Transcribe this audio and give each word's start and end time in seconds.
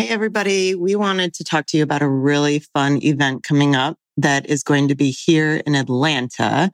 Hey, 0.00 0.08
everybody. 0.08 0.74
We 0.74 0.96
wanted 0.96 1.34
to 1.34 1.44
talk 1.44 1.66
to 1.66 1.76
you 1.76 1.82
about 1.82 2.00
a 2.00 2.08
really 2.08 2.60
fun 2.72 3.04
event 3.04 3.42
coming 3.42 3.76
up 3.76 3.98
that 4.16 4.46
is 4.46 4.62
going 4.62 4.88
to 4.88 4.94
be 4.94 5.10
here 5.10 5.56
in 5.66 5.74
Atlanta, 5.74 6.70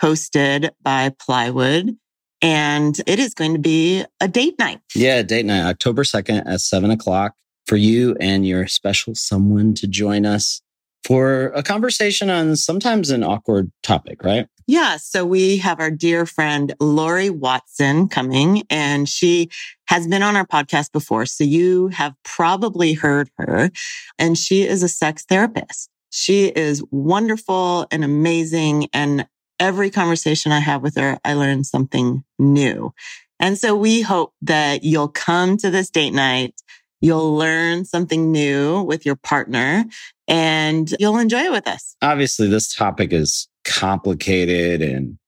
hosted 0.00 0.70
by 0.80 1.12
Plywood. 1.18 1.96
And 2.40 2.96
it 3.04 3.18
is 3.18 3.34
going 3.34 3.54
to 3.54 3.58
be 3.58 4.04
a 4.20 4.28
date 4.28 4.60
night. 4.60 4.78
Yeah, 4.94 5.22
date 5.22 5.44
night, 5.44 5.68
October 5.68 6.04
2nd 6.04 6.44
at 6.46 6.60
seven 6.60 6.92
o'clock 6.92 7.34
for 7.66 7.74
you 7.74 8.16
and 8.20 8.46
your 8.46 8.68
special 8.68 9.16
someone 9.16 9.74
to 9.74 9.88
join 9.88 10.24
us 10.24 10.62
for 11.02 11.46
a 11.56 11.64
conversation 11.64 12.30
on 12.30 12.54
sometimes 12.54 13.10
an 13.10 13.24
awkward 13.24 13.72
topic, 13.82 14.22
right? 14.22 14.46
Yeah. 14.68 14.98
So 14.98 15.24
we 15.24 15.56
have 15.56 15.80
our 15.80 15.90
dear 15.90 16.26
friend 16.26 16.74
Laurie 16.78 17.30
Watson 17.30 18.06
coming 18.06 18.64
and 18.68 19.08
she 19.08 19.48
has 19.86 20.06
been 20.06 20.22
on 20.22 20.36
our 20.36 20.46
podcast 20.46 20.92
before. 20.92 21.24
So 21.24 21.42
you 21.42 21.88
have 21.88 22.12
probably 22.22 22.92
heard 22.92 23.30
her 23.38 23.70
and 24.18 24.36
she 24.36 24.64
is 24.64 24.82
a 24.82 24.88
sex 24.88 25.24
therapist. 25.24 25.88
She 26.10 26.48
is 26.48 26.84
wonderful 26.90 27.86
and 27.90 28.04
amazing. 28.04 28.88
And 28.92 29.26
every 29.58 29.88
conversation 29.88 30.52
I 30.52 30.60
have 30.60 30.82
with 30.82 30.96
her, 30.96 31.18
I 31.24 31.32
learn 31.32 31.64
something 31.64 32.22
new. 32.38 32.92
And 33.40 33.56
so 33.56 33.74
we 33.74 34.02
hope 34.02 34.34
that 34.42 34.84
you'll 34.84 35.08
come 35.08 35.56
to 35.58 35.70
this 35.70 35.88
date 35.88 36.12
night. 36.12 36.60
You'll 37.00 37.34
learn 37.34 37.86
something 37.86 38.30
new 38.32 38.82
with 38.82 39.06
your 39.06 39.16
partner 39.16 39.86
and 40.26 40.94
you'll 41.00 41.16
enjoy 41.16 41.44
it 41.44 41.52
with 41.52 41.66
us. 41.66 41.96
Obviously, 42.02 42.48
this 42.48 42.74
topic 42.74 43.14
is 43.14 43.48
complicated 43.68 44.82
and 44.82 45.18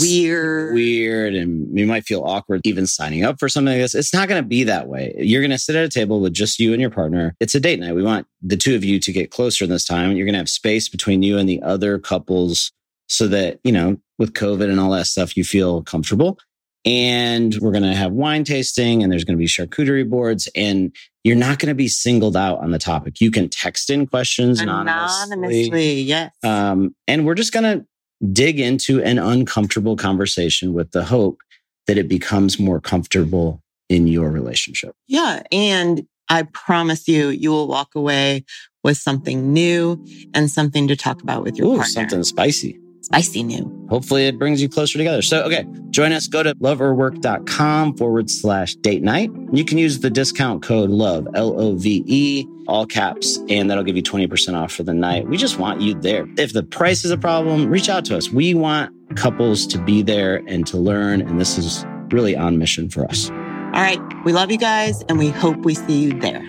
weird. 0.00 0.74
Weird. 0.74 1.34
And 1.34 1.78
you 1.78 1.86
might 1.86 2.04
feel 2.04 2.22
awkward 2.22 2.60
even 2.64 2.86
signing 2.86 3.24
up 3.24 3.38
for 3.38 3.48
something 3.48 3.72
like 3.72 3.82
this. 3.82 3.94
It's 3.94 4.14
not 4.14 4.28
going 4.28 4.42
to 4.42 4.46
be 4.46 4.64
that 4.64 4.88
way. 4.88 5.14
You're 5.18 5.42
going 5.42 5.50
to 5.50 5.58
sit 5.58 5.76
at 5.76 5.84
a 5.84 5.88
table 5.88 6.20
with 6.20 6.32
just 6.32 6.58
you 6.58 6.72
and 6.72 6.80
your 6.80 6.90
partner. 6.90 7.34
It's 7.40 7.54
a 7.54 7.60
date 7.60 7.80
night. 7.80 7.94
We 7.94 8.02
want 8.02 8.26
the 8.40 8.56
two 8.56 8.74
of 8.74 8.84
you 8.84 8.98
to 9.00 9.12
get 9.12 9.30
closer 9.30 9.64
in 9.64 9.70
this 9.70 9.84
time. 9.84 10.12
You're 10.12 10.26
going 10.26 10.34
to 10.34 10.38
have 10.38 10.48
space 10.48 10.88
between 10.88 11.22
you 11.22 11.38
and 11.38 11.48
the 11.48 11.62
other 11.62 11.98
couples 11.98 12.72
so 13.08 13.28
that, 13.28 13.58
you 13.64 13.72
know, 13.72 13.98
with 14.18 14.32
COVID 14.32 14.70
and 14.70 14.80
all 14.80 14.90
that 14.92 15.06
stuff, 15.06 15.36
you 15.36 15.44
feel 15.44 15.82
comfortable. 15.82 16.38
And 16.84 17.54
we're 17.60 17.70
going 17.70 17.84
to 17.84 17.94
have 17.94 18.12
wine 18.12 18.44
tasting 18.44 19.02
and 19.02 19.12
there's 19.12 19.24
going 19.24 19.36
to 19.36 19.38
be 19.38 19.46
charcuterie 19.46 20.08
boards 20.08 20.48
and 20.56 20.94
you're 21.22 21.36
not 21.36 21.60
going 21.60 21.68
to 21.68 21.74
be 21.76 21.86
singled 21.86 22.36
out 22.36 22.58
on 22.58 22.72
the 22.72 22.78
topic. 22.78 23.20
You 23.20 23.30
can 23.30 23.48
text 23.48 23.88
in 23.88 24.06
questions 24.06 24.60
anonymously. 24.60 25.32
Anonymously, 25.32 26.00
yes. 26.00 26.32
Um, 26.42 26.94
and 27.06 27.24
we're 27.24 27.36
just 27.36 27.52
going 27.52 27.78
to 27.78 27.86
dig 28.32 28.58
into 28.58 29.02
an 29.02 29.18
uncomfortable 29.18 29.96
conversation 29.96 30.72
with 30.72 30.90
the 30.90 31.04
hope 31.04 31.38
that 31.86 31.98
it 31.98 32.08
becomes 32.08 32.58
more 32.58 32.80
comfortable 32.80 33.62
in 33.88 34.06
your 34.06 34.30
relationship. 34.30 34.94
Yeah. 35.06 35.42
And 35.52 36.06
I 36.28 36.44
promise 36.44 37.06
you, 37.06 37.28
you 37.28 37.50
will 37.50 37.68
walk 37.68 37.94
away 37.94 38.44
with 38.82 38.96
something 38.96 39.52
new 39.52 40.04
and 40.34 40.50
something 40.50 40.88
to 40.88 40.96
talk 40.96 41.22
about 41.22 41.44
with 41.44 41.56
your 41.56 41.68
Ooh, 41.68 41.76
partner. 41.76 41.92
something 41.92 42.24
spicy. 42.24 42.78
Spicy 43.02 43.42
new. 43.42 43.86
Hopefully 43.88 44.26
it 44.26 44.38
brings 44.38 44.62
you 44.62 44.68
closer 44.68 44.98
together. 44.98 45.22
So, 45.22 45.42
okay, 45.44 45.66
join 45.90 46.12
us. 46.12 46.26
Go 46.26 46.42
to 46.42 46.54
loveorwork.com 46.54 47.96
forward 47.96 48.30
slash 48.30 48.74
date 48.76 49.02
night. 49.02 49.30
You 49.52 49.64
can 49.64 49.78
use 49.78 50.00
the 50.00 50.10
discount 50.10 50.62
code 50.62 50.90
LOVE, 50.90 51.28
L 51.34 51.60
O 51.60 51.74
V 51.74 52.04
E, 52.06 52.46
all 52.66 52.86
caps, 52.86 53.38
and 53.48 53.70
that'll 53.70 53.84
give 53.84 53.96
you 53.96 54.02
20% 54.02 54.54
off 54.54 54.72
for 54.72 54.82
the 54.82 54.94
night. 54.94 55.28
We 55.28 55.36
just 55.36 55.58
want 55.58 55.80
you 55.80 55.94
there. 55.94 56.26
If 56.38 56.52
the 56.52 56.62
price 56.62 57.04
is 57.04 57.10
a 57.10 57.18
problem, 57.18 57.68
reach 57.68 57.88
out 57.88 58.04
to 58.06 58.16
us. 58.16 58.30
We 58.30 58.54
want 58.54 58.92
couples 59.16 59.66
to 59.68 59.82
be 59.82 60.02
there 60.02 60.42
and 60.46 60.66
to 60.68 60.78
learn. 60.78 61.20
And 61.20 61.40
this 61.40 61.58
is 61.58 61.84
really 62.10 62.36
on 62.36 62.58
mission 62.58 62.88
for 62.88 63.04
us. 63.06 63.30
All 63.30 63.80
right. 63.80 64.00
We 64.24 64.32
love 64.32 64.50
you 64.50 64.58
guys 64.58 65.02
and 65.08 65.18
we 65.18 65.30
hope 65.30 65.56
we 65.58 65.74
see 65.74 65.98
you 66.02 66.20
there. 66.20 66.42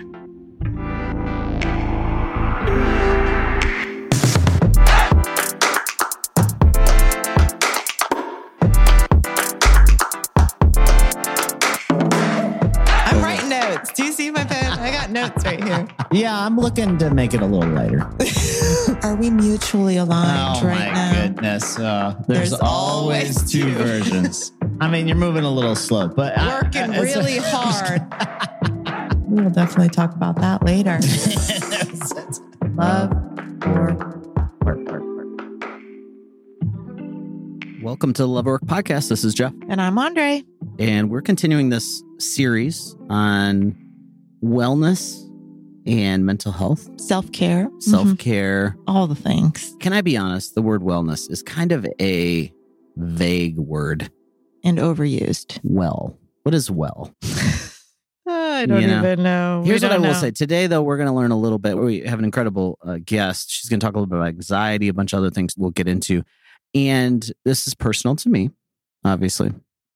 Notes 15.27 15.45
right 15.45 15.63
here. 15.63 15.87
Yeah, 16.11 16.45
I'm 16.45 16.57
looking 16.57 16.97
to 16.99 17.13
make 17.13 17.33
it 17.33 17.41
a 17.41 17.45
little 17.45 17.69
lighter. 17.69 18.01
Are 19.07 19.15
we 19.15 19.29
mutually 19.29 19.97
aligned 19.97 20.63
oh 20.63 20.67
right 20.67 20.91
now? 20.93 21.09
Oh 21.09 21.13
my 21.13 21.27
goodness. 21.27 21.79
Uh, 21.79 22.15
there's, 22.27 22.49
There's 22.51 22.53
always, 22.61 23.37
always 23.37 23.51
two 23.51 23.63
two. 23.63 23.71
versions. 23.73 24.51
I 24.81 24.89
mean, 24.89 25.07
you're 25.07 25.17
moving 25.17 25.43
a 25.43 25.49
little 25.51 25.75
slow, 25.75 26.07
but 26.09 26.35
Working 26.37 26.91
I- 26.91 27.03
it's- 27.03 27.15
really 27.15 27.37
hard. 27.43 28.01
we 29.27 29.41
will 29.43 29.49
definitely 29.49 29.89
talk 29.89 30.13
about 30.15 30.35
that 30.37 30.63
later. 30.63 30.99
Love 32.75 33.11
or 33.65 33.93
work, 34.65 34.65
work, 34.65 34.87
work. 34.87 35.03
Welcome 37.83 38.13
to 38.13 38.23
the 38.23 38.27
Love 38.27 38.45
Work 38.45 38.63
Podcast. 38.65 39.09
This 39.09 39.23
is 39.23 39.33
Jeff, 39.33 39.53
And 39.69 39.79
I'm 39.81 39.97
Andre. 39.97 40.43
and 40.79 41.09
we're 41.09 41.21
continuing 41.21 41.69
this 41.69 42.03
series 42.17 42.95
on 43.09 43.75
wellness 44.43 45.19
and 45.85 46.25
mental 46.25 46.51
health, 46.51 46.89
Self 46.99 47.31
care, 47.31 47.69
self 47.79 48.17
care. 48.17 48.77
all 48.87 49.07
the 49.07 49.15
things, 49.15 49.75
Can 49.79 49.93
I 49.93 50.01
be 50.01 50.17
honest? 50.17 50.55
The 50.55 50.61
word 50.61 50.81
wellness 50.81 51.29
is 51.29 51.41
kind 51.43 51.71
of 51.71 51.85
a 51.99 52.51
vague 52.95 53.57
word. 53.57 54.09
and 54.65 54.77
overused. 54.77 55.59
Well, 55.63 56.17
what 56.43 56.53
is 56.55 56.69
well? 56.71 57.13
I 58.25 58.65
don't 58.65 58.81
You 58.81 58.87
know, 58.87 58.99
even 58.99 59.23
know. 59.23 59.63
Here's 59.65 59.83
what 59.83 59.91
I 59.91 59.97
will 59.97 60.13
say. 60.13 60.31
Today, 60.31 60.67
though, 60.67 60.81
we're 60.83 60.95
going 60.95 61.09
to 61.09 61.13
learn 61.13 61.31
a 61.31 61.37
little 61.37 61.59
bit. 61.59 61.77
We 61.77 62.01
have 62.01 62.19
an 62.19 62.23
incredible 62.25 62.77
uh, 62.81 62.99
guest. 63.03 63.51
She's 63.51 63.69
going 63.69 63.79
to 63.81 63.85
talk 63.85 63.95
a 63.95 63.97
little 63.99 64.07
bit 64.07 64.15
about 64.17 64.27
anxiety, 64.29 64.87
a 64.87 64.93
bunch 64.93 65.11
of 65.11 65.17
other 65.17 65.29
things 65.31 65.55
we'll 65.57 65.71
get 65.71 65.87
into. 65.89 66.23
And 66.73 67.29
this 67.43 67.67
is 67.67 67.73
personal 67.75 68.15
to 68.17 68.29
me, 68.29 68.51
obviously. 69.03 69.51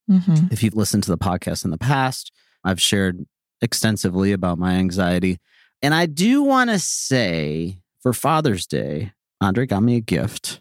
hmm 0.08 0.34
If 0.50 0.62
you've 0.62 0.74
listened 0.76 1.04
to 1.04 1.10
the 1.10 1.16
podcast 1.18 1.64
in 1.64 1.70
the 1.70 1.78
past, 1.78 2.30
I've 2.62 2.80
shared 2.80 3.24
extensively 3.60 4.32
about 4.32 4.58
my 4.58 4.72
anxiety. 4.74 5.38
And 5.82 5.94
I 5.94 6.06
do 6.06 6.42
want 6.42 6.70
to 6.70 6.78
say 6.78 7.78
for 8.00 8.12
Father's 8.12 8.66
Day, 8.66 9.12
Andre 9.40 9.66
got 9.66 9.82
me 9.82 9.96
a 9.96 10.00
gift, 10.00 10.60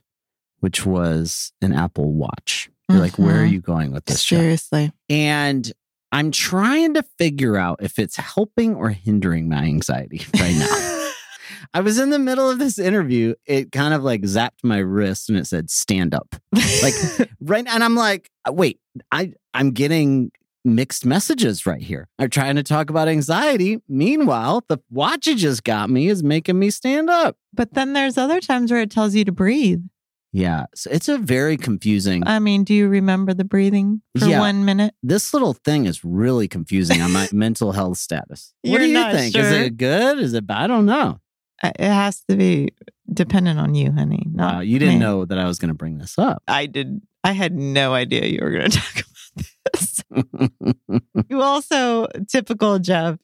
which 0.59 0.85
was 0.85 1.51
an 1.61 1.73
Apple 1.73 2.11
Watch. 2.13 2.69
You're 2.89 2.99
like, 2.99 3.17
where 3.19 3.41
are 3.41 3.45
Mhm. 3.45 3.51
you 3.51 3.59
going 3.61 3.91
with 3.91 4.05
this? 4.05 4.21
Seriously. 4.21 4.91
And 5.09 5.71
I'm 6.11 6.31
trying 6.31 6.93
to 6.93 7.03
figure 7.17 7.57
out 7.57 7.79
if 7.81 7.99
it's 7.99 8.15
helping 8.15 8.75
or 8.75 8.91
hindering 8.91 9.49
my 9.49 9.63
anxiety 9.63 10.25
right 10.39 10.55
now. 10.55 10.93
I 11.73 11.81
was 11.81 11.97
in 11.99 12.11
the 12.11 12.19
middle 12.19 12.49
of 12.49 12.59
this 12.59 12.79
interview. 12.79 13.33
It 13.45 13.71
kind 13.73 13.93
of 13.93 14.03
like 14.03 14.21
zapped 14.21 14.63
my 14.63 14.77
wrist 14.77 15.27
and 15.29 15.37
it 15.37 15.47
said 15.47 15.69
stand 15.69 16.13
up. 16.15 16.35
Like 16.81 16.93
right 17.41 17.65
and 17.67 17.83
I'm 17.83 17.95
like, 17.95 18.29
wait, 18.47 18.79
I 19.11 19.33
I'm 19.53 19.71
getting 19.71 20.31
mixed 20.67 21.05
messages 21.05 21.65
right 21.65 21.81
here. 21.81 22.07
I'm 22.19 22.29
trying 22.29 22.55
to 22.57 22.63
talk 22.63 22.89
about 22.89 23.07
anxiety. 23.07 23.81
Meanwhile, 23.87 24.63
the 24.67 24.77
watch 24.91 25.25
you 25.27 25.35
just 25.35 25.63
got 25.63 25.89
me 25.89 26.07
is 26.09 26.21
making 26.23 26.59
me 26.59 26.69
stand 26.69 27.09
up. 27.09 27.37
but 27.53 27.73
then 27.73 27.93
there's 27.93 28.17
other 28.17 28.39
times 28.39 28.71
where 28.71 28.81
it 28.81 28.91
tells 28.91 29.15
you 29.15 29.25
to 29.25 29.31
breathe. 29.31 29.81
Yeah. 30.33 30.65
So 30.75 30.91
it's 30.91 31.07
a 31.07 31.17
very 31.17 31.57
confusing. 31.57 32.21
I 32.27 32.37
mean, 32.39 32.63
do 32.63 32.73
you 32.73 32.87
remember 32.89 33.33
the 33.33 33.45
breathing 33.45 34.01
for 34.19 34.25
Yeah. 34.27 34.39
one 34.41 34.65
minute? 34.65 34.93
this 35.01 35.33
little 35.33 35.53
thing 35.53 35.85
is 35.85 36.03
really 36.03 36.47
confusing 36.47 37.01
on 37.01 37.11
my 37.13 37.27
mental 37.33 37.71
health 37.71 37.97
status. 37.97 38.53
What 38.61 38.71
You're 38.71 38.79
do 38.81 38.87
you 38.89 39.11
think? 39.17 39.35
Is 39.35 39.51
it 39.51 39.77
good? 39.77 40.19
Is 40.19 40.33
it 40.33 40.45
bad? 40.45 40.63
I 40.65 40.67
don't 40.67 40.85
know. 40.85 41.19
It 41.63 41.79
has 41.79 42.21
to 42.29 42.35
be 42.35 42.69
dependent 43.11 43.59
on 43.59 43.73
you, 43.73 43.91
honey. 43.91 44.27
Wow, 44.31 44.59
you 44.59 44.77
didn't 44.77 44.95
me. 44.95 44.99
know 44.99 45.25
that 45.25 45.39
I 45.39 45.47
was 45.47 45.57
going 45.57 45.69
to 45.69 45.73
bring 45.73 45.97
this 45.97 46.19
up. 46.19 46.43
I 46.47 46.67
did. 46.67 47.01
I 47.23 47.31
had 47.31 47.55
no 47.55 47.95
idea 47.95 48.25
you 48.27 48.39
were 48.43 48.51
going 48.51 48.69
to 48.69 48.77
talk 48.77 48.91
about 48.93 49.16
this. 49.73 50.03
You 51.29 51.41
also, 51.41 52.07
typical 52.29 52.79
Jeff, 52.79 53.17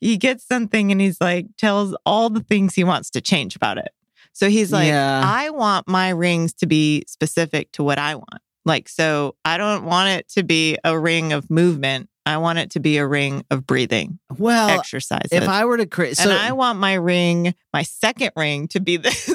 he 0.00 0.16
gets 0.16 0.46
something 0.46 0.90
and 0.90 1.00
he's 1.00 1.20
like, 1.20 1.46
tells 1.58 1.94
all 2.06 2.30
the 2.30 2.40
things 2.40 2.74
he 2.74 2.82
wants 2.84 3.10
to 3.10 3.20
change 3.20 3.56
about 3.56 3.78
it. 3.78 3.90
So 4.32 4.48
he's 4.48 4.72
like, 4.72 4.86
Yeah. 4.86 5.22
I 5.24 5.50
want 5.50 5.86
my 5.86 6.10
rings 6.10 6.54
to 6.54 6.66
be 6.66 7.04
specific 7.06 7.70
to 7.72 7.82
what 7.82 7.98
I 7.98 8.14
want. 8.14 8.40
Like, 8.64 8.88
so 8.88 9.36
I 9.44 9.58
don't 9.58 9.84
want 9.84 10.08
it 10.10 10.28
to 10.30 10.42
be 10.42 10.78
a 10.84 10.98
ring 10.98 11.32
of 11.32 11.50
movement. 11.50 12.08
I 12.24 12.36
want 12.38 12.58
it 12.60 12.70
to 12.70 12.80
be 12.80 12.98
a 12.98 13.06
ring 13.06 13.44
of 13.50 13.66
breathing, 13.66 14.20
well, 14.38 14.68
exercise. 14.70 15.28
if 15.32 15.48
I 15.48 15.64
were 15.64 15.76
to 15.76 15.86
create, 15.86 16.16
so 16.16 16.30
and 16.30 16.38
I 16.38 16.52
want 16.52 16.78
my 16.78 16.94
ring, 16.94 17.52
my 17.72 17.82
second 17.82 18.30
ring, 18.36 18.68
to 18.68 18.80
be 18.80 18.96
this. 18.98 19.28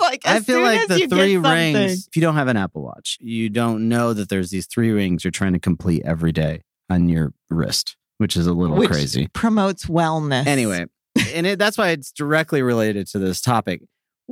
He's 0.00 0.08
like, 0.08 0.26
I 0.26 0.40
feel 0.40 0.56
soon 0.56 0.64
like 0.64 0.80
as 0.90 0.98
the 1.00 1.06
three 1.06 1.36
rings, 1.36 2.06
if 2.08 2.16
you 2.16 2.22
don't 2.22 2.34
have 2.36 2.48
an 2.48 2.56
Apple 2.56 2.82
Watch, 2.82 3.18
you 3.20 3.48
don't 3.50 3.88
know 3.88 4.12
that 4.12 4.28
there's 4.28 4.50
these 4.50 4.66
three 4.66 4.90
rings 4.90 5.24
you're 5.24 5.30
trying 5.30 5.52
to 5.52 5.58
complete 5.60 6.02
every 6.04 6.32
day 6.32 6.62
on 6.88 7.08
your 7.08 7.32
wrist, 7.50 7.96
which 8.18 8.36
is 8.36 8.46
a 8.46 8.52
little 8.52 8.76
Which- 8.76 8.90
crazy. 8.90 9.28
promotes 9.32 9.86
wellness. 9.86 10.46
Anyway, 10.46 10.86
and 11.34 11.46
it, 11.46 11.58
that's 11.58 11.76
why 11.78 11.90
it's 11.90 12.12
directly 12.12 12.62
related 12.62 13.06
to 13.08 13.18
this 13.18 13.40
topic. 13.40 13.82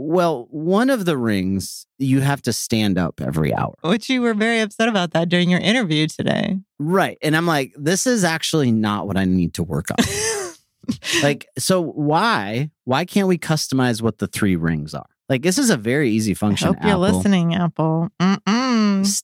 Well, 0.00 0.46
one 0.50 0.90
of 0.90 1.06
the 1.06 1.16
rings, 1.16 1.84
you 1.98 2.20
have 2.20 2.40
to 2.42 2.52
stand 2.52 2.98
up 2.98 3.20
every 3.20 3.52
hour. 3.52 3.74
which 3.82 4.08
you 4.08 4.22
were 4.22 4.32
very 4.32 4.60
upset 4.60 4.88
about 4.88 5.10
that 5.12 5.28
during 5.28 5.50
your 5.50 5.58
interview 5.58 6.06
today. 6.06 6.58
Right. 6.78 7.18
And 7.20 7.36
I'm 7.36 7.46
like, 7.48 7.72
this 7.76 8.06
is 8.06 8.22
actually 8.22 8.70
not 8.70 9.08
what 9.08 9.16
I 9.16 9.24
need 9.24 9.54
to 9.54 9.64
work 9.64 9.86
on. 9.90 10.04
like, 11.22 11.48
so 11.58 11.80
why 11.82 12.70
why 12.84 13.04
can't 13.04 13.26
we 13.26 13.38
customize 13.38 14.00
what 14.00 14.18
the 14.18 14.28
three 14.28 14.54
rings 14.54 14.94
are? 14.94 15.08
Like, 15.28 15.42
this 15.42 15.58
is 15.58 15.68
a 15.70 15.76
very 15.76 16.10
easy 16.10 16.32
function. 16.34 16.68
I 16.68 16.72
hope 16.72 16.84
you're 16.84 16.96
listening, 16.96 17.54
Apple. 17.54 18.08
Mm-mm. 18.20 18.46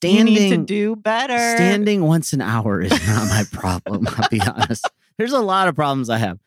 you 0.05 0.25
need 0.25 0.35
to 0.35 0.41
Standing- 0.41 0.65
do 0.67 0.97
better. 0.97 1.39
Standing 1.57 2.03
once 2.05 2.33
an 2.35 2.41
hour 2.43 2.81
is 2.83 2.91
not 3.07 3.29
my 3.29 3.45
problem. 3.53 4.07
I'll 4.19 4.29
be 4.29 4.41
honest. 4.47 4.89
There's 5.17 5.33
a 5.33 5.41
lot 5.41 5.69
of 5.69 5.75
problems 5.75 6.11
I 6.11 6.19
have. 6.19 6.39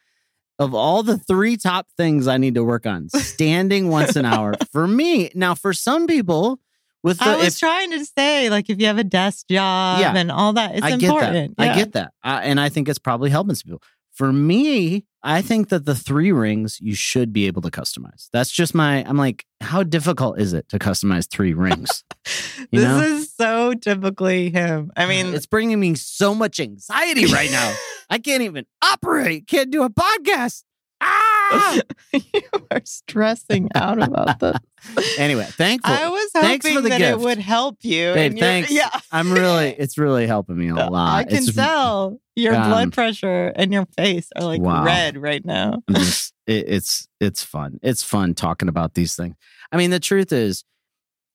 Of 0.59 0.74
all 0.74 1.04
the 1.04 1.18
three 1.18 1.56
top 1.57 1.88
things 1.98 2.27
I 2.27 2.38
need 2.38 2.56
to 2.56 2.63
work 2.63 2.86
on, 2.88 3.09
standing 3.15 3.89
once 3.89 4.15
an 4.15 4.25
hour 4.25 4.56
for 4.71 4.88
me. 4.88 5.30
Now, 5.36 5.54
for 5.56 5.71
some 5.74 6.07
people, 6.07 6.60
with 7.03 7.19
the 7.19 7.25
I 7.25 7.36
was 7.38 7.53
if, 7.56 7.60
trying 7.60 7.92
to 7.92 8.03
say, 8.06 8.50
like, 8.50 8.69
if 8.69 8.80
you 8.80 8.88
have 8.88 8.98
a 8.98 9.03
desk 9.03 9.48
job 9.50 10.00
Yeah. 10.01 10.15
and 10.15 10.31
all 10.31 10.53
that, 10.53 10.74
it's 10.75 10.83
I 10.83 10.89
get 10.98 11.03
important. 11.03 11.57
that. 11.57 11.71
I 11.71 11.75
get 11.75 11.94
that, 11.94 12.12
uh, 12.24 12.39
and 12.44 12.60
I 12.60 12.69
think 12.69 12.89
it's 12.89 12.98
probably 13.00 13.30
helping 13.30 13.53
some 13.56 13.65
people. 13.68 13.81
For 14.18 14.34
me, 14.34 15.06
I 15.22 15.44
think 15.44 15.69
that 15.69 15.86
the 15.86 15.94
three 15.94 16.31
rings 16.31 16.80
you 16.81 16.96
should 16.96 17.31
be 17.31 17.46
able 17.46 17.62
to 17.62 17.69
customize. 17.69 18.30
That's 18.34 18.50
just 18.50 18.74
my. 18.74 19.04
I'm 19.08 19.16
like, 19.16 19.46
how 19.62 19.84
difficult 19.84 20.40
is 20.40 20.54
it 20.54 20.68
to 20.69 20.80
customize 20.80 21.30
three 21.30 21.54
rings? 21.66 22.04
This 22.72 22.84
know? 22.84 23.00
is 23.00 23.31
so 23.36 23.75
typically 23.75 24.50
him. 24.50 24.92
I 24.98 25.06
mean, 25.06 25.36
it's 25.36 25.46
bringing 25.46 25.80
me 25.80 25.94
so 25.94 26.34
much 26.34 26.60
anxiety 26.60 27.28
right 27.28 27.52
now. 27.52 27.75
I 28.10 28.18
can't 28.18 28.42
even 28.42 28.66
operate. 28.81 29.46
Can't 29.46 29.69
do 29.69 29.84
a 29.84 29.90
podcast. 29.92 30.63
Ah! 31.02 31.80
you 32.14 32.42
are 32.72 32.82
stressing 32.84 33.70
out 33.76 34.02
about 34.02 34.40
this. 34.40 34.58
anyway, 35.20 35.46
thankful. 35.46 35.94
I 35.94 36.10
was 36.10 36.30
Thanks 36.32 36.66
for 36.66 36.70
hoping 36.74 36.84
the 36.86 36.90
that 36.90 36.98
gift. 37.00 37.22
it 37.22 37.24
would 37.24 37.38
help 37.38 37.78
you. 37.82 38.14
Babe, 38.14 38.32
and 38.32 38.40
thanks. 38.40 38.72
Yeah. 38.72 38.90
I'm 39.12 39.32
really. 39.32 39.70
It's 39.80 39.98
really 39.98 40.28
helping 40.28 40.58
me 40.58 40.70
a 40.70 40.76
lot. 40.76 41.18
I 41.20 41.24
can 41.24 41.38
It's- 41.38 41.56
tell 41.56 42.20
your 42.36 42.56
um, 42.56 42.70
blood 42.70 42.94
pressure 42.94 43.52
and 43.56 43.72
your 43.72 43.86
face 43.98 44.30
are 44.36 44.44
like 44.44 44.62
Wow. 44.62 44.84
red 44.84 45.18
right 45.18 45.44
now. 45.46 45.82
Just 45.92 46.34
it, 46.46 46.66
it's 46.68 47.08
it's 47.20 47.44
fun. 47.44 47.80
It's 47.82 48.04
fun 48.04 48.34
talking 48.34 48.70
about 48.70 48.94
these 48.96 49.16
things. 49.16 49.36
I 49.72 49.78
mean, 49.78 49.90
the 49.92 50.00
truth 50.00 50.32
is, 50.32 50.64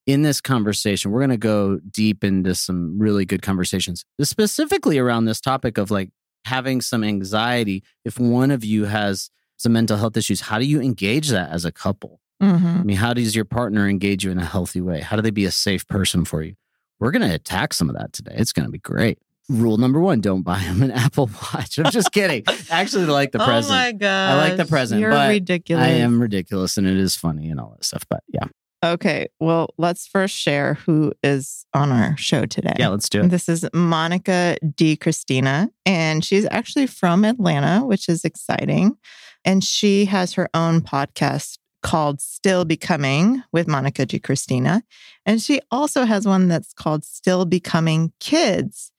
in 0.06 0.22
this 0.22 0.40
conversation, 0.40 1.10
we're 1.12 1.20
going 1.20 1.30
to 1.30 1.36
go 1.36 1.78
deep 1.90 2.24
into 2.24 2.54
some 2.54 2.98
really 2.98 3.24
good 3.24 3.42
conversations, 3.42 4.04
specifically 4.20 4.98
around 4.98 5.24
this 5.26 5.40
topic 5.40 5.78
of 5.78 5.90
like 5.90 6.10
having 6.44 6.80
some 6.80 7.04
anxiety. 7.04 7.82
If 8.04 8.18
one 8.18 8.50
of 8.50 8.64
you 8.64 8.84
has 8.86 9.30
some 9.62 9.72
mental 9.72 9.96
health 9.96 10.16
issues, 10.16 10.42
how 10.42 10.58
do 10.58 10.66
you 10.66 10.80
engage 10.80 11.28
that 11.30 11.50
as 11.50 11.64
a 11.64 11.72
couple? 11.72 12.20
Mm-hmm. 12.42 12.66
I 12.66 12.82
mean, 12.82 12.96
how 12.96 13.14
does 13.14 13.36
your 13.36 13.44
partner 13.44 13.88
engage 13.88 14.24
you 14.24 14.30
in 14.30 14.38
a 14.38 14.44
healthy 14.44 14.80
way? 14.80 15.00
How 15.00 15.16
do 15.16 15.22
they 15.22 15.30
be 15.30 15.44
a 15.44 15.52
safe 15.52 15.86
person 15.86 16.24
for 16.24 16.42
you? 16.42 16.54
We're 16.98 17.12
going 17.12 17.28
to 17.28 17.34
attack 17.34 17.72
some 17.72 17.88
of 17.88 17.96
that 17.96 18.12
today. 18.12 18.34
It's 18.36 18.52
going 18.52 18.66
to 18.66 18.72
be 18.72 18.78
great. 18.78 19.18
Rule 19.48 19.76
number 19.76 20.00
one: 20.00 20.20
Don't 20.20 20.42
buy 20.42 20.58
him 20.58 20.82
an 20.82 20.90
Apple 20.92 21.28
Watch. 21.52 21.78
I'm 21.78 21.90
just 21.90 22.12
kidding. 22.12 22.44
Actually, 22.70 23.06
like 23.06 23.32
the 23.32 23.38
present. 23.38 23.72
Oh 23.74 23.76
my 23.76 23.92
god! 23.92 24.30
I 24.30 24.48
like 24.48 24.56
the 24.56 24.64
present, 24.64 25.00
You're 25.00 25.10
ridiculous. 25.10 25.84
I 25.84 25.90
am 25.90 26.22
ridiculous 26.22 26.76
and 26.76 26.86
it 26.86 26.96
is 26.96 27.16
funny 27.16 27.50
and 27.50 27.58
all 27.58 27.70
that 27.70 27.84
stuff. 27.84 28.04
But 28.08 28.22
yeah. 28.28 28.44
Okay, 28.84 29.28
well, 29.38 29.74
let's 29.78 30.08
first 30.08 30.34
share 30.34 30.74
who 30.74 31.12
is 31.22 31.64
on 31.72 31.92
our 31.92 32.16
show 32.16 32.46
today. 32.46 32.74
Yeah, 32.78 32.88
let's 32.88 33.08
do 33.08 33.20
it. 33.20 33.30
This 33.30 33.48
is 33.48 33.64
Monica 33.72 34.56
D. 34.76 34.96
Christina, 34.96 35.70
and 35.86 36.24
she's 36.24 36.48
actually 36.50 36.88
from 36.88 37.24
Atlanta, 37.24 37.86
which 37.86 38.08
is 38.08 38.24
exciting. 38.24 38.96
And 39.44 39.64
she 39.64 40.04
has 40.06 40.34
her 40.34 40.48
own 40.54 40.80
podcast 40.80 41.58
called 41.82 42.20
Still 42.20 42.64
Becoming 42.64 43.42
with 43.52 43.66
Monica 43.66 44.06
D. 44.06 44.18
Christina. 44.18 44.82
And 45.26 45.42
she 45.42 45.60
also 45.70 46.04
has 46.04 46.26
one 46.26 46.48
that's 46.48 46.72
called 46.72 47.04
Still 47.04 47.44
Becoming 47.44 48.12
Kids. 48.20 48.92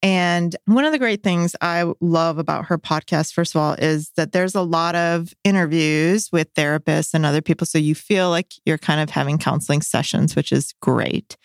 And 0.00 0.54
one 0.66 0.84
of 0.84 0.92
the 0.92 0.98
great 0.98 1.24
things 1.24 1.56
I 1.60 1.92
love 2.00 2.38
about 2.38 2.66
her 2.66 2.78
podcast, 2.78 3.32
first 3.32 3.54
of 3.54 3.60
all, 3.60 3.72
is 3.72 4.12
that 4.16 4.30
there's 4.30 4.54
a 4.54 4.62
lot 4.62 4.94
of 4.94 5.34
interviews 5.42 6.30
with 6.30 6.54
therapists 6.54 7.14
and 7.14 7.26
other 7.26 7.42
people. 7.42 7.66
So 7.66 7.78
you 7.78 7.96
feel 7.96 8.30
like 8.30 8.54
you're 8.64 8.78
kind 8.78 9.00
of 9.00 9.10
having 9.10 9.38
counseling 9.38 9.82
sessions, 9.82 10.36
which 10.36 10.52
is 10.52 10.72
great. 10.80 11.36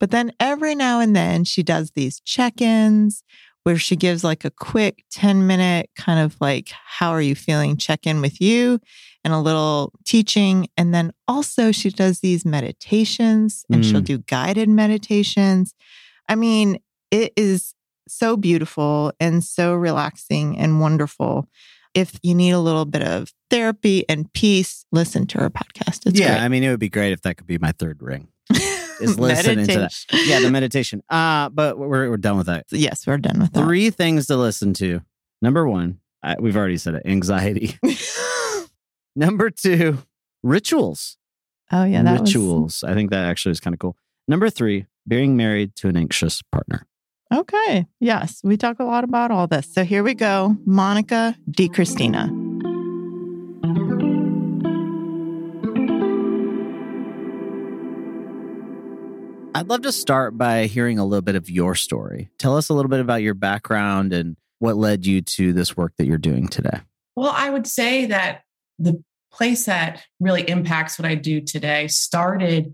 But 0.00 0.10
then 0.10 0.32
every 0.40 0.74
now 0.74 0.98
and 0.98 1.14
then 1.14 1.44
she 1.44 1.62
does 1.62 1.92
these 1.92 2.18
check 2.20 2.60
ins 2.60 3.22
where 3.64 3.78
she 3.78 3.96
gives 3.96 4.24
like 4.24 4.44
a 4.44 4.50
quick 4.50 5.04
10 5.12 5.46
minute 5.46 5.90
kind 5.96 6.20
of 6.20 6.36
like, 6.40 6.70
how 6.70 7.10
are 7.10 7.22
you 7.22 7.34
feeling 7.34 7.76
check 7.76 8.06
in 8.06 8.20
with 8.20 8.40
you 8.40 8.80
and 9.24 9.32
a 9.32 9.38
little 9.38 9.92
teaching. 10.04 10.68
And 10.76 10.94
then 10.94 11.12
also 11.28 11.72
she 11.72 11.90
does 11.90 12.20
these 12.20 12.44
meditations 12.44 13.64
and 13.70 13.84
she'll 13.84 14.00
mm. 14.00 14.06
do 14.06 14.18
guided 14.18 14.68
meditations. 14.68 15.74
I 16.28 16.34
mean, 16.34 16.78
it 17.10 17.32
is 17.36 17.74
so 18.08 18.36
beautiful 18.36 19.12
and 19.20 19.44
so 19.44 19.74
relaxing 19.74 20.58
and 20.58 20.80
wonderful. 20.80 21.48
If 21.94 22.18
you 22.22 22.34
need 22.34 22.52
a 22.52 22.58
little 22.58 22.84
bit 22.84 23.02
of 23.02 23.32
therapy 23.50 24.04
and 24.08 24.32
peace, 24.32 24.86
listen 24.92 25.26
to 25.28 25.38
her 25.38 25.50
podcast. 25.50 26.06
It's 26.06 26.18
yeah, 26.18 26.34
great. 26.34 26.44
I 26.44 26.48
mean, 26.48 26.64
it 26.64 26.70
would 26.70 26.80
be 26.80 26.88
great 26.88 27.12
if 27.12 27.22
that 27.22 27.36
could 27.36 27.46
be 27.46 27.58
my 27.58 27.72
third 27.72 28.02
ring. 28.02 28.28
Is 29.02 29.18
listening 29.18 29.66
to 29.66 29.78
that. 29.80 29.94
Yeah, 30.12 30.40
the 30.40 30.50
meditation. 30.50 31.02
Uh, 31.08 31.48
but 31.48 31.78
we're, 31.78 32.10
we're 32.10 32.16
done 32.16 32.38
with 32.38 32.46
that. 32.46 32.66
Yes, 32.70 33.06
we're 33.06 33.18
done 33.18 33.40
with 33.40 33.52
that. 33.52 33.64
Three 33.64 33.90
things 33.90 34.26
to 34.26 34.36
listen 34.36 34.72
to. 34.74 35.00
Number 35.40 35.66
one, 35.68 35.98
I, 36.22 36.36
we've 36.38 36.56
already 36.56 36.78
said 36.78 36.94
it 36.94 37.02
anxiety. 37.04 37.76
Number 39.16 39.50
two, 39.50 39.98
rituals. 40.42 41.18
oh 41.70 41.84
yeah, 41.84 42.02
that 42.02 42.20
was 42.20 42.34
rituals. 42.34 42.84
I 42.84 42.94
think 42.94 43.10
that 43.10 43.24
actually 43.24 43.52
is 43.52 43.60
kind 43.60 43.74
of 43.74 43.80
cool. 43.80 43.96
Number 44.28 44.48
three, 44.48 44.86
being 45.06 45.36
married 45.36 45.74
to 45.76 45.88
an 45.88 45.96
anxious 45.96 46.42
partner. 46.42 46.86
okay. 47.34 47.86
Yes, 48.00 48.40
we 48.44 48.56
talk 48.56 48.78
a 48.78 48.84
lot 48.84 49.04
about 49.04 49.30
all 49.30 49.46
this. 49.46 49.72
So 49.72 49.84
here 49.84 50.02
we 50.02 50.14
go. 50.14 50.56
Monica 50.64 51.36
D. 51.50 51.68
Christina. 51.68 52.30
I'd 59.54 59.68
love 59.68 59.82
to 59.82 59.92
start 59.92 60.38
by 60.38 60.64
hearing 60.64 60.98
a 60.98 61.04
little 61.04 61.22
bit 61.22 61.34
of 61.34 61.50
your 61.50 61.74
story. 61.74 62.30
Tell 62.38 62.56
us 62.56 62.70
a 62.70 62.74
little 62.74 62.88
bit 62.88 63.00
about 63.00 63.22
your 63.22 63.34
background 63.34 64.12
and 64.12 64.36
what 64.60 64.76
led 64.76 65.04
you 65.04 65.20
to 65.20 65.52
this 65.52 65.76
work 65.76 65.92
that 65.98 66.06
you're 66.06 66.16
doing 66.16 66.48
today. 66.48 66.80
Well, 67.16 67.32
I 67.34 67.50
would 67.50 67.66
say 67.66 68.06
that 68.06 68.44
the 68.78 69.02
place 69.30 69.66
that 69.66 70.02
really 70.20 70.48
impacts 70.48 70.98
what 70.98 71.06
I 71.06 71.16
do 71.16 71.40
today 71.40 71.88
started 71.88 72.72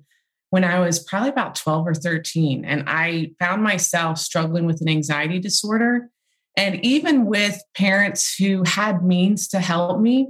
when 0.50 0.64
I 0.64 0.78
was 0.78 1.00
probably 1.00 1.30
about 1.30 1.56
12 1.56 1.86
or 1.88 1.94
13. 1.94 2.64
And 2.64 2.84
I 2.86 3.32
found 3.40 3.62
myself 3.62 4.18
struggling 4.18 4.64
with 4.64 4.80
an 4.80 4.88
anxiety 4.88 5.40
disorder. 5.40 6.10
And 6.56 6.84
even 6.84 7.26
with 7.26 7.60
parents 7.76 8.36
who 8.36 8.62
had 8.64 9.04
means 9.04 9.48
to 9.48 9.60
help 9.60 10.00
me, 10.00 10.28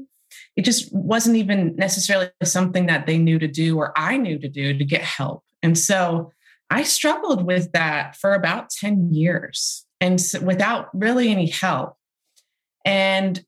it 0.56 0.64
just 0.64 0.92
wasn't 0.94 1.36
even 1.36 1.76
necessarily 1.76 2.30
something 2.42 2.86
that 2.86 3.06
they 3.06 3.18
knew 3.18 3.38
to 3.38 3.48
do 3.48 3.76
or 3.76 3.92
I 3.96 4.16
knew 4.16 4.38
to 4.38 4.48
do 4.48 4.76
to 4.76 4.84
get 4.84 5.02
help. 5.02 5.44
And 5.62 5.76
so 5.76 6.32
I 6.70 6.82
struggled 6.82 7.46
with 7.46 7.72
that 7.72 8.16
for 8.16 8.34
about 8.34 8.70
10 8.70 9.12
years 9.12 9.86
and 10.00 10.20
so 10.20 10.40
without 10.40 10.88
really 10.94 11.30
any 11.30 11.48
help. 11.48 11.96
And 12.84 13.42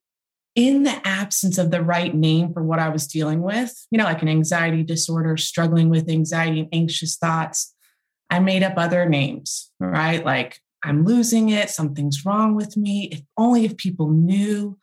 in 0.57 0.83
the 0.83 1.07
absence 1.07 1.59
of 1.59 1.71
the 1.71 1.83
right 1.83 2.15
name 2.15 2.53
for 2.53 2.62
what 2.62 2.79
I 2.79 2.89
was 2.89 3.07
dealing 3.07 3.41
with, 3.43 3.87
you 3.91 3.99
know, 3.99 4.05
like 4.05 4.23
an 4.23 4.29
anxiety 4.29 4.83
disorder, 4.83 5.37
struggling 5.37 5.89
with 5.91 6.09
anxiety 6.09 6.61
and 6.61 6.69
anxious 6.73 7.17
thoughts, 7.17 7.75
I 8.31 8.41
made 8.41 8.62
up 8.62 8.75
other 8.77 9.09
names, 9.09 9.71
hmm. 9.81 9.87
right? 9.87 10.25
Like, 10.25 10.61
I'm 10.83 11.05
losing 11.05 11.50
it, 11.50 11.71
something's 11.71 12.25
wrong 12.25 12.55
with 12.55 12.77
me. 12.77 13.11
If 13.12 13.23
only 13.37 13.65
if 13.65 13.77
people 13.77 14.11
knew. 14.11 14.79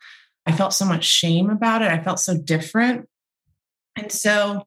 I 0.46 0.52
felt 0.52 0.72
so 0.72 0.86
much 0.86 1.04
shame 1.04 1.50
about 1.50 1.82
it. 1.82 1.90
I 1.90 2.02
felt 2.02 2.20
so 2.20 2.38
different. 2.38 3.06
And 3.96 4.10
so, 4.10 4.62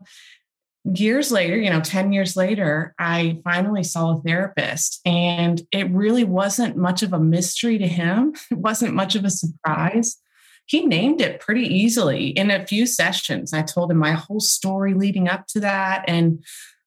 years 0.83 1.31
later, 1.31 1.57
you 1.57 1.69
know, 1.69 1.81
10 1.81 2.11
years 2.11 2.35
later, 2.35 2.93
I 2.97 3.39
finally 3.43 3.83
saw 3.83 4.17
a 4.17 4.21
therapist, 4.21 5.00
and 5.05 5.61
it 5.71 5.89
really 5.91 6.23
wasn't 6.23 6.77
much 6.77 7.03
of 7.03 7.13
a 7.13 7.19
mystery 7.19 7.77
to 7.77 7.88
him. 7.88 8.33
It 8.51 8.57
wasn't 8.57 8.93
much 8.93 9.15
of 9.15 9.25
a 9.25 9.29
surprise 9.29 10.17
he 10.71 10.85
named 10.85 11.19
it 11.19 11.41
pretty 11.41 11.63
easily 11.63 12.27
in 12.27 12.50
a 12.50 12.65
few 12.65 12.85
sessions. 12.85 13.53
I 13.53 13.61
told 13.61 13.91
him 13.91 13.97
my 13.97 14.13
whole 14.13 14.39
story 14.39 14.93
leading 14.93 15.27
up 15.27 15.47
to 15.47 15.59
that. 15.59 16.05
And, 16.07 16.43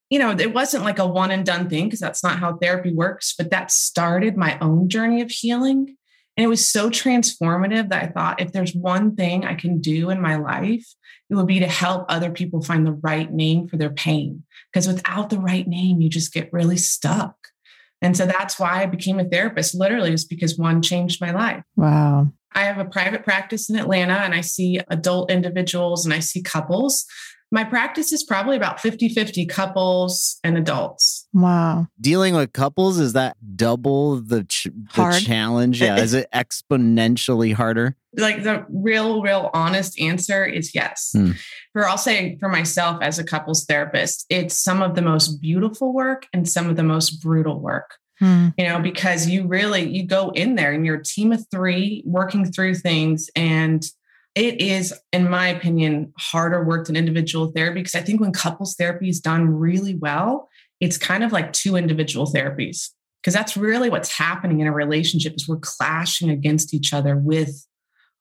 you 0.09 0.17
know, 0.17 0.31
it 0.31 0.55
wasn't 0.55 0.83
like 0.83 0.97
a 0.97 1.05
one 1.05 1.29
and 1.29 1.45
done 1.45 1.69
thing 1.69 1.85
because 1.85 1.99
that's 1.99 2.23
not 2.23 2.39
how 2.39 2.57
therapy 2.57 2.91
works, 2.91 3.35
but 3.37 3.51
that 3.51 3.69
started 3.69 4.37
my 4.37 4.57
own 4.59 4.89
journey 4.89 5.21
of 5.21 5.29
healing. 5.29 5.97
And 6.35 6.43
it 6.43 6.47
was 6.47 6.67
so 6.67 6.89
transformative 6.89 7.89
that 7.89 8.03
I 8.03 8.07
thought 8.07 8.41
if 8.41 8.51
there's 8.51 8.73
one 8.73 9.15
thing 9.15 9.45
I 9.45 9.53
can 9.53 9.79
do 9.79 10.09
in 10.09 10.19
my 10.19 10.35
life, 10.35 10.87
it 11.29 11.35
would 11.35 11.47
be 11.47 11.59
to 11.59 11.67
help 11.67 12.05
other 12.07 12.29
people 12.29 12.61
find 12.61 12.85
the 12.85 12.93
right 12.93 13.31
name 13.31 13.67
for 13.67 13.77
their 13.77 13.89
pain. 13.89 14.43
Because 14.71 14.87
without 14.87 15.29
the 15.29 15.39
right 15.39 15.67
name, 15.67 16.01
you 16.01 16.09
just 16.09 16.33
get 16.33 16.53
really 16.53 16.77
stuck. 16.77 17.35
And 18.01 18.15
so 18.15 18.25
that's 18.25 18.59
why 18.59 18.83
I 18.83 18.85
became 18.85 19.19
a 19.19 19.25
therapist. 19.25 19.73
Literally, 19.73 20.13
is 20.13 20.25
because 20.25 20.57
one 20.57 20.81
changed 20.81 21.21
my 21.21 21.31
life. 21.31 21.63
Wow. 21.75 22.31
I 22.53 22.63
have 22.63 22.77
a 22.77 22.85
private 22.85 23.23
practice 23.23 23.69
in 23.69 23.75
Atlanta 23.75 24.13
and 24.13 24.33
I 24.33 24.41
see 24.41 24.79
adult 24.87 25.29
individuals 25.29 26.05
and 26.05 26.13
I 26.13 26.19
see 26.19 26.41
couples. 26.41 27.05
My 27.55 27.63
practice 27.63 28.11
is 28.11 28.21
probably 28.21 28.57
about 28.57 28.81
50 28.81 29.07
50 29.07 29.45
couples 29.45 30.41
and 30.43 30.57
adults. 30.57 31.25
Wow. 31.31 31.87
Dealing 32.01 32.35
with 32.35 32.51
couples, 32.51 32.99
is 32.99 33.13
that 33.13 33.37
double 33.55 34.17
the, 34.17 34.43
ch- 34.43 34.67
the 34.93 35.21
challenge? 35.23 35.81
Yeah. 35.81 35.95
Is 35.95 36.13
it 36.13 36.27
exponentially 36.33 37.53
harder? 37.53 37.95
Like 38.17 38.43
the 38.43 38.65
real, 38.69 39.21
real 39.21 39.51
honest 39.53 39.97
answer 40.01 40.43
is 40.43 40.75
yes. 40.75 41.11
Hmm. 41.13 41.31
For 41.71 41.87
I'll 41.87 41.97
say 41.97 42.37
for 42.41 42.49
myself 42.49 43.01
as 43.01 43.19
a 43.19 43.23
couples 43.23 43.63
therapist, 43.63 44.25
it's 44.29 44.61
some 44.61 44.81
of 44.81 44.95
the 44.95 45.01
most 45.01 45.41
beautiful 45.41 45.93
work 45.93 46.27
and 46.33 46.49
some 46.49 46.69
of 46.69 46.75
the 46.75 46.83
most 46.83 47.21
brutal 47.21 47.61
work. 47.61 47.95
Hmm. 48.19 48.49
you 48.57 48.63
know 48.63 48.79
because 48.79 49.27
you 49.27 49.45
really 49.45 49.89
you 49.89 50.07
go 50.07 50.29
in 50.29 50.55
there 50.55 50.71
and 50.71 50.85
you're 50.85 50.95
a 50.95 51.03
team 51.03 51.33
of 51.33 51.45
three 51.51 52.01
working 52.05 52.49
through 52.49 52.75
things 52.75 53.29
and 53.35 53.83
it 54.35 54.61
is 54.61 54.93
in 55.11 55.29
my 55.29 55.47
opinion 55.47 56.13
harder 56.17 56.63
work 56.63 56.87
than 56.87 56.95
individual 56.95 57.51
therapy 57.51 57.79
because 57.79 57.95
i 57.95 58.01
think 58.01 58.21
when 58.21 58.31
couples 58.31 58.75
therapy 58.75 59.09
is 59.09 59.19
done 59.19 59.47
really 59.47 59.95
well 59.95 60.49
it's 60.79 60.97
kind 60.97 61.23
of 61.23 61.31
like 61.31 61.53
two 61.53 61.75
individual 61.75 62.25
therapies 62.25 62.89
because 63.21 63.33
that's 63.33 63.57
really 63.57 63.89
what's 63.89 64.11
happening 64.11 64.59
in 64.59 64.67
a 64.67 64.71
relationship 64.71 65.33
is 65.35 65.47
we're 65.47 65.57
clashing 65.57 66.29
against 66.29 66.73
each 66.73 66.93
other 66.93 67.17
with 67.17 67.65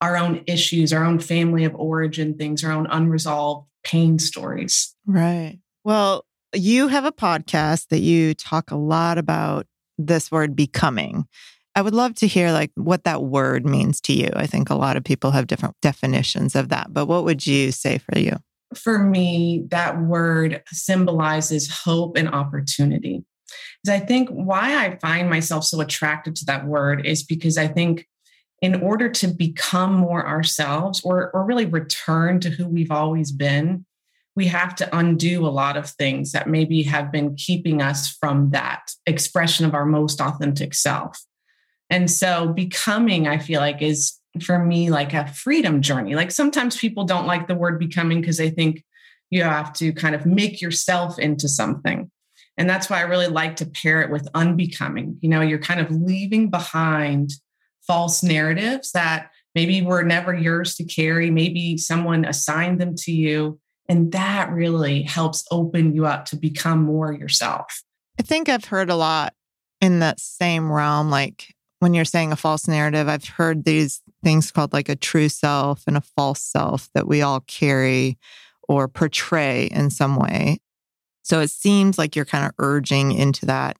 our 0.00 0.16
own 0.16 0.42
issues 0.47 0.92
our 0.92 1.04
own 1.04 1.18
family 1.18 1.64
of 1.64 1.75
origin 1.75 2.35
things 2.37 2.64
our 2.64 2.73
own 2.73 2.87
unresolved 2.90 3.68
pain 3.85 4.18
stories 4.18 4.94
Right. 5.06 5.59
Well, 5.85 6.25
you 6.54 6.88
have 6.88 7.04
a 7.04 7.12
podcast 7.12 7.88
that 7.88 8.00
you 8.00 8.35
talk 8.35 8.71
a 8.71 8.76
lot 8.76 9.18
about 9.18 9.66
this 9.99 10.30
word 10.30 10.56
becoming. 10.56 11.26
I 11.76 11.82
would 11.82 11.94
love 11.94 12.14
to 12.16 12.26
hear 12.26 12.52
like 12.52 12.70
what 12.76 13.04
that 13.04 13.22
word 13.22 13.66
means 13.66 14.00
to 14.02 14.12
you. 14.12 14.30
I 14.34 14.46
think 14.46 14.70
a 14.70 14.76
lot 14.76 14.96
of 14.96 15.04
people 15.04 15.32
have 15.32 15.48
different 15.48 15.74
definitions 15.82 16.54
of 16.54 16.68
that, 16.68 16.92
but 16.92 17.06
what 17.06 17.24
would 17.24 17.46
you 17.46 17.72
say 17.72 17.98
for 17.98 18.18
you? 18.18 18.36
for 18.76 18.98
me, 18.98 19.64
that 19.70 20.00
word 20.00 20.62
symbolizes 20.66 21.70
hope 21.70 22.16
and 22.16 22.28
opportunity. 22.28 23.24
Because 23.82 24.00
I 24.02 24.04
think 24.04 24.28
why 24.30 24.84
I 24.84 24.98
find 24.98 25.30
myself 25.30 25.64
so 25.64 25.80
attracted 25.80 26.36
to 26.36 26.44
that 26.46 26.66
word 26.66 27.06
is 27.06 27.22
because 27.22 27.58
I 27.58 27.68
think 27.68 28.06
in 28.62 28.80
order 28.82 29.08
to 29.10 29.28
become 29.28 29.94
more 29.94 30.26
ourselves 30.26 31.02
or, 31.04 31.30
or 31.32 31.44
really 31.44 31.66
return 31.66 32.40
to 32.40 32.50
who 32.50 32.66
we've 32.66 32.90
always 32.90 33.30
been, 33.30 33.84
we 34.36 34.46
have 34.46 34.74
to 34.76 34.96
undo 34.96 35.46
a 35.46 35.50
lot 35.50 35.76
of 35.76 35.90
things 35.90 36.32
that 36.32 36.48
maybe 36.48 36.82
have 36.84 37.12
been 37.12 37.36
keeping 37.36 37.82
us 37.82 38.08
from 38.08 38.50
that 38.50 38.90
expression 39.06 39.66
of 39.66 39.74
our 39.74 39.86
most 39.86 40.20
authentic 40.20 40.74
self. 40.74 41.20
And 41.94 42.10
so 42.10 42.48
becoming, 42.48 43.28
I 43.28 43.38
feel 43.38 43.60
like, 43.60 43.80
is 43.80 44.18
for 44.42 44.58
me 44.58 44.90
like 44.90 45.14
a 45.14 45.28
freedom 45.28 45.80
journey. 45.80 46.16
Like 46.16 46.32
sometimes 46.32 46.76
people 46.76 47.04
don't 47.04 47.28
like 47.28 47.46
the 47.46 47.54
word 47.54 47.78
becoming 47.78 48.20
because 48.20 48.36
they 48.36 48.50
think 48.50 48.82
you 49.30 49.44
have 49.44 49.72
to 49.74 49.92
kind 49.92 50.16
of 50.16 50.26
make 50.26 50.60
yourself 50.60 51.20
into 51.20 51.48
something. 51.48 52.10
And 52.58 52.68
that's 52.68 52.90
why 52.90 52.98
I 52.98 53.02
really 53.02 53.28
like 53.28 53.54
to 53.56 53.66
pair 53.66 54.02
it 54.02 54.10
with 54.10 54.26
unbecoming. 54.34 55.18
You 55.20 55.28
know, 55.28 55.40
you're 55.40 55.60
kind 55.60 55.78
of 55.78 55.88
leaving 55.92 56.50
behind 56.50 57.30
false 57.86 58.24
narratives 58.24 58.90
that 58.90 59.30
maybe 59.54 59.80
were 59.80 60.02
never 60.02 60.34
yours 60.34 60.74
to 60.74 60.84
carry. 60.84 61.30
Maybe 61.30 61.78
someone 61.78 62.24
assigned 62.24 62.80
them 62.80 62.96
to 62.96 63.12
you. 63.12 63.60
And 63.88 64.10
that 64.10 64.50
really 64.50 65.02
helps 65.02 65.44
open 65.52 65.94
you 65.94 66.06
up 66.06 66.24
to 66.26 66.36
become 66.36 66.82
more 66.82 67.12
yourself. 67.12 67.84
I 68.18 68.24
think 68.24 68.48
I've 68.48 68.64
heard 68.64 68.90
a 68.90 68.96
lot 68.96 69.32
in 69.80 70.00
that 70.00 70.18
same 70.18 70.72
realm. 70.72 71.08
Like 71.08 71.53
when 71.84 71.92
you're 71.92 72.06
saying 72.06 72.32
a 72.32 72.36
false 72.36 72.66
narrative, 72.66 73.08
I've 73.08 73.28
heard 73.28 73.66
these 73.66 74.00
things 74.22 74.50
called 74.50 74.72
like 74.72 74.88
a 74.88 74.96
true 74.96 75.28
self 75.28 75.82
and 75.86 75.98
a 75.98 76.00
false 76.00 76.40
self 76.40 76.88
that 76.94 77.06
we 77.06 77.20
all 77.20 77.40
carry 77.40 78.16
or 78.66 78.88
portray 78.88 79.66
in 79.66 79.90
some 79.90 80.16
way. 80.16 80.60
So 81.24 81.40
it 81.40 81.50
seems 81.50 81.98
like 81.98 82.16
you're 82.16 82.24
kind 82.24 82.46
of 82.46 82.52
urging 82.58 83.12
into 83.12 83.44
that 83.44 83.76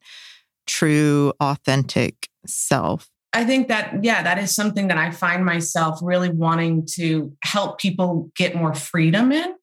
true, 0.67 1.33
authentic 1.39 2.29
self. 2.45 3.09
I 3.33 3.43
think 3.43 3.69
that, 3.69 4.03
yeah, 4.03 4.21
that 4.21 4.37
is 4.37 4.53
something 4.53 4.87
that 4.89 4.99
I 4.99 5.09
find 5.09 5.43
myself 5.43 5.97
really 6.03 6.29
wanting 6.29 6.85
to 6.97 7.35
help 7.43 7.79
people 7.79 8.29
get 8.35 8.55
more 8.55 8.75
freedom 8.75 9.31
in. 9.31 9.55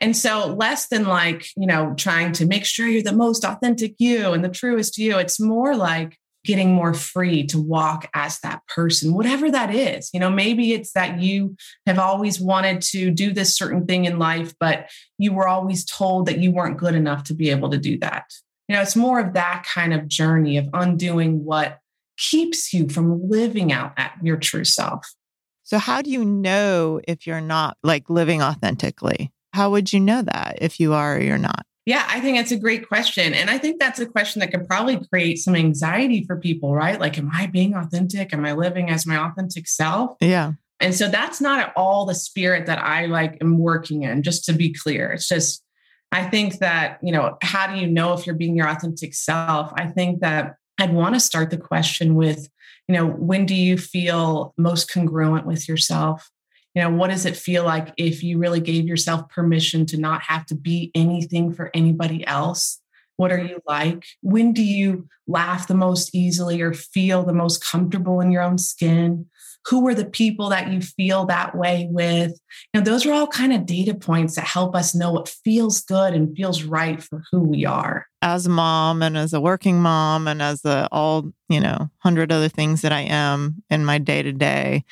And 0.00 0.16
so, 0.16 0.54
less 0.54 0.88
than 0.88 1.04
like, 1.04 1.46
you 1.56 1.68
know, 1.68 1.94
trying 1.96 2.32
to 2.32 2.46
make 2.46 2.64
sure 2.64 2.88
you're 2.88 3.04
the 3.04 3.12
most 3.12 3.44
authentic 3.44 3.94
you 3.98 4.32
and 4.32 4.44
the 4.44 4.48
truest 4.48 4.98
you, 4.98 5.18
it's 5.18 5.38
more 5.38 5.76
like 5.76 6.18
getting 6.46 6.72
more 6.72 6.94
free 6.94 7.44
to 7.48 7.60
walk 7.60 8.08
as 8.14 8.38
that 8.40 8.66
person, 8.68 9.12
whatever 9.12 9.50
that 9.50 9.74
is. 9.74 10.10
You 10.14 10.20
know, 10.20 10.30
maybe 10.30 10.72
it's 10.72 10.92
that 10.92 11.20
you 11.20 11.56
have 11.86 11.98
always 11.98 12.40
wanted 12.40 12.80
to 12.82 13.10
do 13.10 13.32
this 13.32 13.56
certain 13.56 13.86
thing 13.86 14.04
in 14.04 14.18
life, 14.18 14.54
but 14.58 14.88
you 15.18 15.32
were 15.32 15.48
always 15.48 15.84
told 15.84 16.26
that 16.26 16.38
you 16.38 16.52
weren't 16.52 16.78
good 16.78 16.94
enough 16.94 17.24
to 17.24 17.34
be 17.34 17.50
able 17.50 17.70
to 17.70 17.78
do 17.78 17.98
that. 17.98 18.24
You 18.68 18.76
know, 18.76 18.82
it's 18.82 18.96
more 18.96 19.20
of 19.20 19.34
that 19.34 19.66
kind 19.72 19.92
of 19.92 20.08
journey 20.08 20.56
of 20.56 20.68
undoing 20.72 21.44
what 21.44 21.78
keeps 22.16 22.72
you 22.72 22.88
from 22.88 23.28
living 23.28 23.72
out 23.72 23.92
at 23.96 24.12
your 24.22 24.36
true 24.36 24.64
self. 24.64 25.14
So, 25.62 25.78
how 25.78 26.00
do 26.00 26.10
you 26.10 26.24
know 26.24 27.00
if 27.06 27.26
you're 27.26 27.40
not 27.40 27.76
like 27.82 28.08
living 28.08 28.42
authentically? 28.42 29.32
How 29.52 29.70
would 29.70 29.92
you 29.92 30.00
know 30.00 30.22
that 30.22 30.58
if 30.60 30.78
you 30.78 30.94
are 30.94 31.16
or 31.16 31.20
you're 31.20 31.38
not? 31.38 31.66
Yeah, 31.86 32.04
I 32.08 32.18
think 32.20 32.36
that's 32.36 32.50
a 32.50 32.58
great 32.58 32.88
question. 32.88 33.32
And 33.32 33.48
I 33.48 33.58
think 33.58 33.78
that's 33.78 34.00
a 34.00 34.06
question 34.06 34.40
that 34.40 34.50
could 34.50 34.66
probably 34.66 35.00
create 35.08 35.38
some 35.38 35.54
anxiety 35.54 36.24
for 36.24 36.36
people, 36.36 36.74
right? 36.74 37.00
Like, 37.00 37.16
am 37.16 37.30
I 37.32 37.46
being 37.46 37.74
authentic? 37.74 38.34
Am 38.34 38.44
I 38.44 38.54
living 38.54 38.90
as 38.90 39.06
my 39.06 39.16
authentic 39.16 39.68
self? 39.68 40.16
Yeah. 40.20 40.54
And 40.80 40.94
so 40.94 41.08
that's 41.08 41.40
not 41.40 41.60
at 41.60 41.72
all 41.76 42.04
the 42.04 42.14
spirit 42.14 42.66
that 42.66 42.80
I 42.80 43.06
like 43.06 43.38
am 43.40 43.58
working 43.58 44.02
in, 44.02 44.24
just 44.24 44.44
to 44.46 44.52
be 44.52 44.74
clear. 44.74 45.12
It's 45.12 45.28
just, 45.28 45.62
I 46.10 46.24
think 46.24 46.58
that, 46.58 46.98
you 47.02 47.12
know, 47.12 47.38
how 47.40 47.72
do 47.72 47.80
you 47.80 47.86
know 47.86 48.14
if 48.14 48.26
you're 48.26 48.34
being 48.34 48.56
your 48.56 48.68
authentic 48.68 49.14
self? 49.14 49.72
I 49.76 49.86
think 49.86 50.20
that 50.20 50.56
I'd 50.78 50.92
want 50.92 51.14
to 51.14 51.20
start 51.20 51.50
the 51.50 51.56
question 51.56 52.16
with, 52.16 52.48
you 52.88 52.94
know, 52.94 53.06
when 53.06 53.46
do 53.46 53.54
you 53.54 53.78
feel 53.78 54.52
most 54.58 54.90
congruent 54.90 55.46
with 55.46 55.68
yourself? 55.68 56.30
You 56.76 56.82
know, 56.82 56.90
what 56.90 57.08
does 57.08 57.24
it 57.24 57.38
feel 57.38 57.64
like 57.64 57.94
if 57.96 58.22
you 58.22 58.36
really 58.36 58.60
gave 58.60 58.86
yourself 58.86 59.30
permission 59.30 59.86
to 59.86 59.96
not 59.96 60.20
have 60.24 60.44
to 60.46 60.54
be 60.54 60.90
anything 60.94 61.54
for 61.54 61.70
anybody 61.72 62.24
else? 62.26 62.82
What 63.16 63.32
are 63.32 63.42
you 63.42 63.62
like? 63.66 64.04
When 64.20 64.52
do 64.52 64.62
you 64.62 65.08
laugh 65.26 65.68
the 65.68 65.74
most 65.74 66.14
easily 66.14 66.60
or 66.60 66.74
feel 66.74 67.24
the 67.24 67.32
most 67.32 67.64
comfortable 67.64 68.20
in 68.20 68.30
your 68.30 68.42
own 68.42 68.58
skin? 68.58 69.24
Who 69.70 69.88
are 69.88 69.94
the 69.94 70.04
people 70.04 70.50
that 70.50 70.70
you 70.70 70.82
feel 70.82 71.24
that 71.24 71.56
way 71.56 71.88
with? 71.90 72.32
You 72.74 72.80
know, 72.80 72.84
those 72.84 73.06
are 73.06 73.12
all 73.14 73.26
kind 73.26 73.54
of 73.54 73.64
data 73.64 73.94
points 73.94 74.36
that 74.36 74.44
help 74.44 74.76
us 74.76 74.94
know 74.94 75.10
what 75.10 75.30
feels 75.30 75.80
good 75.80 76.12
and 76.12 76.36
feels 76.36 76.62
right 76.62 77.02
for 77.02 77.22
who 77.32 77.40
we 77.40 77.64
are. 77.64 78.06
As 78.20 78.44
a 78.44 78.50
mom 78.50 79.02
and 79.02 79.16
as 79.16 79.32
a 79.32 79.40
working 79.40 79.80
mom 79.80 80.28
and 80.28 80.42
as 80.42 80.62
a 80.66 80.88
all, 80.92 81.32
you 81.48 81.58
know, 81.58 81.88
hundred 82.00 82.30
other 82.30 82.50
things 82.50 82.82
that 82.82 82.92
I 82.92 83.00
am 83.00 83.62
in 83.70 83.86
my 83.86 83.96
day 83.96 84.22
to 84.22 84.32
day, 84.32 84.84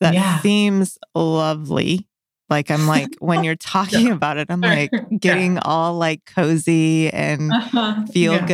that 0.00 0.14
Yeah. 0.14 0.40
seems 0.40 0.98
lovely. 1.14 2.06
Like 2.48 2.70
I'm 2.70 2.86
like 2.88 3.14
when 3.20 3.44
you're 3.44 3.54
talking 3.74 4.10
about 4.10 4.36
it, 4.38 4.50
I'm 4.50 4.60
like 4.60 4.90
getting 5.20 5.58
all 5.58 5.94
like 5.94 6.24
cozy 6.26 7.08
and 7.10 7.52
uh-huh. 7.52 8.06
feel 8.06 8.34
Yeah. 8.34 8.46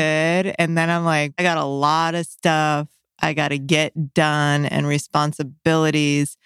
good. 0.45 0.55
And 0.59 0.77
then 0.77 0.91
I'm 0.91 1.05
like, 1.05 1.33
I 1.39 1.43
got 1.43 1.59
a 1.59 1.65
lot 1.65 2.15
of 2.15 2.27
stuff 2.27 2.89
I 3.21 3.33
got 3.33 3.49
to 3.49 3.59
get 3.59 4.13
done 4.13 4.67
and 4.67 4.87
responsibilities 4.87 6.37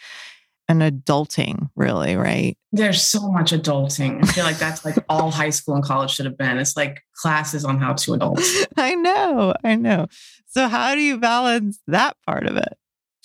and 0.69 0.83
adulting, 0.83 1.69
really, 1.75 2.15
right? 2.15 2.57
There's 2.71 3.03
so 3.03 3.29
much 3.33 3.51
adulting. 3.51 4.23
I 4.23 4.27
feel 4.29 4.45
like 4.45 4.59
that's 4.59 4.85
like 4.85 4.97
all 5.09 5.33
high 5.33 5.51
school 5.51 5.75
and 5.75 5.83
college 5.83 6.13
should 6.13 6.27
have 6.27 6.39
been. 6.39 6.59
It's 6.59 6.77
like 6.77 7.03
classes 7.17 7.65
on 7.65 7.79
how 7.81 7.95
to 7.95 8.15
adult. 8.15 8.41
I 8.77 8.95
know, 8.95 9.53
I 9.65 9.75
know. 9.75 10.07
So, 10.47 10.69
how 10.69 10.95
do 10.95 11.01
you 11.01 11.19
balance 11.19 11.81
that 11.89 12.17
part 12.25 12.47
of 12.47 12.57
it? 12.57 12.79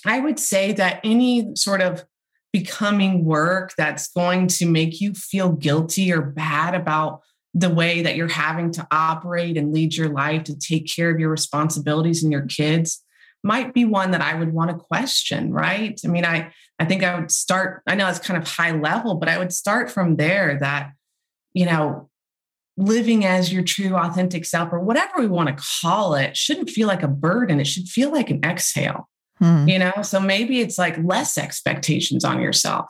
I 0.05 0.19
would 0.19 0.39
say 0.39 0.71
that 0.73 1.01
any 1.03 1.55
sort 1.55 1.81
of 1.81 2.05
becoming 2.53 3.25
work 3.25 3.73
that's 3.77 4.07
going 4.11 4.47
to 4.47 4.65
make 4.65 5.01
you 5.01 5.13
feel 5.13 5.51
guilty 5.51 6.13
or 6.13 6.21
bad 6.21 6.73
about 6.73 7.21
the 7.53 7.69
way 7.69 8.01
that 8.01 8.15
you're 8.15 8.27
having 8.27 8.71
to 8.71 8.87
operate 8.91 9.57
and 9.57 9.73
lead 9.73 9.95
your 9.95 10.09
life 10.09 10.43
to 10.43 10.57
take 10.57 10.93
care 10.93 11.09
of 11.09 11.19
your 11.19 11.29
responsibilities 11.29 12.23
and 12.23 12.31
your 12.31 12.45
kids 12.45 13.01
might 13.43 13.73
be 13.73 13.85
one 13.85 14.11
that 14.11 14.21
I 14.21 14.35
would 14.35 14.53
want 14.53 14.71
to 14.71 14.77
question, 14.77 15.51
right? 15.51 15.99
I 16.03 16.07
mean, 16.07 16.25
I 16.25 16.51
I 16.79 16.85
think 16.85 17.03
I 17.03 17.19
would 17.19 17.31
start 17.31 17.81
I 17.87 17.95
know 17.95 18.07
it's 18.07 18.19
kind 18.19 18.41
of 18.41 18.47
high 18.47 18.71
level, 18.71 19.15
but 19.15 19.29
I 19.29 19.37
would 19.37 19.53
start 19.53 19.91
from 19.91 20.17
there 20.17 20.57
that 20.59 20.91
you 21.53 21.65
know, 21.65 22.09
living 22.77 23.25
as 23.25 23.51
your 23.51 23.63
true 23.63 23.95
authentic 23.95 24.45
self 24.45 24.71
or 24.73 24.79
whatever 24.79 25.13
we 25.19 25.27
want 25.27 25.47
to 25.49 25.63
call 25.81 26.15
it 26.15 26.35
shouldn't 26.35 26.69
feel 26.69 26.87
like 26.87 27.01
a 27.01 27.07
burden. 27.07 27.61
It 27.61 27.67
should 27.67 27.87
feel 27.87 28.11
like 28.11 28.29
an 28.29 28.41
exhale 28.43 29.09
Hmm. 29.39 29.67
you 29.67 29.77
know 29.79 29.91
so 30.01 30.19
maybe 30.19 30.61
it's 30.61 30.77
like 30.77 30.97
less 31.03 31.37
expectations 31.37 32.23
on 32.23 32.39
yourself 32.41 32.85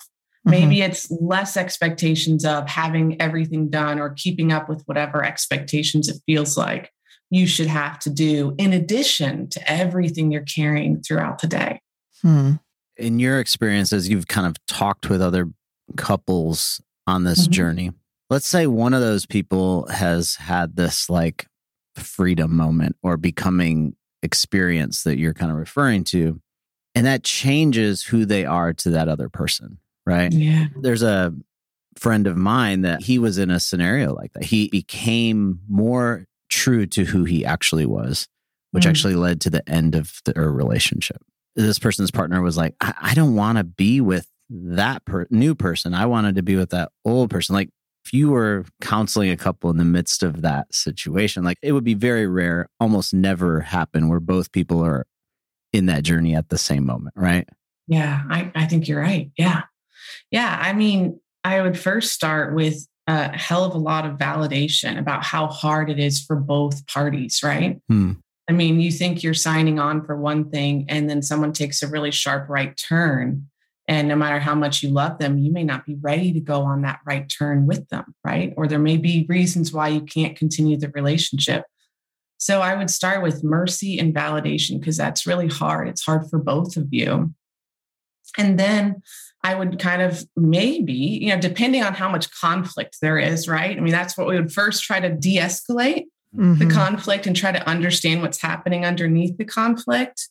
Mhm. 0.47 0.51
maybe 0.51 0.81
it's 0.83 1.09
less 1.09 1.57
expectations 1.57 2.45
of 2.45 2.67
having 2.69 3.19
everything 3.21 3.69
done 3.69 3.99
or 3.99 4.11
keeping 4.11 4.51
up 4.51 4.69
with 4.69 4.83
whatever 4.85 5.23
expectations 5.25 6.07
it 6.07 6.17
feels 6.27 6.55
like 6.55 6.91
you 7.31 7.47
should 7.47 7.65
have 7.67 7.97
to 7.99 8.09
do 8.11 8.53
in 8.59 8.71
addition 8.73 9.49
to 9.49 9.71
everything 9.71 10.31
you're 10.31 10.43
carrying 10.43 11.01
throughout 11.01 11.39
the 11.41 11.47
day 11.47 11.79
Hmm. 12.21 12.53
In 12.97 13.19
your 13.19 13.39
experience, 13.41 13.91
as 13.91 14.07
you've 14.07 14.27
kind 14.27 14.47
of 14.47 14.55
talked 14.67 15.09
with 15.09 15.21
other 15.21 15.49
couples 15.97 16.81
on 17.07 17.23
this 17.23 17.47
Mhm. 17.47 17.51
journey. 17.51 17.91
let's 18.31 18.47
say 18.47 18.65
one 18.65 18.93
of 18.95 19.01
those 19.01 19.25
people 19.27 19.85
has 19.91 20.35
had 20.35 20.75
this 20.75 21.09
like 21.11 21.45
freedom 21.95 22.55
moment 22.55 22.95
or 23.03 23.17
becoming 23.17 23.95
experience 24.25 25.03
that 25.03 25.17
you're 25.17 25.33
kind 25.33 25.51
of 25.51 25.57
referring 25.57 26.03
to, 26.05 26.41
and 26.93 27.05
that 27.05 27.23
changes 27.23 28.03
who 28.03 28.25
they 28.25 28.43
are 28.45 28.73
to 28.73 28.89
that 28.91 29.07
other 29.07 29.29
person, 29.29 29.77
right? 30.05 30.31
Yeah. 30.33 30.65
There's 30.81 31.03
a 31.03 31.33
friend 31.97 32.27
of 32.27 32.35
mine 32.35 32.81
that 32.81 33.01
he 33.03 33.17
was 33.19 33.37
in 33.37 33.49
a 33.49 33.59
scenario 33.59 34.13
like 34.13 34.33
that. 34.33 34.43
He 34.43 34.67
became 34.67 35.61
more 35.69 36.25
true 36.49 36.85
to 36.87 37.05
who 37.05 37.23
he 37.23 37.45
actually 37.45 37.85
was, 37.85 38.27
which 38.71 38.85
Mm. 38.85 38.89
actually 38.89 39.15
led 39.15 39.39
to 39.41 39.49
the 39.49 39.67
end 39.69 39.95
of 39.95 40.21
their 40.25 40.51
relationship. 40.51 41.21
This 41.55 41.79
person's 41.79 42.11
partner 42.11 42.41
was 42.41 42.57
like, 42.57 42.75
I, 42.81 42.93
I 43.01 43.13
don't 43.13 43.35
want 43.35 43.57
to 43.59 43.63
be 43.63 44.01
with 44.01 44.27
that 44.49 45.05
per- 45.05 45.27
new 45.29 45.55
person. 45.55 45.93
I 45.93 46.05
wanted 46.05 46.35
to 46.35 46.43
be 46.43 46.55
with 46.57 46.71
that 46.71 46.91
old 47.05 47.29
person. 47.29 47.55
Like, 47.55 47.69
if 48.05 48.13
you 48.13 48.29
were 48.29 48.65
counseling 48.81 49.31
a 49.31 49.37
couple 49.37 49.69
in 49.69 49.77
the 49.77 49.83
midst 49.83 50.21
of 50.21 50.41
that 50.43 50.73
situation, 50.73 51.43
like 51.43 51.57
it 51.63 51.71
would 51.71 51.83
be 51.83 51.95
very 51.95 52.27
rare, 52.27 52.67
almost 52.79 53.13
never 53.13 53.61
happen 53.61 54.09
where 54.09 54.19
both 54.19 54.51
people 54.51 54.83
are 54.85 55.07
in 55.73 55.87
that 55.87 56.03
journey 56.03 56.35
at 56.35 56.49
the 56.49 56.57
same 56.57 56.85
moment, 56.85 57.15
right? 57.17 57.49
Yeah, 57.87 58.21
I, 58.29 58.51
I 58.55 58.65
think 58.65 58.87
you're 58.87 59.01
right. 59.01 59.31
Yeah. 59.37 59.63
Yeah. 60.31 60.57
I 60.61 60.73
mean, 60.73 61.19
I 61.43 61.61
would 61.61 61.77
first 61.77 62.13
start 62.13 62.55
with 62.55 62.87
a 63.07 63.35
hell 63.35 63.63
of 63.63 63.73
a 63.73 63.79
lot 63.79 64.05
of 64.05 64.17
validation 64.17 64.97
about 64.97 65.23
how 65.23 65.47
hard 65.47 65.89
it 65.89 65.99
is 65.99 66.23
for 66.23 66.35
both 66.35 66.85
parties, 66.87 67.41
right? 67.43 67.79
Hmm. 67.87 68.13
I 68.47 68.53
mean, 68.53 68.79
you 68.79 68.91
think 68.91 69.23
you're 69.23 69.33
signing 69.33 69.79
on 69.79 70.05
for 70.05 70.15
one 70.15 70.51
thing, 70.51 70.85
and 70.87 71.09
then 71.09 71.23
someone 71.23 71.51
takes 71.51 71.81
a 71.81 71.87
really 71.87 72.11
sharp 72.11 72.47
right 72.47 72.77
turn. 72.77 73.47
And 73.87 74.07
no 74.07 74.15
matter 74.15 74.39
how 74.39 74.55
much 74.55 74.81
you 74.81 74.89
love 74.89 75.19
them, 75.19 75.37
you 75.37 75.51
may 75.51 75.63
not 75.63 75.85
be 75.85 75.95
ready 75.95 76.33
to 76.33 76.39
go 76.39 76.63
on 76.63 76.81
that 76.81 77.01
right 77.05 77.29
turn 77.29 77.67
with 77.67 77.87
them, 77.89 78.15
right? 78.23 78.53
Or 78.57 78.67
there 78.67 78.79
may 78.79 78.97
be 78.97 79.25
reasons 79.29 79.71
why 79.71 79.89
you 79.89 80.01
can't 80.01 80.35
continue 80.35 80.77
the 80.77 80.89
relationship. 80.89 81.65
So 82.37 82.61
I 82.61 82.75
would 82.75 82.89
start 82.89 83.21
with 83.21 83.43
mercy 83.43 83.99
and 83.99 84.13
validation 84.13 84.79
because 84.79 84.97
that's 84.97 85.27
really 85.27 85.47
hard. 85.47 85.87
It's 85.87 86.03
hard 86.03 86.29
for 86.29 86.39
both 86.39 86.77
of 86.77 86.87
you. 86.91 87.33
And 88.37 88.59
then 88.59 89.01
I 89.43 89.53
would 89.53 89.77
kind 89.79 90.01
of 90.01 90.25
maybe, 90.35 90.93
you 90.93 91.29
know, 91.29 91.39
depending 91.39 91.83
on 91.83 91.93
how 91.93 92.09
much 92.09 92.31
conflict 92.31 92.97
there 93.01 93.19
is, 93.19 93.47
right? 93.47 93.77
I 93.77 93.79
mean, 93.79 93.93
that's 93.93 94.17
what 94.17 94.27
we 94.27 94.35
would 94.35 94.51
first 94.51 94.83
try 94.83 94.99
to 94.99 95.09
de 95.09 95.37
escalate 95.37 96.05
the 96.33 96.65
Mhm. 96.65 96.71
conflict 96.71 97.27
and 97.27 97.35
try 97.35 97.51
to 97.51 97.65
understand 97.69 98.21
what's 98.21 98.41
happening 98.41 98.83
underneath 98.83 99.37
the 99.37 99.45
conflict. 99.45 100.27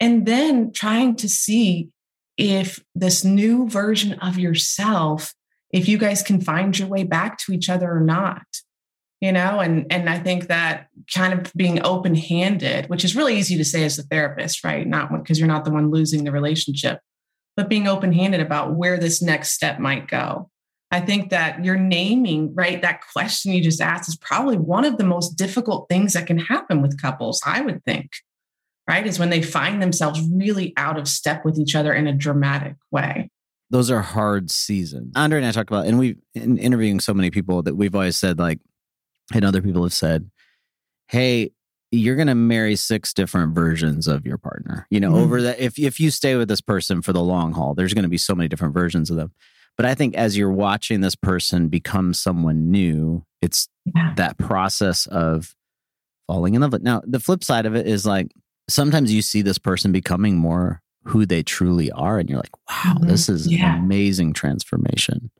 And 0.00 0.26
then 0.26 0.72
trying 0.72 1.14
to 1.16 1.28
see 1.28 1.90
if 2.38 2.82
this 2.94 3.24
new 3.24 3.68
version 3.68 4.14
of 4.14 4.38
yourself, 4.38 5.34
if 5.70 5.88
you 5.88 5.98
guys 5.98 6.22
can 6.22 6.40
find 6.40 6.78
your 6.78 6.88
way 6.88 7.04
back 7.04 7.36
to 7.38 7.52
each 7.52 7.68
other 7.68 7.90
or 7.90 8.00
not. 8.00 8.44
You 9.20 9.32
know, 9.32 9.58
and 9.58 9.84
and 9.92 10.08
I 10.08 10.20
think 10.20 10.46
that 10.46 10.86
kind 11.12 11.32
of 11.32 11.52
being 11.54 11.84
open-handed, 11.84 12.88
which 12.88 13.04
is 13.04 13.16
really 13.16 13.36
easy 13.36 13.56
to 13.56 13.64
say 13.64 13.82
as 13.82 13.98
a 13.98 14.04
therapist, 14.04 14.62
right? 14.62 14.86
Not 14.86 15.10
because 15.12 15.40
you're 15.40 15.48
not 15.48 15.64
the 15.64 15.72
one 15.72 15.90
losing 15.90 16.22
the 16.22 16.30
relationship, 16.30 17.00
but 17.56 17.68
being 17.68 17.88
open-handed 17.88 18.40
about 18.40 18.76
where 18.76 18.96
this 18.96 19.20
next 19.20 19.50
step 19.50 19.80
might 19.80 20.06
go. 20.06 20.50
I 20.92 21.00
think 21.00 21.30
that 21.30 21.64
you're 21.64 21.76
naming, 21.76 22.54
right? 22.54 22.80
That 22.80 23.00
question 23.12 23.52
you 23.52 23.60
just 23.60 23.80
asked 23.80 24.08
is 24.08 24.16
probably 24.16 24.56
one 24.56 24.84
of 24.84 24.98
the 24.98 25.04
most 25.04 25.30
difficult 25.30 25.88
things 25.88 26.12
that 26.12 26.28
can 26.28 26.38
happen 26.38 26.80
with 26.80 27.02
couples, 27.02 27.42
I 27.44 27.60
would 27.60 27.84
think, 27.84 28.10
right? 28.88 29.06
Is 29.06 29.18
when 29.18 29.30
they 29.30 29.42
find 29.42 29.80
themselves 29.82 30.20
really 30.32 30.72
out 30.76 30.98
of 30.98 31.06
step 31.06 31.44
with 31.44 31.58
each 31.58 31.74
other 31.76 31.92
in 31.92 32.06
a 32.06 32.12
dramatic 32.12 32.76
way. 32.90 33.30
those 33.70 33.90
are 33.90 34.00
hard 34.00 34.50
seasons. 34.50 35.12
Andre 35.14 35.38
and 35.38 35.46
I 35.46 35.52
talked 35.52 35.68
about, 35.70 35.86
and 35.86 35.98
we 35.98 36.16
in 36.34 36.56
interviewing 36.56 37.00
so 37.00 37.12
many 37.12 37.30
people 37.30 37.62
that 37.64 37.76
we've 37.76 37.94
always 37.94 38.16
said, 38.16 38.38
like, 38.38 38.60
and 39.34 39.44
other 39.44 39.60
people 39.60 39.82
have 39.82 39.92
said, 39.92 40.30
"Hey, 41.08 41.50
you're 41.90 42.16
going 42.16 42.28
to 42.28 42.34
marry 42.34 42.76
six 42.76 43.12
different 43.12 43.54
versions 43.54 44.08
of 44.08 44.24
your 44.26 44.38
partner. 44.38 44.86
You 44.90 45.00
know, 45.00 45.12
Mhm. 45.12 45.18
over 45.22 45.42
that, 45.42 45.58
if 45.60 45.78
if 45.78 46.00
you 46.00 46.10
stay 46.10 46.34
with 46.36 46.48
this 46.48 46.62
person 46.62 47.02
for 47.02 47.12
the 47.12 47.22
long 47.22 47.52
haul, 47.52 47.74
there's 47.74 47.92
going 47.92 48.04
to 48.04 48.08
be 48.08 48.16
so 48.18 48.34
many 48.34 48.48
different 48.48 48.72
versions 48.74 49.10
of 49.10 49.16
them." 49.18 49.32
But 49.76 49.84
I 49.84 49.94
think 49.94 50.14
as 50.16 50.36
you're 50.38 50.50
watching 50.50 51.02
this 51.02 51.14
person 51.14 51.68
become 51.68 52.14
someone 52.14 52.70
new, 52.70 53.24
it's 53.42 53.68
Yeah. 53.94 54.14
that 54.16 54.38
process 54.38 55.06
of 55.06 55.54
falling 56.26 56.54
in 56.54 56.62
love. 56.62 56.74
Now, 56.82 57.02
the 57.06 57.20
flip 57.20 57.44
side 57.44 57.64
of 57.66 57.74
it 57.76 57.86
is 57.86 58.04
like 58.06 58.32
sometimes 58.68 59.12
you 59.12 59.22
see 59.22 59.42
this 59.42 59.58
person 59.58 59.92
becoming 59.92 60.36
more 60.36 60.82
who 61.04 61.24
they 61.24 61.42
truly 61.42 61.90
are, 61.92 62.18
and 62.18 62.28
you're 62.28 62.38
like, 62.38 62.56
wow, 62.68 62.98
Mhm. 63.00 63.08
this 63.08 63.28
is 63.28 63.46
Yeah. 63.46 63.74
an 63.76 63.84
amazing 63.84 64.32
transformation. 64.34 65.30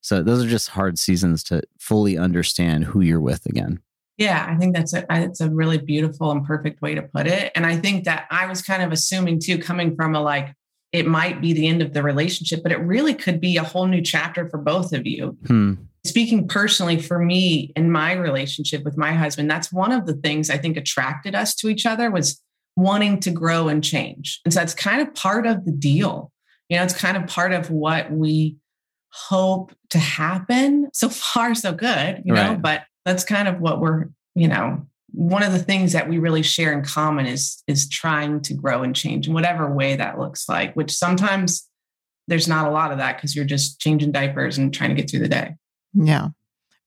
So 0.00 0.22
those 0.22 0.44
are 0.44 0.48
just 0.48 0.70
hard 0.70 0.98
seasons 0.98 1.42
to 1.44 1.62
fully 1.78 2.16
understand 2.18 2.84
who 2.84 3.00
you're 3.00 3.20
with 3.20 3.44
again. 3.46 3.80
Yeah, 4.16 4.46
I 4.48 4.56
think 4.56 4.74
that's 4.76 4.92
a 4.94 5.04
it's 5.10 5.40
a 5.40 5.50
really 5.50 5.78
beautiful 5.78 6.30
and 6.30 6.44
perfect 6.44 6.80
way 6.80 6.94
to 6.94 7.02
put 7.02 7.26
it. 7.26 7.50
And 7.56 7.66
I 7.66 7.76
think 7.76 8.04
that 8.04 8.26
I 8.30 8.46
was 8.46 8.62
kind 8.62 8.82
of 8.82 8.92
assuming 8.92 9.40
too, 9.40 9.58
coming 9.58 9.96
from 9.96 10.14
a 10.14 10.20
like 10.20 10.54
it 10.92 11.06
might 11.06 11.40
be 11.40 11.52
the 11.52 11.66
end 11.66 11.82
of 11.82 11.92
the 11.92 12.02
relationship, 12.04 12.62
but 12.62 12.70
it 12.70 12.78
really 12.78 13.14
could 13.14 13.40
be 13.40 13.56
a 13.56 13.64
whole 13.64 13.86
new 13.88 14.00
chapter 14.00 14.48
for 14.48 14.58
both 14.58 14.92
of 14.92 15.04
you. 15.06 15.36
Hmm. 15.48 15.72
Speaking 16.04 16.46
personally 16.46 17.00
for 17.02 17.18
me 17.18 17.72
in 17.74 17.90
my 17.90 18.12
relationship 18.12 18.84
with 18.84 18.96
my 18.96 19.12
husband, 19.12 19.50
that's 19.50 19.72
one 19.72 19.90
of 19.90 20.06
the 20.06 20.14
things 20.14 20.50
I 20.50 20.58
think 20.58 20.76
attracted 20.76 21.34
us 21.34 21.54
to 21.56 21.68
each 21.68 21.84
other 21.84 22.10
was 22.12 22.40
wanting 22.76 23.20
to 23.20 23.30
grow 23.30 23.68
and 23.68 23.82
change. 23.84 24.40
And 24.44 24.52
so 24.52 24.60
that's 24.60 24.74
kind 24.74 25.00
of 25.00 25.14
part 25.14 25.46
of 25.46 25.64
the 25.64 25.72
deal. 25.72 26.32
You 26.68 26.78
know, 26.78 26.84
it's 26.84 26.96
kind 26.96 27.16
of 27.16 27.26
part 27.26 27.52
of 27.52 27.70
what 27.70 28.10
we 28.10 28.56
hope 29.10 29.72
to 29.90 29.98
happen. 29.98 30.88
So 30.92 31.08
far, 31.08 31.54
so 31.54 31.72
good, 31.72 32.22
you 32.24 32.32
know, 32.34 32.50
Right. 32.50 32.62
but 32.62 32.82
that's 33.04 33.22
kind 33.24 33.46
of 33.48 33.60
what 33.60 33.80
we're, 33.80 34.06
you 34.34 34.48
know, 34.48 34.86
one 35.12 35.44
of 35.44 35.52
the 35.52 35.60
things 35.60 35.92
that 35.92 36.08
we 36.08 36.18
really 36.18 36.42
share 36.42 36.72
in 36.72 36.82
common 36.82 37.26
is 37.26 37.62
is 37.68 37.88
trying 37.88 38.40
to 38.40 38.54
grow 38.54 38.82
and 38.82 38.96
change 38.96 39.28
in 39.28 39.34
whatever 39.34 39.72
way 39.72 39.94
that 39.94 40.18
looks 40.18 40.48
like, 40.48 40.74
which 40.74 40.90
sometimes 40.90 41.68
there's 42.26 42.48
not 42.48 42.66
a 42.66 42.70
lot 42.70 42.90
of 42.90 42.98
that 42.98 43.16
because 43.16 43.36
you're 43.36 43.44
just 43.44 43.78
changing 43.78 44.10
diapers 44.10 44.58
and 44.58 44.74
trying 44.74 44.90
to 44.90 44.96
get 44.96 45.08
through 45.08 45.20
the 45.20 45.28
day. 45.28 45.54
Yeah. 45.92 46.28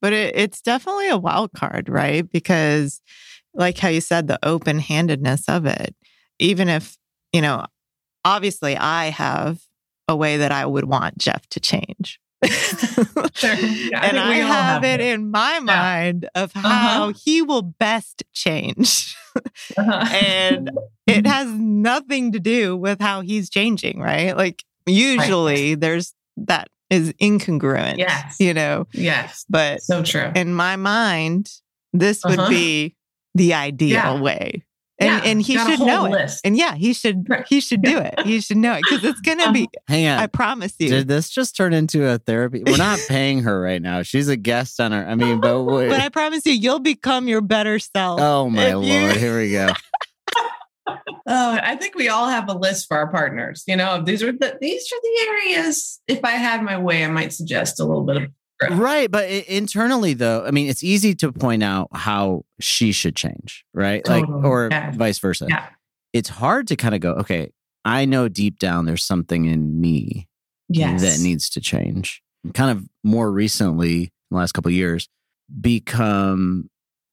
But 0.02 0.12
it, 0.12 0.36
it's 0.36 0.62
definitely 0.62 1.08
a 1.10 1.17
wild 1.17 1.54
card, 1.54 1.88
right? 1.88 2.30
Because, 2.30 3.02
like 3.58 3.78
how 3.78 3.89
you 3.89 4.02
said, 4.02 4.28
the 4.28 4.39
open 4.43 4.80
handedness 4.80 5.50
of 5.50 5.65
it, 5.65 5.96
even 6.39 6.70
if, 6.70 6.98
you 7.34 7.41
know, 7.41 7.65
obviously 8.24 8.78
I 8.78 9.06
have 9.10 9.60
a 10.08 10.15
way 10.15 10.38
that 10.38 10.52
I 10.52 10.65
would 10.65 10.86
want 10.86 11.17
Jeff 11.17 11.48
to 11.50 11.60
change. 11.60 12.20
Sure. 13.36 13.56
Yeah, 13.91 14.02
I 14.02 14.08
and 14.08 14.20
I 14.20 14.36
have 14.36 14.48
have 14.48 14.84
it 14.84 15.00
it. 15.02 15.13
in 15.13 15.30
my 15.32 15.60
mind 15.60 16.28
of 16.36 16.52
how 16.54 17.10
Uh-huh. 17.10 17.13
he 17.24 17.41
will 17.41 17.62
best 17.62 18.24
change. 18.34 19.15
and 19.78 20.70
Mm-hmm. 20.70 20.78
it 21.08 21.26
has 21.28 21.48
nothing 21.54 22.32
to 22.34 22.39
do 22.39 22.76
with 22.76 23.00
how 23.00 23.22
he's 23.22 23.50
changing, 23.50 24.00
right? 24.00 24.36
Like 24.36 24.63
usually 24.86 25.76
there's 25.76 26.13
that 26.38 26.67
is 26.89 27.13
incongruent, 27.22 27.98
Yes. 27.98 28.38
you 28.39 28.54
know, 28.54 28.88
yes, 28.93 29.46
but 29.50 29.82
so 29.82 30.04
true. 30.04 30.32
in 30.36 30.54
my 30.54 30.76
mind, 30.76 31.52
this 31.93 32.24
would 32.26 32.39
Uh-huh. 32.39 32.50
be 32.50 32.96
the 33.38 33.54
ideal 33.54 33.89
Yeah. 33.89 34.19
way. 34.21 34.63
And 35.00 35.10
Yeah, 35.23 35.30
and 35.30 35.41
he 35.41 35.54
got 35.54 35.69
should 35.69 35.78
whole 35.78 35.88
know 35.88 36.06
it. 36.15 36.32
And 36.43 36.58
yeah, 36.58 36.73
he 36.73 36.91
should 36.93 37.30
Right. 37.30 37.45
he 37.47 37.60
should 37.62 37.84
do 37.84 38.00
it. 38.00 38.15
He 38.26 38.41
should 38.41 38.58
know 38.58 38.73
it 38.73 38.82
because 38.82 39.04
it's 39.04 39.21
gonna 39.21 39.43
uh-huh. 39.43 39.54
be 39.54 39.69
Hang 39.88 40.08
on. 40.08 40.17
I 40.19 40.26
promise 40.26 40.73
you. 40.80 40.89
Did 40.89 41.08
this 41.08 41.30
just 41.30 41.56
turn 41.56 41.71
into 41.71 42.08
a 42.08 42.17
therapy? 42.17 42.63
We're 42.65 42.78
not 42.78 43.00
paying 43.08 43.43
her 43.43 43.62
right 43.62 43.82
now. 43.82 44.02
She's 44.02 44.28
a 44.28 44.36
guest 44.36 44.80
on 44.80 44.93
our. 44.93 45.06
I 45.06 45.13
mean, 45.13 45.39
but, 45.39 45.62
wait. 45.63 45.89
but 45.89 46.00
I 46.02 46.10
promise 46.10 46.45
you, 46.47 46.54
you'll 46.54 46.80
become 46.80 47.28
your 47.28 47.41
better 47.41 47.78
self. 47.78 48.19
oh 48.19 48.50
my 48.50 48.73
lord, 48.73 48.88
you- 48.88 49.19
here 49.19 49.38
we 49.39 49.52
go. 49.52 49.69
Oh, 51.30 51.60
I 51.62 51.76
think 51.76 51.95
we 51.95 52.08
all 52.08 52.30
have 52.30 52.47
a 52.47 52.54
list 52.54 52.88
for 52.88 52.95
our 52.95 53.12
partners. 53.12 53.63
You 53.67 53.76
know, 53.76 54.02
these 54.02 54.23
are 54.23 54.32
the 54.32 54.58
these 54.62 54.89
are 54.91 55.00
the 55.04 55.28
areas. 55.28 56.00
If 56.08 56.23
I 56.23 56.32
had 56.32 56.63
my 56.63 56.78
way, 56.78 57.04
I 57.04 57.10
might 57.10 57.34
suggest 57.34 57.80
a 57.82 57.84
little 57.84 58.06
bit 58.06 58.15
of 58.15 58.21
growth. 58.23 58.32
Right, 58.62 59.10
but 59.10 59.30
internally 59.30 60.13
though, 60.13 60.43
I 60.46 60.52
mean, 60.52 60.70
it's 60.70 60.84
easy 60.84 61.13
to 61.15 61.32
point 61.32 61.63
out 61.63 61.89
how 61.93 62.46
she 62.60 62.91
should 62.91 63.15
change, 63.15 63.63
right? 63.74 64.08
Like, 64.08 64.28
or 64.28 64.70
yeah. 64.72 64.91
vice 64.91 65.20
versa. 65.20 65.46
Yeah. 65.50 65.67
It's 66.13 66.30
hard 66.30 66.67
to 66.67 66.76
kind 66.76 66.96
of 66.96 67.02
go, 67.02 67.13
okay, 67.13 67.52
I 67.86 68.06
know 68.06 68.28
deep 68.28 68.58
down 68.60 68.86
there's 68.86 69.04
something 69.04 69.46
in 69.46 69.80
me 69.80 70.28
Yes. 70.70 71.02
that 71.02 71.24
needs 71.24 71.50
to 71.52 71.62
change. 71.62 72.22
Kind 72.54 72.72
of 72.78 72.88
more 73.04 73.32
recently, 73.32 74.04
in 74.04 74.10
the 74.32 74.38
last 74.38 74.54
couple 74.54 74.70
of 74.70 74.76
years, 74.76 75.08
become 75.62 76.70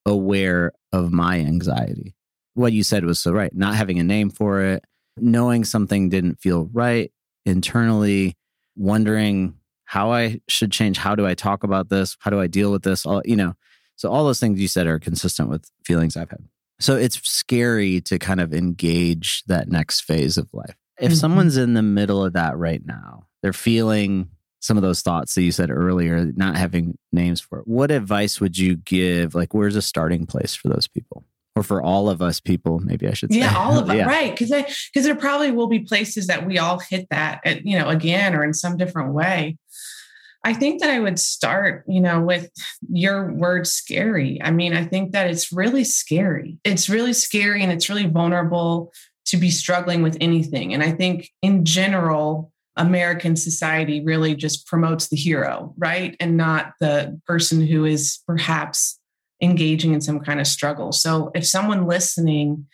aware 0.07 0.73
of 0.93 1.13
my 1.13 1.39
anxiety. 1.39 2.15
What 2.55 2.73
you 2.73 2.83
said 2.83 3.05
was 3.05 3.19
so 3.19 3.33
right. 3.33 3.55
Not 3.55 3.75
having 3.75 3.99
a 3.99 4.05
name 4.05 4.31
for 4.31 4.61
it, 4.63 4.85
knowing 5.17 5.65
something 5.65 6.09
didn't 6.09 6.41
feel 6.41 6.69
right 6.73 7.13
internally, 7.47 8.37
wondering 8.77 9.55
how 9.95 10.11
I 10.13 10.41
should 10.49 10.73
change. 10.73 10.99
How 10.99 11.15
do 11.15 11.25
I 11.25 11.35
talk 11.35 11.63
about 11.63 11.89
this? 11.89 12.17
How 12.19 12.31
do 12.31 12.41
I 12.41 12.49
deal 12.49 12.73
with 12.73 12.83
this? 12.83 13.07
All 13.07 13.23
you 13.25 13.37
know. 13.37 13.55
So 13.97 14.11
all 14.11 14.25
those 14.25 14.41
things 14.41 14.61
you 14.61 14.67
said 14.67 14.89
are 14.89 14.99
consistent 14.99 15.49
with 15.49 15.71
feelings 15.85 16.17
I've 16.17 16.31
had. 16.31 16.45
So 16.81 16.97
it's 16.97 17.21
scary 17.29 18.01
to 18.03 18.19
kind 18.19 18.41
of 18.41 18.53
engage 18.53 19.45
that 19.47 19.69
next 19.69 20.01
phase 20.01 20.37
of 20.37 20.49
life. 20.53 20.75
If 21.01 21.13
Mhm. 21.13 21.17
someone's 21.21 21.57
in 21.57 21.75
the 21.75 21.83
middle 21.83 22.25
of 22.25 22.33
that 22.33 22.57
right 22.59 22.85
now, 22.85 23.27
they're 23.43 23.53
feeling 23.53 24.31
some 24.61 24.77
of 24.77 24.83
those 24.83 25.01
thoughts 25.03 25.35
that 25.37 25.43
you 25.43 25.53
said 25.53 25.71
earlier, 25.71 26.33
not 26.35 26.57
having 26.57 26.99
names 27.13 27.41
for 27.41 27.61
it. 27.61 27.69
What 27.69 27.91
advice 27.93 28.41
would 28.41 28.59
you 28.59 28.77
give? 28.77 29.35
Like, 29.35 29.55
where's 29.55 29.77
a 29.77 29.83
starting 29.83 30.27
place 30.27 30.55
for 30.57 30.69
those 30.69 30.89
people? 30.89 31.25
Or 31.57 31.63
for 31.63 31.81
all 31.81 32.09
of 32.09 32.21
us 32.21 32.41
people, 32.41 32.81
maybe 32.81 33.07
I 33.07 33.13
should 33.13 33.33
say. 33.33 33.39
Yeah, 33.39 33.55
all 33.57 33.79
of 33.79 33.89
us, 33.89 33.95
Yeah. 34.01 34.07
right? 34.07 34.33
Because 34.37 34.51
because 34.51 35.05
there 35.07 35.15
probably 35.15 35.53
will 35.53 35.69
be 35.69 35.81
places 35.81 36.27
that 36.27 36.45
we 36.47 36.59
all 36.59 36.81
hit 36.81 37.07
that, 37.11 37.41
at, 37.45 37.65
you 37.65 37.79
know, 37.79 37.89
again 37.89 38.35
or 38.35 38.43
in 38.43 38.53
some 38.55 38.77
different 38.77 39.13
way. 39.15 39.57
I 40.45 40.53
think 40.53 40.81
that 40.81 40.91
I 40.91 41.01
would 41.01 41.19
start, 41.19 41.85
you 41.89 42.01
know, 42.01 42.21
with 42.21 42.51
your 42.91 43.33
word 43.33 43.67
scary. 43.67 44.41
I 44.43 44.51
mean, 44.51 44.75
I 44.75 44.85
think 44.85 45.13
that 45.13 45.31
it's 45.31 45.51
really 45.51 45.85
scary. 45.85 46.59
It's 46.65 46.89
really 46.89 47.15
scary 47.15 47.63
and 47.63 47.73
it's 47.73 47.89
really 47.89 48.07
vulnerable 48.07 48.93
to 49.27 49.39
be 49.39 49.51
struggling 49.51 50.03
with 50.03 50.19
anything. 50.21 50.75
And 50.75 50.83
I 50.83 50.93
think 50.93 51.31
in 51.41 51.65
general, 51.65 52.53
American 52.77 53.37
society 53.37 54.05
really 54.05 54.35
just 54.35 54.67
promotes 54.67 55.09
the 55.09 55.17
hero, 55.17 55.73
right? 55.79 56.15
And 56.21 56.37
not 56.37 56.75
the 56.79 57.19
person 57.27 57.67
who 57.67 57.85
is 57.87 58.19
perhaps 58.27 58.99
engaging 59.41 59.95
in 59.95 60.01
some 60.01 60.21
kind 60.21 60.41
of 60.41 60.47
struggle. 60.47 60.93
So 60.93 61.31
if 61.35 61.47
someone 61.47 61.87
listening 61.87 62.67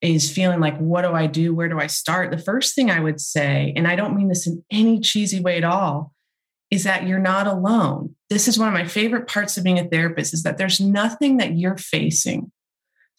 is 0.00 0.32
feeling 0.32 0.58
like, 0.58 0.76
what 0.78 1.02
do 1.02 1.12
I 1.12 1.26
do? 1.26 1.54
Where 1.54 1.68
do 1.68 1.78
I 1.78 1.86
start? 1.86 2.30
The 2.30 2.38
first 2.38 2.74
thing 2.74 2.90
I 2.90 2.98
would 2.98 3.20
say, 3.20 3.72
and 3.76 3.86
I 3.86 3.94
don't 3.94 4.16
mean 4.16 4.28
this 4.28 4.46
in 4.46 4.64
any 4.70 4.98
cheesy 4.98 5.40
way 5.40 5.56
at 5.56 5.64
all, 5.64 6.11
is 6.72 6.84
that 6.84 7.06
you're 7.06 7.18
not 7.18 7.46
alone. 7.46 8.16
This 8.30 8.48
is 8.48 8.58
one 8.58 8.66
of 8.66 8.72
my 8.72 8.88
favorite 8.88 9.28
parts 9.28 9.58
of 9.58 9.62
being 9.62 9.78
a 9.78 9.86
therapist 9.86 10.32
is 10.32 10.42
that 10.44 10.56
there's 10.56 10.80
nothing 10.80 11.36
that 11.36 11.54
you're 11.54 11.76
facing 11.76 12.50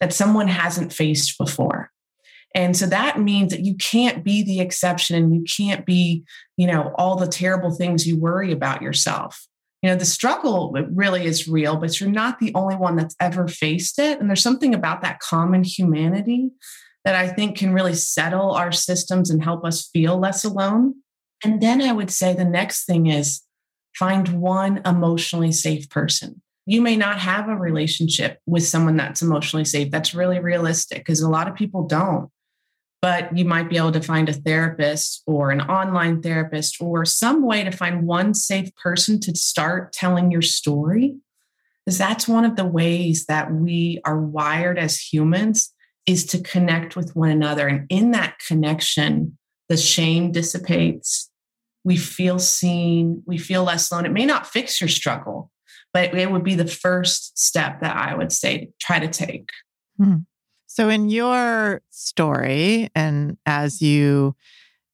that 0.00 0.12
someone 0.12 0.48
hasn't 0.48 0.92
faced 0.92 1.38
before. 1.38 1.92
And 2.52 2.76
so 2.76 2.86
that 2.86 3.20
means 3.20 3.52
that 3.52 3.64
you 3.64 3.76
can't 3.76 4.24
be 4.24 4.42
the 4.42 4.58
exception 4.58 5.16
and 5.16 5.32
you 5.32 5.44
can't 5.44 5.86
be, 5.86 6.24
you 6.56 6.66
know, 6.66 6.92
all 6.98 7.14
the 7.14 7.28
terrible 7.28 7.70
things 7.70 8.08
you 8.08 8.18
worry 8.18 8.50
about 8.50 8.82
yourself. 8.82 9.46
You 9.82 9.90
know, 9.90 9.96
the 9.96 10.04
struggle 10.04 10.72
really 10.90 11.24
is 11.24 11.46
real, 11.46 11.76
but 11.76 12.00
you're 12.00 12.10
not 12.10 12.40
the 12.40 12.52
only 12.56 12.74
one 12.74 12.96
that's 12.96 13.14
ever 13.20 13.46
faced 13.46 14.00
it. 14.00 14.18
And 14.18 14.28
there's 14.28 14.42
something 14.42 14.74
about 14.74 15.02
that 15.02 15.20
common 15.20 15.62
humanity 15.62 16.50
that 17.04 17.14
I 17.14 17.28
think 17.28 17.56
can 17.58 17.72
really 17.72 17.94
settle 17.94 18.50
our 18.50 18.72
systems 18.72 19.30
and 19.30 19.44
help 19.44 19.64
us 19.64 19.88
feel 19.92 20.18
less 20.18 20.42
alone. 20.42 20.96
And 21.44 21.60
then 21.60 21.82
I 21.82 21.92
would 21.92 22.10
say 22.10 22.32
the 22.32 22.44
next 22.44 22.84
thing 22.84 23.06
is 23.06 23.43
find 23.98 24.40
one 24.40 24.80
emotionally 24.84 25.52
safe 25.52 25.88
person. 25.88 26.42
You 26.66 26.80
may 26.80 26.96
not 26.96 27.18
have 27.18 27.48
a 27.48 27.56
relationship 27.56 28.40
with 28.46 28.66
someone 28.66 28.96
that's 28.96 29.22
emotionally 29.22 29.64
safe. 29.66 29.90
That's 29.90 30.14
really 30.14 30.38
realistic 30.38 30.98
because 30.98 31.20
a 31.20 31.28
lot 31.28 31.48
of 31.48 31.54
people 31.54 31.86
don't. 31.86 32.30
But 33.02 33.36
you 33.36 33.44
might 33.44 33.68
be 33.68 33.76
able 33.76 33.92
to 33.92 34.00
find 34.00 34.30
a 34.30 34.32
therapist 34.32 35.22
or 35.26 35.50
an 35.50 35.60
online 35.60 36.22
therapist 36.22 36.80
or 36.80 37.04
some 37.04 37.44
way 37.44 37.62
to 37.62 37.70
find 37.70 38.06
one 38.06 38.32
safe 38.32 38.74
person 38.76 39.20
to 39.20 39.36
start 39.36 39.92
telling 39.92 40.30
your 40.30 40.40
story. 40.40 41.16
Because 41.84 41.98
that's 41.98 42.26
one 42.26 42.46
of 42.46 42.56
the 42.56 42.64
ways 42.64 43.26
that 43.26 43.52
we 43.52 44.00
are 44.06 44.18
wired 44.18 44.78
as 44.78 44.98
humans 44.98 45.70
is 46.06 46.24
to 46.26 46.38
connect 46.38 46.96
with 46.96 47.14
one 47.14 47.30
another. 47.30 47.68
And 47.68 47.86
in 47.90 48.12
that 48.12 48.38
connection, 48.38 49.36
the 49.68 49.76
shame 49.76 50.32
dissipates. 50.32 51.30
We 51.84 51.96
feel 51.96 52.38
seen. 52.38 53.22
We 53.26 53.38
feel 53.38 53.64
less 53.64 53.90
alone. 53.90 54.06
It 54.06 54.12
may 54.12 54.26
not 54.26 54.46
fix 54.46 54.80
your 54.80 54.88
struggle, 54.88 55.50
but 55.92 56.14
it 56.14 56.30
would 56.30 56.44
be 56.44 56.54
the 56.54 56.66
first 56.66 57.38
step 57.38 57.80
that 57.80 57.96
I 57.96 58.14
would 58.14 58.32
say 58.32 58.70
try 58.80 58.98
to 58.98 59.08
take. 59.08 59.50
Hmm. 59.98 60.18
So, 60.66 60.88
in 60.88 61.08
your 61.08 61.82
story, 61.90 62.88
and 62.96 63.36
as 63.46 63.80
you, 63.80 64.34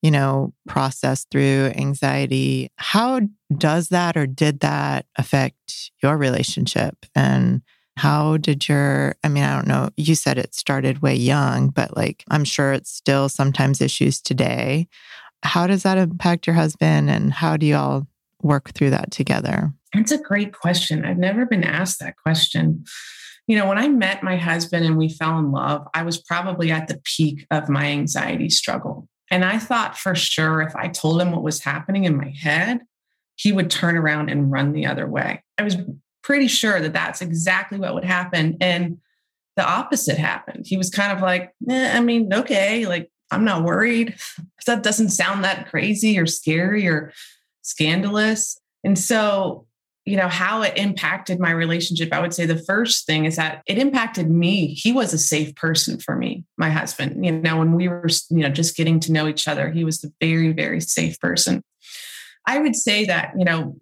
you 0.03 0.11
know, 0.11 0.53
process 0.69 1.27
through 1.31 1.73
anxiety, 1.75 2.71
how 2.77 3.21
does 3.57 3.89
that 3.89 4.17
or 4.17 4.27
did 4.27 4.61
that 4.61 5.07
affect 5.17 5.91
your 6.03 6.17
relationship? 6.19 7.07
And 7.15 7.63
how 7.97 8.37
did 8.37 8.69
your, 8.69 9.15
I 9.25 9.29
mean, 9.29 9.43
I 9.43 9.55
don't 9.55 9.67
know, 9.67 9.91
you 9.97 10.15
said 10.15 10.39
it 10.39 10.55
started 10.55 11.03
way 11.03 11.15
young, 11.15 11.69
but 11.69 11.97
like, 11.97 12.25
I'm 12.31 12.45
sure 12.45 12.73
it's 12.73 12.91
still 12.91 13.29
sometimes 13.29 13.81
issues 13.81 14.21
today. 14.21 14.89
How 15.43 15.67
does 15.67 15.83
that 15.83 15.99
impact 15.99 16.47
your 16.47 16.55
husband? 16.55 17.11
And 17.11 17.33
how 17.33 17.57
do 17.57 17.67
you 17.67 17.77
all 17.77 18.07
work 18.43 18.73
through 18.73 18.91
that 18.91 19.11
together? 19.11 19.73
That's 19.95 20.13
a 20.13 20.19
great 20.19 20.53
question. 20.53 21.05
I've 21.05 21.19
never 21.19 21.47
been 21.47 21.65
asked 21.65 22.01
that 22.01 22.17
question. 22.17 22.85
You 23.47 23.57
know, 23.57 23.67
when 23.67 23.79
I 23.79 23.89
met 23.89 24.23
my 24.23 24.37
husband 24.37 24.85
and 24.85 24.97
we 24.97 25.09
fell 25.09 25.39
in 25.39 25.51
love, 25.51 25.87
I 25.95 26.03
was 26.03 26.19
probably 26.19 26.71
at 26.71 26.89
the 26.89 27.01
peak 27.05 27.47
of 27.51 27.69
my 27.69 27.87
anxiety 27.87 28.49
struggle. 28.49 29.09
And 29.31 29.45
I 29.45 29.59
thought 29.59 29.99
for 29.99 30.15
sure 30.15 30.61
if 30.61 30.75
I 30.77 30.89
told 30.89 31.21
him 31.21 31.33
what 31.33 31.43
was 31.43 31.61
happening 31.61 32.05
in 32.05 32.17
my 32.17 32.33
head, 32.41 32.81
he 33.37 33.53
would 33.53 33.71
turn 33.71 33.97
around 33.97 34.29
and 34.29 34.53
run 34.53 34.73
the 34.73 34.87
other 34.87 35.09
way. 35.09 35.43
I 35.57 35.63
was 35.63 35.77
pretty 36.23 36.49
sure 36.49 36.81
that 36.81 36.93
that's 36.93 37.23
exactly 37.23 37.79
what 37.79 37.95
would 37.95 38.05
happen. 38.05 38.57
And 38.61 38.99
the 39.57 39.67
opposite 39.67 40.19
happened. 40.19 40.67
He 40.67 40.77
was 40.77 40.91
kind 40.91 41.13
of 41.13 41.23
like, 41.23 41.53
eh, 41.69 41.97
I 41.97 42.01
mean, 42.01 42.33
okay, 42.33 42.87
like 42.87 43.10
I'm 43.31 43.45
not 43.45 43.65
worried. 43.65 44.17
that 44.67 44.83
doesn't 44.83 45.11
sound 45.11 45.45
that 45.45 45.71
crazy 45.71 46.19
or 46.19 46.27
scary 46.27 46.87
or 46.87 47.13
scandalous. 47.63 48.59
And 48.85 48.99
so 48.99 49.67
you 50.07 50.17
know 50.17 50.29
how 50.29 50.63
it 50.63 50.77
impacted 50.77 51.39
my 51.39 51.51
relationship 51.51 52.13
i 52.13 52.21
would 52.21 52.35
say 52.35 52.47
the 52.47 52.63
first 52.65 53.07
thing 53.07 53.27
is 53.27 53.37
that 53.37 53.63
it 53.67 53.79
impacted 53.79 54.31
me 54.31 54.69
he 54.69 54.93
was 54.93 55.13
a 55.13 55.19
safe 55.19 55.55
person 55.55 55.99
for 55.99 56.17
me 56.17 56.45
my 56.57 56.71
husband 56.71 57.25
you 57.25 57.31
know 57.31 57.59
when 57.59 57.75
we 57.75 57.87
were 57.87 58.09
you 58.31 58.39
know 58.39 58.49
just 58.49 58.77
getting 58.77 58.99
to 58.99 59.13
know 59.13 59.29
each 59.29 59.47
other 59.47 59.71
he 59.71 59.85
was 59.85 60.03
a 60.03 60.09
very 60.21 60.53
very 60.53 60.81
safe 60.81 61.19
person 61.21 61.63
i 62.47 62.59
would 62.59 62.75
say 62.75 63.05
that 63.05 63.33
you 63.39 63.45
know 63.45 63.77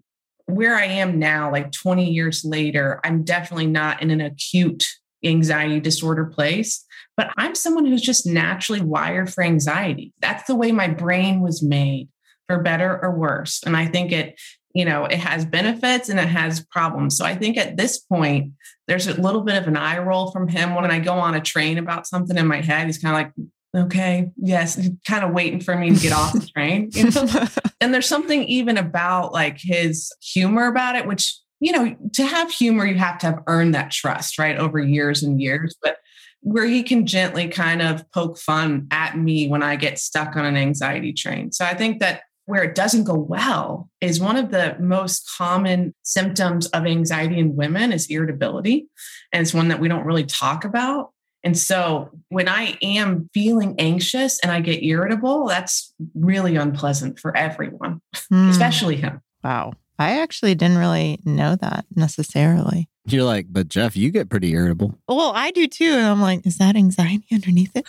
where 0.46 0.74
i 0.74 0.84
am 0.84 1.18
now 1.18 1.50
like 1.52 1.70
20 1.72 2.11
years 2.11 2.44
later 2.44 3.00
i'm 3.04 3.22
definitely 3.22 3.66
not 3.66 4.02
in 4.02 4.11
an 4.11 4.20
acute 4.20 4.97
anxiety 5.24 5.81
disorder 5.81 6.24
place 6.26 6.85
but 7.18 7.31
i'm 7.37 7.54
someone 7.54 7.85
who's 7.85 8.00
just 8.00 8.26
naturally 8.26 8.81
wired 8.81 9.31
for 9.31 9.42
anxiety. 9.42 10.14
That's 10.20 10.44
the 10.44 10.54
way 10.54 10.72
my 10.72 10.88
brain 10.88 11.40
was 11.40 11.62
made 11.62 12.09
for 12.46 12.62
better 12.62 12.98
or 13.02 13.11
worse. 13.11 13.62
And 13.66 13.76
i 13.76 13.85
think 13.87 14.12
it 14.12 14.40
you 14.72 14.87
know 14.87 15.04
it 15.04 15.18
has 15.18 15.44
benefits 15.44 16.09
and 16.09 16.18
it 16.18 16.28
has 16.28 16.64
problems. 16.66 17.18
So 17.18 17.26
i 17.26 17.35
think 17.35 17.59
at 17.59 17.76
this 17.76 17.98
point 17.98 18.52
there's 18.87 19.09
a 19.09 19.20
little 19.20 19.42
bit 19.42 19.61
of 19.61 19.68
an 19.68 19.76
eye 19.76 19.98
roll 19.98 20.31
from 20.31 20.48
him. 20.48 20.74
When 20.74 20.90
i 20.90 21.00
go 21.00 21.14
on 21.14 21.35
a 21.35 21.40
train 21.40 21.76
about 21.76 22.07
something 22.07 22.38
in 22.38 22.46
my 22.46 22.62
head 22.62 22.87
he's 22.87 22.98
kind 22.98 23.16
of 23.16 23.22
like 23.22 23.85
okay 23.85 24.31
yes 24.37 24.88
kind 25.07 25.24
of 25.24 25.33
waiting 25.35 25.61
for 25.61 25.76
me 25.76 25.90
to 25.90 26.00
get 26.00 26.12
off 26.12 26.33
the 26.33 26.46
train 26.46 26.88
you 26.92 27.11
know? 27.11 27.46
And 27.81 27.94
there's 27.94 28.09
something 28.09 28.42
even 28.44 28.76
about 28.76 29.33
like 29.33 29.59
his 29.61 30.12
humor 30.22 30.66
about 30.66 30.96
it 30.96 31.07
which 31.07 31.38
you 31.61 31.73
know 31.73 31.97
to 32.12 32.25
have 32.25 32.51
humor 32.51 32.87
you 32.87 32.97
have 32.97 33.18
to 33.18 33.27
have 33.27 33.42
earned 33.47 33.75
that 33.75 33.90
trust 33.90 34.38
right 34.38 34.57
over 34.57 34.79
years 34.79 35.23
and 35.23 35.40
years 35.40 35.77
but 35.83 35.99
where 36.40 36.66
he 36.66 36.83
can 36.83 37.05
gently 37.05 37.49
kind 37.49 37.83
of 37.83 38.09
poke 38.12 38.38
fun 38.38 38.87
at 38.90 39.18
me 39.18 39.49
when 39.49 39.62
i 39.62 39.77
get 39.77 39.99
stuck 39.99 40.37
on 40.37 40.44
an 40.44 40.57
anxiety 40.57 41.12
train 41.12 41.51
so 41.53 41.64
i 41.64 41.75
think 41.75 42.01
that 42.01 42.23
where 42.49 42.62
it 42.62 42.75
doesn't 42.75 43.05
go 43.05 43.14
well 43.14 43.90
is 44.01 44.21
one 44.21 44.37
of 44.37 44.51
the 44.51 44.75
most 44.81 45.31
common 45.37 45.94
symptoms 46.03 46.66
of 46.68 46.87
anxiety 46.87 47.38
in 47.38 47.55
women 47.55 47.92
is 47.92 48.07
irritability. 48.07 48.88
And 49.35 49.42
it's 49.42 49.53
one 49.53 49.68
that 49.68 49.81
we 49.81 49.88
don't 49.88 50.07
really 50.07 50.25
talk 50.25 50.64
about. 50.64 51.12
And 51.44 51.59
so 51.59 52.09
when 52.31 52.49
I 52.49 52.79
am 52.81 53.29
feeling 53.35 53.75
anxious 53.79 54.40
and 54.40 54.51
I 54.51 54.62
get 54.62 54.83
irritable, 54.83 55.47
that's 55.47 55.92
really 56.14 56.57
unpleasant 56.57 57.18
for 57.21 57.37
everyone, 57.37 58.01
Hmm. 58.31 58.49
especially 58.49 58.97
him. 58.97 59.21
Wow. 59.44 59.75
I 59.98 60.20
actually 60.20 60.54
didn't 60.54 60.78
really 60.78 61.18
know 61.24 61.56
that 61.56 61.84
necessarily. 61.94 62.88
You're 63.06 63.24
like, 63.24 63.46
but 63.48 63.68
Jeff, 63.68 63.96
you 63.96 64.11
get 64.11 64.28
pretty 64.28 64.52
irritable. 64.52 64.98
Well, 65.08 65.32
I 65.34 65.50
do 65.50 65.66
too. 65.66 65.92
And 65.92 66.06
I'm 66.06 66.20
like, 66.20 66.46
is 66.46 66.58
that 66.58 66.76
anxiety 66.76 67.24
underneath 67.32 67.74
it? 67.74 67.87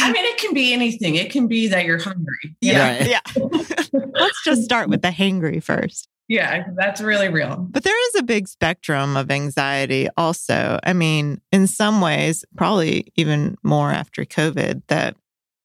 I 0.00 0.10
mean, 0.10 0.24
it 0.24 0.38
can 0.38 0.54
be 0.54 0.72
anything. 0.72 1.14
It 1.16 1.30
can 1.30 1.46
be 1.46 1.68
that 1.68 1.84
you're 1.84 2.00
hungry. 2.02 2.56
Yeah. 2.60 3.04
Yeah. 3.04 3.20
Let's 3.92 4.42
just 4.44 4.62
start 4.64 4.88
with 4.88 5.02
the 5.02 5.08
hangry 5.10 5.62
first. 5.62 6.08
Yeah, 6.28 6.64
that's 6.76 7.02
really 7.02 7.28
real. 7.28 7.66
But 7.70 7.84
there 7.84 8.08
is 8.08 8.14
a 8.14 8.22
big 8.22 8.48
spectrum 8.48 9.16
of 9.18 9.30
anxiety 9.30 10.08
also. 10.16 10.78
I 10.82 10.94
mean, 10.94 11.42
in 11.52 11.66
some 11.66 12.00
ways, 12.00 12.44
probably 12.56 13.12
even 13.16 13.56
more 13.62 13.90
after 13.90 14.24
COVID, 14.24 14.82
that 14.88 15.16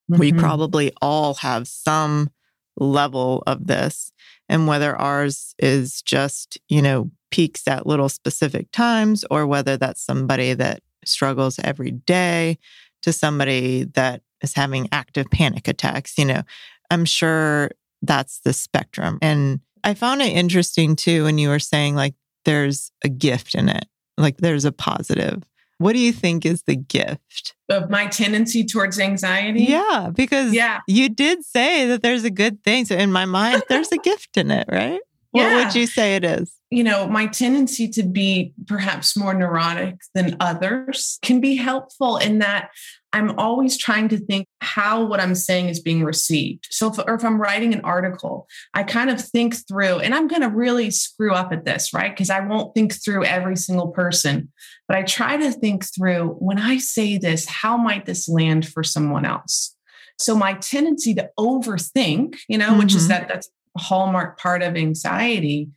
we 0.09 0.33
Mhm. 0.33 0.39
probably 0.39 0.91
all 1.01 1.35
have 1.35 1.67
some 1.67 2.29
level 2.75 3.43
of 3.47 3.67
this. 3.67 4.11
And 4.49 4.67
whether 4.67 4.95
ours 4.95 5.53
is 5.59 6.01
just, 6.01 6.57
you 6.69 6.81
know, 6.81 7.11
peaks 7.31 7.67
at 7.67 7.85
little 7.85 8.09
specific 8.09 8.71
times 8.71 9.25
or 9.29 9.45
whether 9.45 9.77
that's 9.77 10.01
somebody 10.01 10.53
that 10.53 10.81
struggles 11.05 11.59
every 11.63 11.91
day 11.91 12.57
to 13.01 13.11
somebody 13.13 13.83
that 13.83 14.21
is 14.41 14.53
having 14.53 14.87
active 14.91 15.29
panic 15.31 15.67
attacks, 15.67 16.17
you 16.17 16.25
know, 16.25 16.41
I'm 16.89 17.05
sure 17.05 17.71
that's 18.01 18.39
the 18.39 18.53
spectrum. 18.53 19.17
And 19.21 19.59
I 19.83 19.93
found 19.93 20.21
it 20.21 20.33
interesting 20.33 20.95
too 20.95 21.23
when 21.23 21.37
you 21.37 21.49
were 21.49 21.59
saying 21.59 21.95
like 21.95 22.15
there's 22.45 22.91
a 23.03 23.09
gift 23.09 23.55
in 23.55 23.69
it, 23.69 23.85
like 24.17 24.37
there's 24.37 24.65
a 24.65 24.71
positive. 24.71 25.43
What 25.79 25.93
do 25.93 25.99
you 25.99 26.11
think 26.11 26.45
is 26.45 26.63
the 26.63 26.75
gift? 26.75 27.53
Of 27.69 27.89
my 27.89 28.07
tendency 28.07 28.63
towards 28.65 28.99
anxiety. 28.99 29.63
Yeah, 29.65 30.09
because 30.13 30.53
Yeah. 30.53 30.79
you 30.87 31.09
did 31.09 31.45
say 31.45 31.85
that 31.87 32.01
there's 32.01 32.23
a 32.23 32.31
good 32.31 32.63
thing. 32.63 32.85
So 32.85 32.95
in 32.95 33.11
my 33.11 33.25
mind, 33.25 33.63
there's 33.69 33.91
a 33.91 33.97
gift 34.03 34.37
in 34.37 34.49
it, 34.51 34.67
right? 34.71 34.99
What 35.31 35.53
would 35.53 35.75
you 35.75 35.85
say 35.85 36.15
it 36.15 36.23
is? 36.23 36.51
You 36.71 36.83
know, 36.83 37.07
my 37.07 37.27
tendency 37.27 37.87
to 37.89 38.03
be 38.03 38.53
perhaps 38.65 39.15
more 39.15 39.33
neurotic 39.35 39.97
than 40.15 40.35
others 40.39 41.19
can 41.21 41.39
be 41.39 41.55
helpful 41.55 42.17
in 42.17 42.39
that 42.39 42.69
I'm 43.17 43.31
always 43.39 43.77
trying 43.77 44.09
to 44.09 44.19
think 44.19 44.47
how 44.61 45.03
what 45.03 45.19
I'm 45.19 45.33
saying 45.33 45.69
is 45.69 45.79
being 45.79 46.03
received. 46.03 46.67
So, 46.69 46.87
if, 46.87 46.99
or 46.99 47.15
if 47.15 47.25
I'm 47.25 47.41
writing 47.41 47.73
an 47.73 47.81
article, 47.81 48.47
I 48.75 48.83
kind 48.83 49.09
of 49.09 49.19
think 49.19 49.55
through, 49.67 49.99
and 49.99 50.13
I'm 50.13 50.27
going 50.27 50.43
to 50.43 50.49
really 50.49 50.91
screw 50.91 51.33
up 51.33 51.51
at 51.51 51.65
this, 51.65 51.93
right? 51.93 52.11
Because 52.11 52.29
I 52.29 52.41
won't 52.41 52.75
think 52.75 52.93
through 52.93 53.25
every 53.25 53.55
single 53.55 53.87
person, 53.87 54.51
but 54.87 54.97
I 54.97 55.01
try 55.01 55.35
to 55.35 55.51
think 55.51 55.83
through 55.95 56.35
when 56.39 56.59
I 56.59 56.77
say 56.77 57.17
this, 57.17 57.47
how 57.47 57.75
might 57.75 58.05
this 58.05 58.29
land 58.29 58.67
for 58.67 58.83
someone 58.83 59.25
else? 59.25 59.75
So, 60.19 60.35
my 60.35 60.53
tendency 60.53 61.15
to 61.15 61.29
overthink, 61.39 62.35
you 62.47 62.59
know, 62.59 62.69
mm-hmm. 62.69 62.79
which 62.79 62.93
is 62.93 63.03
mm-hmm. 63.03 63.09
that 63.09 63.27
that's 63.29 63.49
a 63.75 63.81
hallmark 63.81 64.39
part 64.39 64.61
of 64.61 64.75
anxiety. 64.75 65.69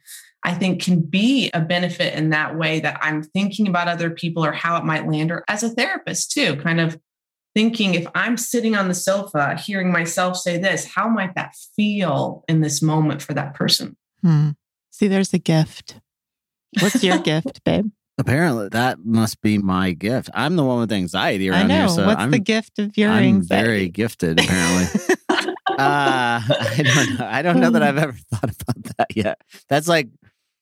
I 0.42 0.54
think 0.54 0.82
can 0.82 1.00
be 1.00 1.50
a 1.52 1.60
benefit 1.60 2.14
in 2.14 2.30
that 2.30 2.56
way 2.56 2.80
that 2.80 2.98
I'm 3.02 3.22
thinking 3.22 3.68
about 3.68 3.88
other 3.88 4.08
people 4.10 4.44
or 4.44 4.52
how 4.52 4.76
it 4.76 4.84
might 4.84 5.06
land, 5.06 5.30
or 5.30 5.42
as 5.48 5.62
a 5.62 5.70
therapist 5.70 6.32
too, 6.32 6.56
kind 6.56 6.80
of 6.80 6.98
thinking 7.54 7.94
if 7.94 8.06
I'm 8.14 8.36
sitting 8.36 8.76
on 8.76 8.88
the 8.88 8.94
sofa 8.94 9.56
hearing 9.56 9.90
myself 9.92 10.36
say 10.36 10.58
this, 10.58 10.84
how 10.84 11.08
might 11.08 11.34
that 11.34 11.54
feel 11.76 12.44
in 12.48 12.60
this 12.60 12.82
moment 12.82 13.22
for 13.22 13.34
that 13.34 13.54
person? 13.54 13.96
Hmm. 14.22 14.50
See, 14.90 15.08
there's 15.08 15.32
a 15.34 15.38
gift. 15.38 16.00
What's 16.80 17.02
your 17.02 17.18
gift, 17.22 17.62
babe? 17.64 17.90
Apparently, 18.18 18.68
that 18.68 18.98
must 19.02 19.40
be 19.40 19.56
my 19.56 19.92
gift. 19.92 20.28
I'm 20.34 20.56
the 20.56 20.64
one 20.64 20.80
with 20.80 20.92
anxiety 20.92 21.48
around 21.48 21.64
I 21.64 21.66
know. 21.66 21.78
here. 21.78 21.88
So 21.88 22.06
What's 22.06 22.20
I'm, 22.20 22.30
the 22.30 22.38
gift 22.38 22.78
of 22.78 22.96
your 22.98 23.10
I'm 23.10 23.24
anxiety? 23.24 23.64
very 23.66 23.88
gifted, 23.88 24.38
apparently. 24.38 25.00
uh, 25.30 25.54
I 25.78 26.82
don't 26.84 27.18
know. 27.18 27.26
I 27.26 27.42
don't 27.42 27.60
know 27.60 27.70
that 27.70 27.82
I've 27.82 27.96
ever 27.96 28.12
thought 28.30 28.44
about 28.60 28.84
that 28.98 29.16
yet. 29.16 29.40
That's 29.70 29.88
like 29.88 30.08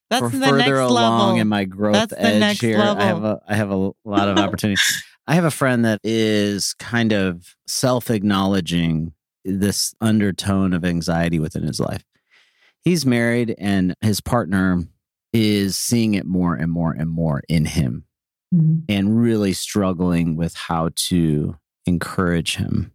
that's 0.09 0.31
the 0.31 0.39
further 0.39 0.59
next 0.59 0.71
along 0.79 1.21
level. 1.29 1.41
in 1.41 1.49
my 1.49 1.65
growth 1.65 1.95
That's 1.95 2.13
the 2.13 2.23
edge 2.23 2.41
next 2.41 2.61
here. 2.61 2.79
level. 2.79 3.03
I 3.03 3.07
have 3.07 3.25
a 3.25 3.41
I 3.49 3.55
have 3.57 3.71
a 3.71 3.77
lot 4.05 4.29
of 4.29 4.39
opportunity. 4.39 4.81
I 5.29 5.35
have 5.35 5.45
a 5.45 5.51
friend 5.51 5.85
that 5.85 6.01
is 6.03 6.73
kind 6.79 7.13
of 7.13 7.55
self 7.67 8.11
acknowledging 8.11 9.13
this 9.45 9.95
undertone 10.01 10.73
of 10.73 10.85
anxiety 10.85 11.39
within 11.39 11.63
his 11.65 11.79
life. 11.79 12.03
He's 12.83 13.05
married, 13.05 13.55
and 13.59 13.95
his 14.01 14.21
partner 14.23 14.85
is 15.35 15.77
seeing 15.77 16.15
it 16.15 16.25
more 16.27 16.55
and 16.55 16.73
more 16.73 16.93
and 16.93 17.11
more 17.11 17.43
in 17.49 17.67
him 17.67 18.05
Mm-hmm. 18.55 18.79
and 18.89 19.21
really 19.21 19.53
struggling 19.53 20.35
with 20.35 20.55
how 20.55 20.89
to 20.95 21.57
encourage 21.85 22.57
him, 22.57 22.93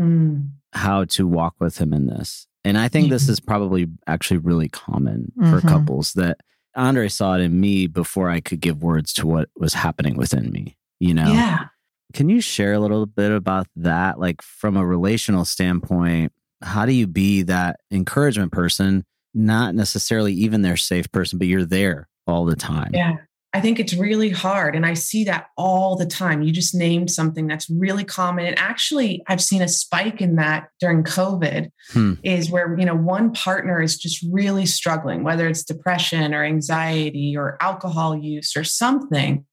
Mm. 0.00 0.50
how 0.72 1.04
to 1.04 1.24
walk 1.24 1.54
with 1.60 1.78
him 1.78 1.92
in 1.92 2.06
this. 2.06 2.48
And 2.64 2.76
I 2.76 2.88
think 2.88 3.08
this 3.08 3.26
Mhm. 3.26 3.30
is 3.30 3.38
probably 3.38 3.86
actually 4.08 4.38
really 4.38 4.68
common 4.68 5.30
for 5.36 5.60
Mhm. 5.60 5.68
couples 5.68 6.14
that 6.14 6.40
Andre 6.74 7.06
saw 7.08 7.34
it 7.36 7.42
in 7.42 7.60
me 7.60 7.86
before 7.86 8.28
I 8.28 8.40
could 8.40 8.58
give 8.60 8.82
words 8.82 9.12
to 9.14 9.26
what 9.28 9.50
was 9.56 9.74
happening 9.74 10.16
within 10.16 10.50
me. 10.50 10.76
You 11.00 11.14
know, 11.14 11.30
Yeah. 11.32 11.66
can 12.12 12.28
you 12.28 12.40
share 12.40 12.72
a 12.72 12.80
little 12.80 13.06
bit 13.06 13.30
about 13.30 13.66
that? 13.76 14.18
Like 14.18 14.42
from 14.42 14.76
a 14.76 14.84
relational 14.86 15.44
standpoint, 15.44 16.32
how 16.62 16.86
do 16.86 16.92
you 16.92 17.06
be 17.06 17.42
that 17.42 17.80
encouragement 17.90 18.50
person, 18.52 19.04
not 19.34 19.74
necessarily 19.74 20.32
even 20.34 20.62
their 20.62 20.76
safe 20.76 21.10
person, 21.12 21.38
but 21.38 21.46
you're 21.48 21.64
there 21.64 22.08
all 22.26 22.44
the 22.44 22.56
time? 22.56 22.90
Yeah. 22.92 23.16
I 23.54 23.62
think 23.62 23.80
it's 23.80 23.94
really 23.94 24.28
hard. 24.28 24.76
And 24.76 24.84
I 24.84 24.92
see 24.92 25.24
that 25.24 25.46
all 25.56 25.96
the 25.96 26.04
time. 26.04 26.42
You 26.42 26.52
just 26.52 26.74
named 26.74 27.10
something 27.10 27.46
that's 27.46 27.70
really 27.70 28.04
common. 28.04 28.44
And 28.44 28.58
actually, 28.58 29.22
I've 29.26 29.40
seen 29.40 29.62
a 29.62 29.68
spike 29.68 30.20
in 30.20 30.36
that 30.36 30.68
during 30.80 31.02
COVID, 31.02 31.70
Hmm. 31.92 32.14
is 32.22 32.50
where, 32.50 32.78
you 32.78 32.84
know, 32.84 32.94
one 32.94 33.32
partner 33.32 33.80
is 33.80 33.96
just 33.96 34.22
really 34.30 34.66
struggling, 34.66 35.24
whether 35.24 35.48
it's 35.48 35.64
depression 35.64 36.34
or 36.34 36.44
anxiety 36.44 37.36
or 37.38 37.56
alcohol 37.62 38.14
use 38.14 38.54
or 38.54 38.64
something. 38.64 39.46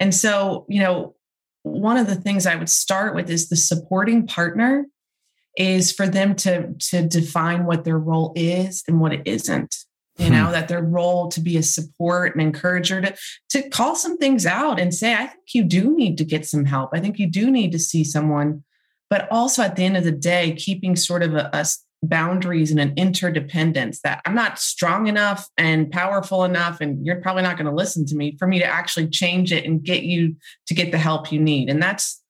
And 0.00 0.14
so, 0.14 0.64
you 0.68 0.80
know, 0.80 1.14
one 1.62 1.96
of 1.96 2.06
the 2.06 2.14
things 2.14 2.46
I 2.46 2.56
would 2.56 2.70
start 2.70 3.14
with 3.14 3.30
is 3.30 3.48
the 3.48 3.56
supporting 3.56 4.26
partner 4.26 4.86
is 5.56 5.92
for 5.92 6.06
them 6.06 6.34
to 6.36 6.72
to 6.74 7.06
define 7.06 7.66
what 7.66 7.84
their 7.84 7.98
role 7.98 8.32
is 8.36 8.84
and 8.86 9.00
what 9.00 9.12
it 9.12 9.22
isn't 9.26 9.74
you 10.16 10.26
Hmm. 10.26 10.32
know 10.32 10.52
that 10.52 10.68
their 10.68 10.82
role 10.82 11.28
to 11.28 11.40
be 11.40 11.56
a 11.56 11.62
support 11.62 12.34
and 12.34 12.42
encourager 12.42 13.00
to 13.00 13.14
to 13.50 13.68
call 13.68 13.96
some 13.96 14.18
things 14.18 14.46
out 14.46 14.78
and 14.78 14.94
say 14.94 15.14
i 15.14 15.26
think 15.26 15.54
you 15.54 15.64
do 15.64 15.96
need 15.96 16.16
to 16.18 16.24
get 16.24 16.46
some 16.46 16.64
help 16.64 16.90
i 16.92 17.00
think 17.00 17.18
you 17.18 17.26
do 17.26 17.50
need 17.50 17.72
to 17.72 17.78
see 17.78 18.04
someone 18.04 18.62
but 19.10 19.26
also 19.30 19.62
at 19.62 19.74
the 19.74 19.84
end 19.84 19.96
of 19.96 20.04
the 20.04 20.12
day 20.12 20.52
keeping 20.52 20.94
sort 20.94 21.22
of 21.22 21.34
a, 21.34 21.50
a 21.52 21.66
boundaries 22.02 22.70
and 22.70 22.78
an 22.78 22.92
interdependence 22.96 24.00
that 24.02 24.20
i'm 24.24 24.34
not 24.34 24.58
strong 24.58 25.08
enough 25.08 25.48
and 25.56 25.90
powerful 25.90 26.44
enough 26.44 26.80
and 26.80 27.04
you're 27.04 27.20
probably 27.20 27.42
not 27.42 27.56
going 27.56 27.66
to 27.66 27.74
listen 27.74 28.06
to 28.06 28.14
me 28.14 28.36
for 28.38 28.46
me 28.46 28.58
to 28.58 28.64
actually 28.64 29.08
change 29.08 29.52
it 29.52 29.64
and 29.64 29.82
get 29.82 30.02
you 30.02 30.36
to 30.66 30.74
get 30.74 30.92
the 30.92 30.98
help 30.98 31.32
you 31.32 31.40
need. 31.40 31.68
And 31.68 31.82
that's 31.82 32.22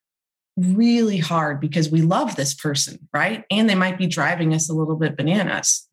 really 0.57 1.18
hard 1.18 1.61
because 1.61 1.88
we 1.88 2.02
love 2.02 2.35
this 2.35 2.54
person 2.54 2.98
right? 3.12 3.44
And 3.50 3.68
they 3.68 3.74
might 3.74 3.98
be 3.98 4.07
driving 4.07 4.54
us 4.54 4.68
a 4.68 4.74
little 4.74 4.96
bit 4.96 5.16
bananas. 5.16 5.87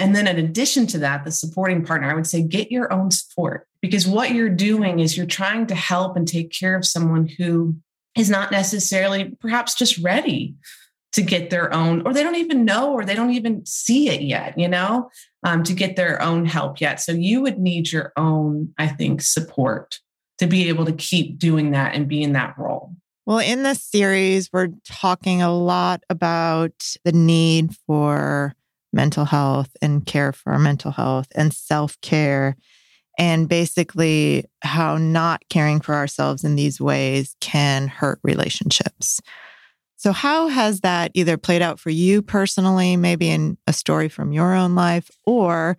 And 0.00 0.14
then, 0.14 0.28
in 0.28 0.38
addition 0.38 0.86
to 0.88 0.98
that, 0.98 1.24
the 1.24 1.32
supporting 1.32 1.84
partner, 1.84 2.08
I 2.08 2.14
would 2.14 2.26
say 2.26 2.40
get 2.40 2.70
your 2.70 2.92
own 2.92 3.10
support 3.10 3.66
because 3.82 4.06
what 4.06 4.30
you're 4.30 4.48
doing 4.48 5.00
is 5.00 5.16
you're 5.16 5.26
trying 5.26 5.66
to 5.66 5.74
help 5.74 6.16
and 6.16 6.26
take 6.26 6.52
care 6.52 6.76
of 6.76 6.86
someone 6.86 7.28
who 7.36 7.74
is 8.16 8.30
not 8.30 8.52
necessarily 8.52 9.36
perhaps 9.40 9.74
just 9.74 9.98
ready 9.98 10.54
to 11.12 11.22
get 11.22 11.50
their 11.50 11.72
own, 11.72 12.06
or 12.06 12.12
they 12.12 12.22
don't 12.22 12.36
even 12.36 12.64
know, 12.64 12.92
or 12.92 13.04
they 13.04 13.14
don't 13.14 13.32
even 13.32 13.64
see 13.64 14.08
it 14.08 14.20
yet, 14.20 14.58
you 14.58 14.68
know, 14.68 15.10
um, 15.42 15.62
to 15.62 15.72
get 15.72 15.96
their 15.96 16.20
own 16.20 16.44
help 16.44 16.80
yet. 16.80 17.00
So 17.00 17.12
you 17.12 17.40
would 17.40 17.58
need 17.58 17.90
your 17.90 18.12
own, 18.16 18.74
I 18.78 18.88
think, 18.88 19.22
support 19.22 19.98
to 20.38 20.46
be 20.46 20.68
able 20.68 20.84
to 20.84 20.92
keep 20.92 21.38
doing 21.38 21.72
that 21.72 21.94
and 21.94 22.08
be 22.08 22.22
in 22.22 22.32
that 22.32 22.56
role. 22.58 22.94
Well, 23.26 23.38
in 23.38 23.62
this 23.62 23.82
series, 23.82 24.48
we're 24.52 24.68
talking 24.86 25.42
a 25.42 25.52
lot 25.54 26.02
about 26.08 26.72
the 27.04 27.12
need 27.12 27.74
for 27.86 28.54
mental 28.92 29.26
health 29.26 29.70
and 29.82 30.06
care 30.06 30.32
for 30.32 30.52
our 30.52 30.58
mental 30.58 30.92
health 30.92 31.28
and 31.34 31.52
self 31.52 32.00
care, 32.00 32.56
and 33.18 33.48
basically 33.48 34.46
how 34.62 34.96
not 34.96 35.42
caring 35.50 35.80
for 35.80 35.94
ourselves 35.94 36.44
in 36.44 36.56
these 36.56 36.80
ways 36.80 37.36
can 37.40 37.88
hurt 37.88 38.18
relationships. 38.22 39.20
So, 39.98 40.12
how 40.12 40.46
has 40.46 40.80
that 40.82 41.10
either 41.14 41.36
played 41.36 41.60
out 41.60 41.80
for 41.80 41.90
you 41.90 42.22
personally, 42.22 42.96
maybe 42.96 43.28
in 43.28 43.58
a 43.66 43.72
story 43.72 44.08
from 44.08 44.32
your 44.32 44.54
own 44.54 44.76
life, 44.76 45.10
or 45.26 45.76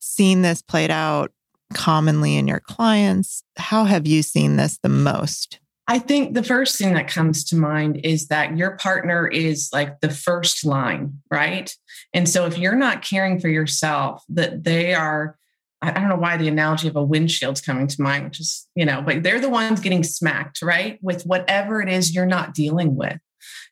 seen 0.00 0.42
this 0.42 0.60
played 0.60 0.90
out 0.90 1.30
commonly 1.72 2.36
in 2.36 2.48
your 2.48 2.58
clients? 2.58 3.44
How 3.56 3.84
have 3.84 4.04
you 4.04 4.22
seen 4.22 4.56
this 4.56 4.78
the 4.82 4.88
most? 4.88 5.60
I 5.86 6.00
think 6.00 6.34
the 6.34 6.42
first 6.42 6.76
thing 6.76 6.94
that 6.94 7.06
comes 7.06 7.44
to 7.44 7.56
mind 7.56 8.00
is 8.02 8.26
that 8.28 8.56
your 8.56 8.72
partner 8.78 9.28
is 9.28 9.68
like 9.72 10.00
the 10.00 10.10
first 10.10 10.64
line, 10.64 11.20
right? 11.30 11.72
And 12.12 12.28
so 12.28 12.46
if 12.46 12.58
you're 12.58 12.74
not 12.74 13.02
caring 13.02 13.38
for 13.38 13.48
yourself, 13.48 14.24
that 14.30 14.64
they 14.64 14.92
are, 14.92 15.38
I 15.82 15.92
don't 15.92 16.08
know 16.08 16.16
why 16.16 16.36
the 16.36 16.48
analogy 16.48 16.88
of 16.88 16.96
a 16.96 17.02
windshield's 17.02 17.60
coming 17.60 17.86
to 17.86 18.02
mind, 18.02 18.24
which 18.24 18.40
is, 18.40 18.66
you 18.74 18.84
know, 18.84 19.02
but 19.02 19.22
they're 19.22 19.40
the 19.40 19.48
ones 19.48 19.80
getting 19.80 20.02
smacked, 20.02 20.62
right? 20.62 20.98
With 21.00 21.24
whatever 21.24 21.80
it 21.80 21.88
is 21.88 22.12
you're 22.12 22.26
not 22.26 22.54
dealing 22.54 22.96
with. 22.96 23.18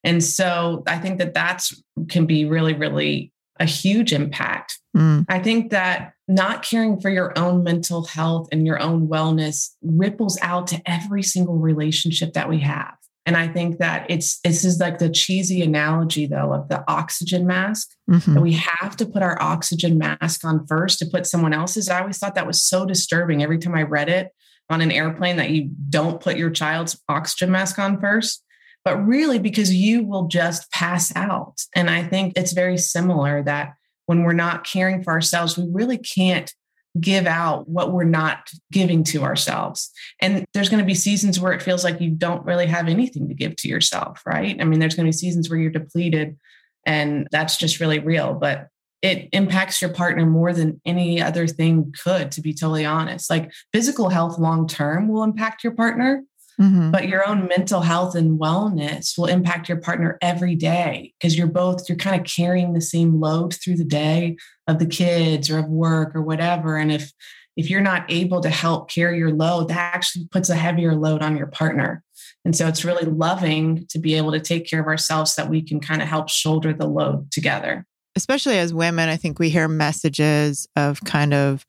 And 0.05 0.23
so 0.23 0.83
I 0.87 0.99
think 0.99 1.19
that 1.19 1.35
that's 1.35 1.83
can 2.09 2.27
be 2.27 2.45
really, 2.45 2.75
really 2.75 3.33
a 3.59 3.65
huge 3.65 4.13
impact. 4.13 4.79
Mm. 4.97 5.27
I 5.29 5.39
think 5.39 5.71
that 5.71 6.15
not 6.27 6.63
caring 6.63 7.01
for 7.01 7.11
your 7.11 7.39
own 7.39 7.63
mental 7.63 8.05
health 8.05 8.49
and 8.51 8.67
your 8.67 8.81
own 8.81 9.09
wellness 9.09 9.71
ripples 9.83 10.39
out 10.43 10.67
to 10.69 10.81
every 10.87 11.23
single 11.23 11.57
relationship 11.57 12.33
that 12.33 12.49
we 12.49 12.61
have. 12.61 12.95
And 13.27 13.37
I 13.37 13.49
think 13.49 13.79
that 13.79 14.07
it's 14.09 14.41
this 14.41 14.65
is 14.65 14.81
like 14.81 14.99
the 14.99 15.11
cheesy 15.11 15.63
analogy 15.63 16.27
though 16.27 16.55
of 16.55 16.69
the 16.69 16.83
oxygen 16.89 17.47
mask. 17.47 17.89
Mhm. 18.11 18.35
That 18.35 18.41
we 18.41 18.55
have 18.55 18.97
to 18.97 19.07
put 19.07 19.23
our 19.23 19.41
oxygen 19.41 19.99
mask 19.99 20.45
on 20.45 20.67
first 20.67 20.99
to 21.01 21.07
put 21.07 21.27
someone 21.27 21.53
else's. 21.53 21.89
I 21.89 22.01
always 22.01 22.19
thought 22.19 22.35
that 22.35 22.47
was 22.47 22.63
so 22.63 22.87
disturbing 22.87 23.43
every 23.43 23.59
time 23.59 23.75
I 23.75 23.83
read 23.83 24.09
it 24.09 24.31
on 24.71 24.81
an 24.81 24.91
airplane 24.91 25.37
that 25.37 25.51
you 25.51 25.71
don't 25.91 26.21
put 26.21 26.39
your 26.39 26.51
child's 26.51 26.99
oxygen 27.09 27.51
mask 27.51 27.79
on 27.79 28.01
first. 28.01 28.43
But 28.85 28.97
really, 29.07 29.39
because 29.39 29.75
you 29.75 30.05
will 30.05 30.27
just 30.27 30.71
pass 30.73 31.15
out. 31.15 31.61
And 31.75 31.91
I 31.91 32.03
think 32.03 32.33
it's 32.37 32.53
very 32.53 32.79
similar 32.79 33.43
that 33.43 33.75
when 34.07 34.23
we're 34.23 34.33
not 34.33 34.65
caring 34.65 35.03
for 35.03 35.13
ourselves, 35.13 35.59
we 35.59 35.69
really 35.71 35.99
can't 35.99 36.53
give 36.99 37.27
out 37.27 37.69
what 37.69 37.93
we're 37.93 38.05
not 38.05 38.51
giving 38.73 39.05
to 39.05 39.23
ourselves. 39.23 39.91
And 40.21 40.45
there's 40.53 40.69
going 40.69 40.83
to 40.83 40.87
be 40.87 40.95
seasons 40.95 41.39
where 41.39 41.53
it 41.53 41.63
feels 41.63 41.85
like 41.85 42.01
you 42.01 42.11
don't 42.11 42.45
really 42.45 42.67
have 42.67 42.89
anything 42.89 43.29
to 43.29 43.35
give 43.35 43.55
to 43.57 43.69
yourself, 43.69 44.23
right? 44.27 44.61
I 44.61 44.65
mean, 44.65 44.81
there's 44.81 44.95
going 44.95 45.05
to 45.05 45.15
be 45.15 45.19
seasons 45.19 45.49
where 45.49 45.59
you're 45.59 45.71
depleted, 45.71 46.37
and 46.85 47.29
that's 47.31 47.57
just 47.57 47.79
really 47.79 48.01
real. 48.01 48.35
But 48.35 48.69
it 49.03 49.29
impacts 49.33 49.81
your 49.81 49.93
partner 49.93 50.27
more 50.27 50.53
than 50.53 50.81
any 50.85 51.23
other 51.23 51.47
thing 51.47 51.95
could, 52.03 52.33
to 52.33 52.41
be 52.41 52.53
totally 52.53 52.85
honest. 52.85 53.31
Like 53.31 53.53
physical 53.73 54.09
health 54.09 54.39
long 54.39 54.67
term 54.67 55.09
will 55.09 55.23
impact 55.23 55.65
your 55.65 55.75
partner. 55.75 56.25
Mhm. 56.61 56.93
but 56.93 57.09
your 57.09 57.27
own 57.27 57.49
mental 57.49 57.81
health 57.81 58.15
and 58.15 58.39
wellness 58.39 59.17
will 59.17 59.27
impact 59.27 59.69
your 59.69 59.79
partner 59.79 60.19
every 60.21 60.55
day 60.55 61.15
because 61.19 61.37
you're 61.37 61.47
both 61.47 61.89
you're 61.89 61.97
kind 61.97 62.21
of 62.21 62.27
carrying 62.27 62.73
the 62.73 62.81
same 62.81 63.19
load 63.19 63.55
through 63.55 63.77
the 63.77 63.85
day 63.85 64.37
of 64.67 64.79
the 64.79 64.87
kids 64.87 65.49
or 65.49 65.59
of 65.59 65.69
work 65.69 66.15
or 66.15 66.23
whatever 66.23 66.77
and 66.77 66.93
if 66.93 67.13
if 67.57 67.69
you're 67.69 67.81
not 67.81 68.05
able 68.09 68.41
to 68.41 68.51
help 68.51 68.91
carry 68.91 69.19
your 69.19 69.33
load 69.33 69.69
that 69.69 69.95
actually 69.95 70.27
puts 70.31 70.51
a 70.51 70.55
heavier 70.55 70.95
load 70.95 71.23
on 71.23 71.37
your 71.37 71.47
partner 71.47 72.03
and 72.45 72.55
so 72.55 72.69
it's 72.69 72.85
really 72.85 73.05
loving 73.05 73.87
to 73.89 73.99
be 73.99 74.15
able 74.15 74.33
to 74.33 74.41
take 74.41 74.69
care 74.69 74.81
of 74.81 74.87
ourselves 74.87 75.33
so 75.33 75.43
that 75.43 75.51
we 75.51 75.63
can 75.63 75.81
kind 75.81 76.03
of 76.03 76.09
help 76.09 76.29
shoulder 76.29 76.73
the 76.73 76.87
load 76.87 77.31
together 77.31 77.87
especially 78.17 78.59
as 78.59 78.75
women, 78.75 79.09
I 79.09 79.17
think 79.17 79.39
we 79.39 79.51
hear 79.51 79.69
messages 79.69 80.67
of 80.77 81.03
kind 81.05 81.33
of 81.33 81.65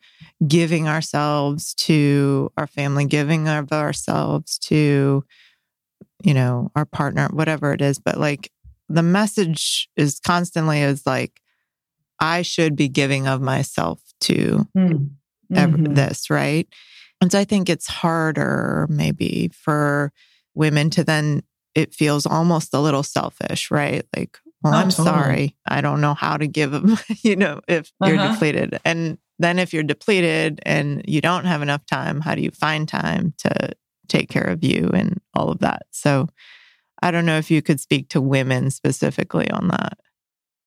giving 0.48 0.88
ourselves 0.88 1.74
to 1.76 2.52
our 2.58 2.68
family, 2.68 3.06
giving 3.06 3.48
of 3.48 3.72
ourselves 3.72 4.58
to, 4.60 5.24
you 6.24 6.34
know, 6.34 6.72
our 6.76 6.86
partner, 6.86 7.28
whatever 7.32 7.74
it 7.74 7.82
is. 7.82 8.00
But 8.00 8.18
like 8.18 8.52
the 8.90 9.04
message 9.04 9.90
is 9.96 10.20
constantly 10.20 10.82
is 10.82 11.06
like, 11.06 11.40
I 12.20 12.42
should 12.42 12.76
be 12.76 12.88
giving 12.90 13.28
of 13.28 13.42
myself 13.42 14.02
to 14.22 14.68
ev- 15.56 15.70
Mhm. 15.72 15.96
this, 15.96 16.30
right? 16.30 16.68
And 17.20 17.32
so 17.32 17.40
I 17.40 17.46
think 17.46 17.70
it's 17.70 17.88
harder 17.88 18.88
maybe 18.90 19.52
for 19.54 20.12
women 20.56 20.90
to 20.92 21.04
then, 21.04 21.44
it 21.76 21.94
feels 21.94 22.26
almost 22.26 22.74
a 22.74 22.80
little 22.80 23.04
selfish, 23.04 23.72
right? 23.72 24.06
Like, 24.16 24.38
well, 24.64 24.74
Oh, 24.74 24.78
I'm 24.78 24.90
totally. 24.90 25.06
sorry. 25.06 25.56
I 25.68 25.82
don't 25.82 26.02
know 26.02 26.14
how 26.14 26.38
to 26.38 26.48
give 26.48 26.72
them, 26.72 26.98
you 27.24 27.36
know, 27.36 27.62
if 27.68 27.92
you're 28.06 28.18
Uh-huh. 28.18 28.32
depleted. 28.34 28.80
And 28.84 29.18
then 29.42 29.60
if 29.60 29.74
you're 29.74 29.84
depleted 29.84 30.62
and 30.66 31.04
you 31.08 31.22
don't 31.22 31.46
have 31.46 31.62
enough 31.62 31.86
time, 31.86 32.22
how 32.22 32.36
do 32.36 32.42
you 32.42 32.52
find 32.52 32.88
time 32.88 33.34
to 33.40 33.72
take 34.08 34.30
care 34.30 34.48
of 34.48 34.64
you 34.64 34.90
and 34.94 35.20
all 35.34 35.50
of 35.50 35.60
that? 35.60 35.84
So 35.92 36.28
I 37.02 37.12
don't 37.12 37.26
know 37.26 37.38
if 37.38 37.50
you 37.50 37.62
could 37.62 37.80
speak 37.80 38.10
to 38.10 38.22
women 38.22 38.72
specifically 38.72 39.50
on 39.50 39.70
that. 39.70 39.98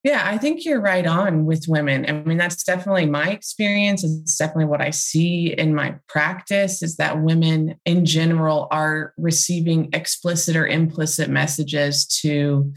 Yeah, 0.02 0.20
I 0.22 0.36
think 0.36 0.66
you're 0.66 0.82
right 0.82 1.06
on 1.06 1.46
with 1.46 1.64
women. 1.66 2.04
I 2.06 2.12
mean, 2.12 2.36
that's 2.36 2.62
definitely 2.62 3.06
my 3.06 3.30
experience. 3.30 4.04
It's 4.04 4.36
definitely 4.36 4.66
what 4.66 4.82
I 4.82 4.90
see 4.90 5.54
in 5.56 5.74
my 5.74 5.94
practice 6.08 6.82
is 6.82 6.96
that 6.96 7.22
women 7.22 7.76
in 7.86 8.04
general 8.04 8.68
are 8.70 9.14
receiving 9.16 9.88
explicit 9.94 10.56
or 10.56 10.66
implicit 10.66 11.30
messages 11.30 12.06
to 12.20 12.70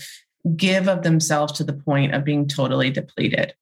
give 0.56 0.88
of 0.88 1.04
themselves 1.04 1.52
to 1.54 1.66
the 1.66 1.74
point 1.74 2.16
of 2.16 2.24
being 2.24 2.48
totally 2.48 2.92
depleted. 2.92 3.54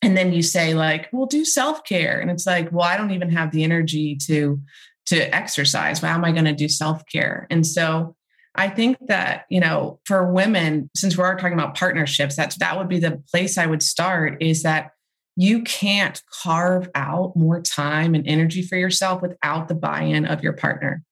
And 0.00 0.16
then 0.16 0.32
you 0.32 0.42
say 0.42 0.74
like, 0.74 1.08
"Well, 1.12 1.26
do 1.26 1.44
self-care." 1.44 2.20
And 2.20 2.30
it's 2.30 2.46
like, 2.46 2.70
"Well, 2.70 2.86
I 2.86 2.96
don't 2.96 3.10
even 3.10 3.30
have 3.30 3.50
the 3.50 3.64
energy 3.64 4.16
to 4.26 4.60
to 5.06 5.34
exercise. 5.34 6.00
How 6.00 6.14
am 6.14 6.24
I 6.24 6.32
going 6.32 6.44
to 6.44 6.52
do 6.52 6.68
self-care?" 6.68 7.46
And 7.50 7.66
so 7.66 8.14
I 8.54 8.68
think 8.68 8.98
that, 9.06 9.44
you 9.48 9.60
know, 9.60 10.00
for 10.04 10.32
women, 10.32 10.90
since 10.96 11.16
we 11.16 11.22
are 11.22 11.36
talking 11.36 11.54
about 11.54 11.76
partnerships, 11.76 12.36
that's 12.36 12.56
that 12.58 12.76
would 12.76 12.88
be 12.88 12.98
the 12.98 13.22
place 13.30 13.56
I 13.56 13.66
would 13.66 13.82
start 13.82 14.42
is 14.42 14.62
that 14.64 14.90
you 15.36 15.62
can't 15.62 16.20
carve 16.42 16.90
out 16.96 17.36
more 17.36 17.60
time 17.60 18.16
and 18.16 18.26
energy 18.26 18.62
for 18.62 18.76
yourself 18.76 19.22
without 19.22 19.68
the 19.68 19.74
buy-in 19.74 20.26
of 20.26 20.42
your 20.42 20.52
partner. 20.52 21.04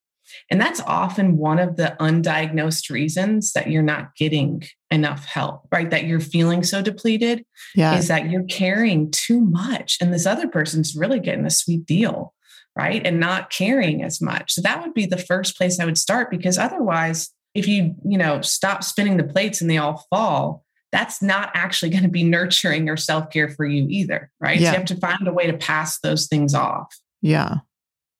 And 0.49 0.59
that's 0.61 0.81
often 0.81 1.37
one 1.37 1.59
of 1.59 1.75
the 1.75 1.95
undiagnosed 1.99 2.89
reasons 2.89 3.53
that 3.53 3.69
you're 3.69 3.81
not 3.83 4.15
getting 4.15 4.63
enough 4.91 5.25
help, 5.25 5.67
right? 5.71 5.89
That 5.89 6.05
you're 6.05 6.19
feeling 6.19 6.63
so 6.63 6.81
depleted 6.81 7.43
Yeah. 7.75 7.97
is 7.97 8.07
that 8.07 8.29
you're 8.29 8.43
carrying 8.45 9.11
too 9.11 9.41
much 9.41 9.97
and 10.01 10.13
this 10.13 10.25
other 10.25 10.47
person's 10.47 10.95
really 10.95 11.19
getting 11.19 11.45
a 11.45 11.49
sweet 11.49 11.85
deal 11.85 12.33
right 12.77 13.05
and 13.07 13.19
not 13.19 13.49
caring 13.49 14.03
as 14.03 14.21
much 14.21 14.51
so 14.51 14.61
that 14.61 14.81
would 14.83 14.93
be 14.93 15.07
the 15.07 15.17
first 15.17 15.57
place 15.57 15.79
i 15.79 15.85
would 15.85 15.97
start 15.97 16.29
because 16.29 16.59
otherwise 16.59 17.31
if 17.55 17.67
you 17.67 17.95
you 18.07 18.17
know 18.19 18.39
stop 18.41 18.83
spinning 18.83 19.17
the 19.17 19.23
plates 19.23 19.61
and 19.61 19.69
they 19.71 19.77
all 19.79 20.05
fall 20.11 20.63
that's 20.91 21.19
not 21.21 21.49
actually 21.55 21.89
going 21.89 22.03
to 22.03 22.07
be 22.09 22.23
nurturing 22.37 22.87
or 22.87 22.95
self-care 22.95 23.49
for 23.49 23.65
you 23.65 23.87
either 23.89 24.29
right 24.39 24.59
Yeah. 24.59 24.69
so 24.69 24.73
you 24.73 24.77
have 24.77 24.87
to 24.89 24.97
find 24.97 25.27
a 25.27 25.33
way 25.33 25.47
to 25.47 25.57
pass 25.57 25.99
those 26.01 26.27
things 26.27 26.53
off 26.53 26.93
Yeah. 27.23 27.55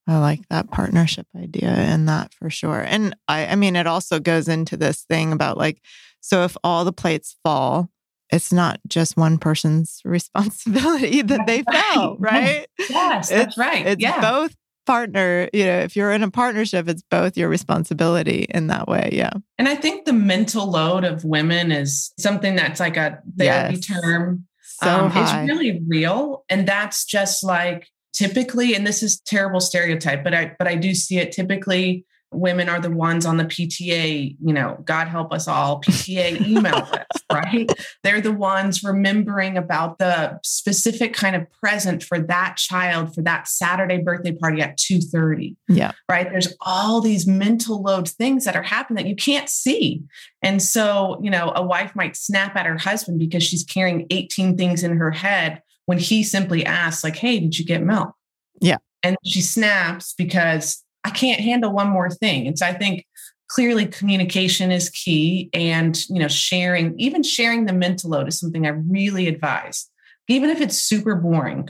I 0.08 0.18
like 0.20 0.48
that 0.50 0.72
partnership 0.72 1.28
idea 1.36 1.68
and 1.70 2.08
that 2.08 2.34
for 2.34 2.50
sure. 2.50 2.80
And 2.82 3.16
I 3.28 3.48
I 3.48 3.56
mean 3.56 3.76
it 3.76 3.88
also 3.88 4.20
goes 4.20 4.48
into 4.48 4.78
this 4.78 5.04
thing 5.04 5.32
about 5.34 5.58
like 5.58 5.82
so 6.22 6.44
if 6.44 6.56
all 6.64 6.86
the 6.86 6.94
plates 6.94 7.36
fall, 7.44 7.90
it's 8.32 8.52
not 8.52 8.80
just 8.88 9.18
one 9.18 9.38
person's 9.38 10.02
responsibility 10.06 11.22
that 11.32 11.46
they 11.48 11.62
That's 11.62 11.94
fell, 11.94 12.18
right. 12.20 12.68
right? 12.80 12.90
yes 12.90 13.32
It's- 13.32 13.46
that's 13.46 13.58
right 13.58 13.86
It's 13.86 14.02
yeah 14.02 14.22
both 14.22 14.56
partner, 14.86 15.50
you 15.52 15.66
know, 15.66 15.80
if 15.80 15.98
you're 15.98 16.14
in 16.14 16.24
a 16.24 16.32
partnership, 16.32 16.88
it's 16.88 17.04
both 17.12 17.36
your 17.38 17.50
responsibility 17.50 18.48
in 18.50 18.68
that 18.68 18.88
way. 18.88 19.10
Yeah. 19.12 19.32
and 19.60 19.68
i 19.68 19.76
think 19.76 20.06
the 20.06 20.14
mental 20.14 20.66
load 20.72 21.04
of 21.04 21.26
women 21.26 21.72
is 21.74 22.14
something 22.18 22.56
that's 22.56 22.80
like 22.80 22.96
a 22.96 23.20
therapy 23.38 23.76
Yes. 23.76 23.86
term 24.02 24.48
So 24.64 24.88
um, 24.90 25.12
is 25.18 25.50
really 25.50 25.82
real 25.88 26.46
and 26.50 26.66
that's 26.68 27.04
just 27.06 27.44
like 27.44 27.88
typically 28.14 28.76
and 28.76 28.86
this 28.86 29.04
is 29.04 29.20
terrible 29.22 29.60
stereotype 29.60 30.24
but 30.24 30.34
i 30.34 30.56
but 30.58 30.68
i 30.68 30.76
do 30.76 30.94
see 30.94 31.18
it 31.18 31.32
typically 31.32 32.06
women 32.32 32.68
are 32.68 32.82
the 32.82 32.92
ones 32.92 33.26
on 33.26 33.38
the 33.38 33.46
pta 33.46 34.36
you 34.44 34.54
know 34.54 34.78
god 34.84 35.08
help 35.08 35.32
us 35.32 35.48
all 35.48 35.80
pta 35.82 36.46
email 36.46 36.88
list 36.92 37.26
right 37.32 37.72
they're 38.04 38.20
the 38.20 38.34
ones 38.34 38.84
remembering 38.84 39.58
about 39.58 39.98
the 39.98 40.38
specific 40.44 41.14
kind 41.14 41.36
of 41.36 41.50
present 41.52 42.04
for 42.04 42.20
that 42.20 42.58
child 42.58 43.14
for 43.16 43.22
that 43.22 43.48
saturday 43.48 43.98
birthday 43.98 44.34
party 44.34 44.62
at 44.62 44.78
2.30 44.78 45.56
yeah. 45.70 45.92
right? 46.10 46.30
There's 46.30 46.56
all 46.62 47.02
these 47.02 47.28
mental 47.28 47.82
load 47.82 48.10
things 48.10 48.46
that 48.46 48.56
are 48.56 48.64
happening 48.64 49.04
that 49.04 49.10
you 49.10 49.16
can't 49.16 49.50
see. 49.50 50.04
And 50.42 50.62
so, 50.62 51.20
you 51.22 51.30
know, 51.30 51.52
a 51.56 51.64
wife 51.64 51.96
might 51.96 52.16
snap 52.16 52.56
at 52.56 52.66
her 52.66 52.78
husband 52.78 53.20
because 53.20 53.44
she's 53.44 53.64
carrying 53.64 54.08
18 54.10 54.58
things 54.58 54.84
in 54.84 54.98
her 54.98 55.12
head 55.12 55.62
when 55.88 55.98
he 55.98 56.22
simply 56.24 56.64
asks, 56.66 57.04
like, 57.04 57.16
hey, 57.16 57.40
did 57.40 57.58
you 57.58 57.66
get 57.66 57.82
milk? 57.82 58.14
Yeah. 58.62 58.78
And 59.04 59.18
she 59.26 59.42
snaps 59.42 60.14
because 60.18 60.84
I 61.04 61.10
can't 61.10 61.42
handle 61.42 61.72
one 61.74 61.90
more 61.90 62.10
thing. 62.10 62.46
And 62.48 62.58
so 62.60 62.66
I 62.66 62.74
think 62.74 63.06
clearly 63.50 63.86
communication 63.88 64.72
is 64.72 64.90
key 64.90 65.50
and, 65.54 65.98
you 66.10 66.20
know, 66.20 66.28
sharing, 66.28 66.94
even 67.00 67.24
sharing 67.24 67.66
the 67.66 67.74
mental 67.74 68.12
load 68.12 68.28
is 68.28 68.40
something 68.40 68.66
I 68.68 68.70
really 68.70 69.28
advise. 69.28 69.90
Even 70.28 70.50
if 70.50 70.62
it's 70.62 70.78
super 70.78 71.16
boring, 71.16 71.70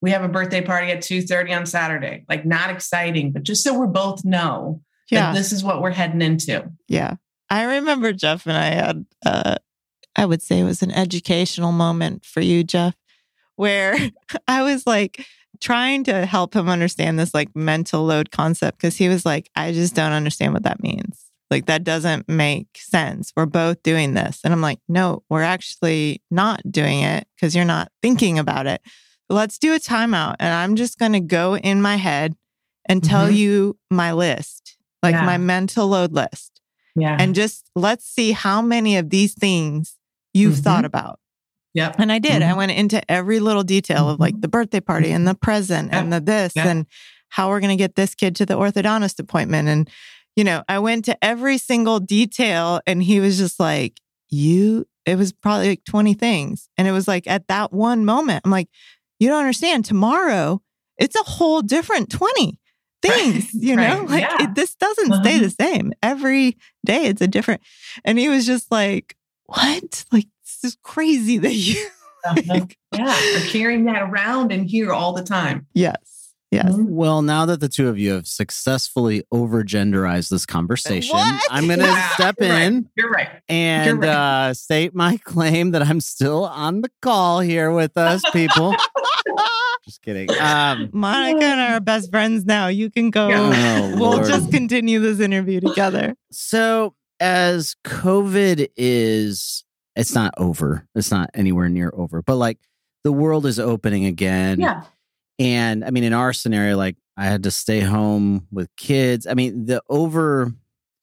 we 0.00 0.10
have 0.12 0.22
a 0.24 0.28
birthday 0.28 0.60
party 0.62 0.90
at 0.92 0.98
2.30 1.02 1.56
on 1.58 1.66
saturday 1.66 2.24
like 2.28 2.46
not 2.46 2.70
exciting 2.70 3.32
but 3.32 3.42
just 3.42 3.64
so 3.64 3.76
we 3.76 3.84
both 3.88 4.24
know 4.24 4.80
Yeah. 5.10 5.32
that 5.32 5.34
this 5.36 5.52
is 5.52 5.64
what 5.64 5.82
we're 5.82 5.90
heading 5.90 6.22
into 6.22 6.70
Yeah. 6.86 7.14
I 7.50 7.64
remember 7.64 8.12
Jeff 8.12 8.46
and 8.46 8.56
I 8.56 8.66
had, 8.66 9.06
uh, 9.26 9.56
I 10.14 10.24
would 10.24 10.40
say 10.40 10.60
it 10.60 10.64
was 10.64 10.82
an 10.82 10.92
educational 10.92 11.72
moment 11.72 12.24
for 12.24 12.40
you, 12.40 12.62
Jeff, 12.62 12.94
where 13.58 13.96
I 14.48 14.62
was 14.62 14.86
like 14.86 15.24
trying 15.60 16.04
to 16.04 16.24
help 16.24 16.54
him 16.54 16.68
understand 16.68 17.18
this 17.18 17.34
like 17.34 17.54
mental 17.56 18.04
load 18.04 18.30
concept 18.30 18.78
because 18.78 18.96
he 18.96 19.08
was 19.08 19.26
like, 19.26 19.50
I 19.56 19.72
just 19.72 19.94
don't 19.94 20.12
understand 20.12 20.54
what 20.54 20.62
that 20.62 20.82
means. 20.82 21.26
Like, 21.50 21.64
that 21.66 21.82
doesn't 21.82 22.28
make 22.28 22.68
sense. 22.76 23.32
We're 23.34 23.46
both 23.46 23.82
doing 23.82 24.12
this. 24.14 24.40
And 24.44 24.52
I'm 24.52 24.60
like, 24.60 24.80
no, 24.86 25.22
we're 25.30 25.42
actually 25.42 26.22
not 26.30 26.60
doing 26.70 27.00
it 27.00 27.26
because 27.34 27.56
you're 27.56 27.64
not 27.64 27.90
thinking 28.02 28.38
about 28.38 28.66
it. 28.66 28.82
Let's 29.30 29.58
do 29.58 29.74
a 29.74 29.78
timeout. 29.78 30.36
And 30.40 30.52
I'm 30.52 30.76
just 30.76 30.98
going 30.98 31.12
to 31.14 31.20
go 31.20 31.56
in 31.56 31.80
my 31.80 31.96
head 31.96 32.34
and 32.86 33.02
tell 33.02 33.28
Mhm. 33.28 33.36
you 33.36 33.78
my 33.90 34.12
list, 34.12 34.76
like 35.02 35.14
Yeah. 35.14 35.24
my 35.24 35.38
mental 35.38 35.88
load 35.88 36.12
list 36.12 36.60
yeah 36.96 37.16
and 37.20 37.34
just 37.34 37.70
let's 37.76 38.04
see 38.04 38.32
how 38.32 38.60
many 38.60 38.96
of 38.96 39.08
these 39.10 39.32
things 39.34 39.96
you've 40.34 40.56
Mhm. 40.56 40.62
thought 40.64 40.84
about. 40.84 41.18
Yep 41.78 41.96
And 41.98 42.10
I 42.12 42.18
did. 42.18 42.42
I 42.42 42.52
Mhm. 42.52 42.56
went 42.62 42.72
into 42.72 42.98
every 43.10 43.38
little 43.40 43.64
detail 43.76 44.08
of 44.10 44.18
like 44.20 44.34
Mhm. 44.36 44.42
the 44.42 44.48
birthday 44.56 44.80
party 44.80 45.10
and 45.16 45.26
the 45.26 45.34
present 45.34 45.86
and 45.92 46.12
the 46.12 46.20
this 46.20 46.52
Yeah. 46.56 46.68
and 46.68 46.86
how 47.36 47.48
we're 47.50 47.60
going 47.60 47.76
to 47.78 47.82
get 47.84 47.94
this 47.94 48.14
kid 48.14 48.32
to 48.36 48.46
the 48.46 48.54
orthodontist 48.64 49.18
appointment. 49.18 49.68
And, 49.68 49.88
you 50.36 50.44
know, 50.44 50.62
I 50.68 50.78
went 50.78 51.04
to 51.06 51.14
every 51.22 51.58
single 51.58 52.00
detail 52.00 52.80
and 52.86 53.02
he 53.02 53.20
was 53.20 53.36
just 53.38 53.58
like, 53.60 53.94
You, 54.30 54.84
it 55.06 55.16
was 55.16 55.32
probably 55.32 55.68
like 55.70 55.84
20 55.84 56.14
things. 56.14 56.68
And 56.76 56.86
it 56.88 56.92
was 56.92 57.06
like 57.08 57.26
at 57.26 57.48
that 57.48 57.72
one 57.72 58.04
moment, 58.04 58.42
I'm 58.44 58.50
like, 58.50 58.68
You 59.20 59.28
don't 59.28 59.40
understand. 59.40 59.84
Tomorrow, 59.84 60.60
it's 60.98 61.16
a 61.16 61.22
whole 61.36 61.60
different 61.62 62.10
20 62.10 62.58
things, 63.02 63.44
Right, 63.54 63.54
you 63.54 63.76
know? 63.76 64.00
right, 64.00 64.10
Like 64.10 64.22
yeah. 64.22 64.42
it, 64.44 64.54
this 64.54 64.74
doesn't 64.74 65.12
stay 65.22 65.36
Uh-huh. 65.36 65.44
the 65.48 65.50
same. 65.64 65.92
Every 66.02 66.56
day 66.84 67.02
it's 67.10 67.22
a 67.22 67.28
different. 67.28 67.60
And 68.04 68.18
he 68.18 68.28
was 68.28 68.44
just 68.46 68.70
like, 68.72 69.16
What? 69.46 70.04
Like, 70.12 70.26
this 70.62 70.72
is 70.72 70.78
crazy 70.82 71.38
that 71.38 71.54
you. 71.54 71.86
Uh-huh. 72.24 72.66
yeah 72.94 73.16
we're 73.34 73.46
carrying 73.48 73.84
that 73.84 74.02
around 74.02 74.50
in 74.50 74.64
here 74.64 74.92
all 74.92 75.12
the 75.12 75.22
time 75.22 75.66
Yes. 75.72 75.94
Yes. 76.50 76.72
Mhm. 76.72 76.86
Well, 76.88 77.20
now 77.20 77.44
that 77.44 77.60
the 77.60 77.68
two 77.68 77.88
of 77.88 77.98
you 77.98 78.12
have 78.12 78.26
successfully 78.26 79.22
overgenderized 79.34 80.30
this 80.30 80.46
conversation, 80.46 81.14
What? 81.14 81.42
I'm 81.50 81.66
going 81.66 81.78
to 81.80 81.84
Yeah, 81.84 82.08
step 82.14 82.36
you're 82.40 82.48
right. 82.48 82.62
in 82.62 82.88
You're 82.96 83.10
right. 83.10 83.28
and 83.50 84.00
right. 84.00 84.08
uh, 84.08 84.54
state 84.54 84.94
my 84.94 85.18
claim 85.18 85.72
that 85.72 85.82
I'm 85.82 86.00
still 86.00 86.46
on 86.46 86.80
the 86.80 86.90
call 87.02 87.40
here 87.40 87.70
with 87.70 87.98
us, 87.98 88.22
people. 88.32 88.74
Just 89.84 90.00
kidding. 90.02 90.28
Um, 90.40 90.88
Monica 90.92 91.44
and 91.44 91.60
I 91.60 91.74
are 91.74 91.80
best 91.80 92.10
friends 92.10 92.44
now. 92.46 92.68
You 92.68 92.90
can 92.90 93.10
go. 93.10 93.28
Yeah. 93.28 93.80
oh, 93.94 93.96
We'll 93.98 94.10
Lord. 94.12 94.26
just 94.26 94.50
continue 94.50 95.00
this 95.00 95.20
interview 95.20 95.60
together. 95.60 96.14
So, 96.32 96.94
as 97.20 97.74
COVID 97.84 98.68
is, 98.76 99.64
it's 99.98 100.14
not 100.14 100.32
over. 100.38 100.86
It's 100.94 101.10
not 101.10 101.28
anywhere 101.34 101.68
near 101.68 101.90
over, 101.94 102.22
but 102.22 102.36
like 102.36 102.58
the 103.04 103.12
world 103.12 103.44
is 103.46 103.58
opening 103.58 104.06
again. 104.06 104.60
Yeah. 104.60 104.84
And 105.38 105.84
I 105.84 105.90
mean, 105.90 106.04
in 106.04 106.12
our 106.12 106.32
scenario, 106.32 106.76
like 106.76 106.96
I 107.16 107.24
had 107.26 107.42
to 107.44 107.50
stay 107.50 107.80
home 107.80 108.46
with 108.50 108.68
kids. 108.76 109.26
I 109.26 109.34
mean, 109.34 109.66
the 109.66 109.82
over 109.88 110.52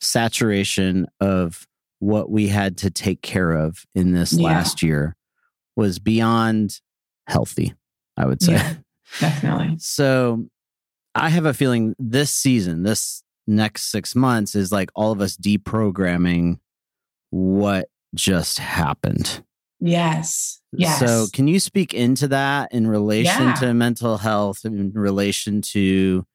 saturation 0.01 1.07
of 1.19 1.67
what 1.99 2.29
we 2.29 2.47
had 2.47 2.77
to 2.77 2.89
take 2.89 3.21
care 3.21 3.51
of 3.51 3.85
in 3.95 4.13
this 4.13 4.33
Yeah. 4.33 4.45
last 4.47 4.81
year 4.83 5.15
was 5.75 5.99
beyond 5.99 6.79
healthy, 7.27 7.73
I 8.17 8.25
would 8.25 8.41
say. 8.41 8.53
Yeah. 8.53 8.73
Definitely. 9.19 9.77
So 9.79 10.47
I 11.13 11.29
have 11.29 11.45
a 11.45 11.53
feeling 11.53 11.95
this 11.97 12.31
season, 12.31 12.83
this 12.83 13.23
next 13.47 13.91
six 13.91 14.15
months, 14.15 14.55
is 14.55 14.71
like 14.71 14.89
all 14.95 15.11
of 15.11 15.21
us 15.21 15.37
deprogramming 15.37 16.59
what 17.29 17.87
just 18.15 18.59
happened. 18.59 19.43
Yes. 19.79 20.59
Yes. 20.71 20.99
So, 20.99 21.27
can 21.33 21.47
you 21.47 21.59
speak 21.59 21.93
into 21.93 22.27
that 22.29 22.73
in 22.73 22.87
relation 22.87 23.43
Yeah. 23.47 23.53
to 23.55 23.73
mental 23.73 24.17
health, 24.17 24.65
in 24.65 24.91
relation 24.93 25.61
to 25.73 26.25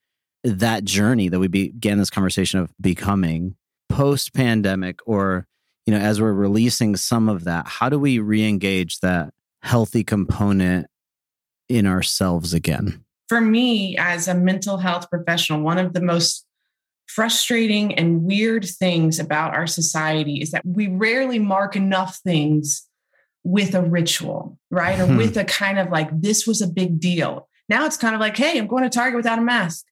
that 0.45 0.85
journey 0.85 1.29
that 1.29 1.41
we 1.41 1.49
began 1.49 1.99
this 1.99 2.11
conversation 2.11 2.61
of 2.61 2.73
becoming 2.81 3.57
post 3.89 4.33
pandemic, 4.35 5.01
or, 5.07 5.47
you 5.87 5.93
know, 5.93 6.01
as 6.01 6.21
we're 6.21 6.33
releasing 6.33 6.97
some 6.97 7.29
of 7.29 7.45
that, 7.45 7.67
how 7.67 7.89
do 7.89 7.99
we 7.99 8.19
re 8.19 8.47
engage 8.47 9.01
that 9.01 9.33
healthy 9.63 10.05
component 10.05 10.87
in 11.69 11.87
ourselves 11.87 12.55
again? 12.55 13.05
for 13.29 13.41
me 13.41 13.97
as 13.97 14.27
a 14.27 14.35
mental 14.35 14.77
health 14.77 15.09
professional, 15.09 15.61
one 15.63 15.79
of 15.79 15.93
the 15.93 16.03
most 16.03 16.45
frustrating 17.15 17.95
and 17.95 18.23
weird 18.23 18.65
things 18.65 19.19
about 19.19 19.55
our 19.55 19.67
society 19.67 20.41
is 20.41 20.51
that 20.53 20.65
we 20.65 20.87
rarely 20.87 21.39
mark 21.39 21.77
enough 21.77 22.19
things 22.25 22.87
with 23.43 23.75
a 23.75 23.83
ritual, 23.83 24.59
right? 24.71 24.99
Or 25.01 25.07
Hmm. 25.07 25.17
with 25.17 25.37
a 25.37 25.45
kind 25.45 25.79
of 25.79 25.91
like, 25.91 26.09
this 26.21 26.47
was 26.47 26.61
a 26.61 26.69
big 26.69 27.01
deal. 27.01 27.49
Now 27.69 27.87
it's 27.87 27.97
kind 27.97 28.15
of 28.15 28.21
like, 28.21 28.37
hey, 28.37 28.59
I'm 28.59 28.67
going 28.67 28.85
to 28.85 28.91
Target 28.91 29.17
without 29.17 29.39
a 29.39 29.43
mask. 29.43 29.85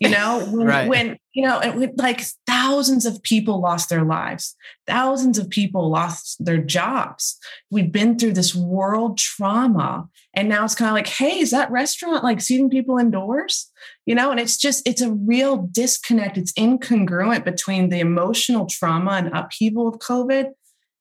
You 0.00 0.10
know, 0.10 0.46
when, 0.50 0.66
Right. 0.66 0.88
when 0.88 1.16
you 1.32 1.44
know, 1.44 1.58
it, 1.60 1.96
like 1.98 2.22
thousands 2.46 3.06
of 3.06 3.22
people 3.22 3.60
lost 3.60 3.88
their 3.88 4.04
lives, 4.04 4.54
thousands 4.86 5.38
of 5.38 5.50
people 5.50 5.90
lost 5.90 6.44
their 6.44 6.58
jobs. 6.58 7.38
We've 7.70 7.90
been 7.90 8.18
through 8.18 8.34
this 8.34 8.54
world 8.54 9.18
trauma 9.18 10.08
and 10.34 10.48
now 10.48 10.64
it's 10.64 10.74
kind 10.74 10.88
of 10.88 10.94
like, 10.94 11.08
hey, 11.08 11.38
is 11.40 11.50
that 11.50 11.70
restaurant 11.70 12.22
like 12.24 12.40
seating 12.40 12.70
people 12.70 12.98
indoors? 12.98 13.70
You 14.06 14.14
know, 14.14 14.30
and 14.30 14.38
it's 14.38 14.56
just, 14.56 14.86
it's 14.88 15.02
a 15.02 15.12
real 15.12 15.68
disconnect. 15.72 16.38
It's 16.38 16.52
incongruent 16.52 17.44
between 17.44 17.88
the 17.88 18.00
emotional 18.00 18.66
trauma 18.66 19.12
and 19.12 19.30
upheaval 19.34 19.88
of 19.88 19.98
COVID 19.98 20.50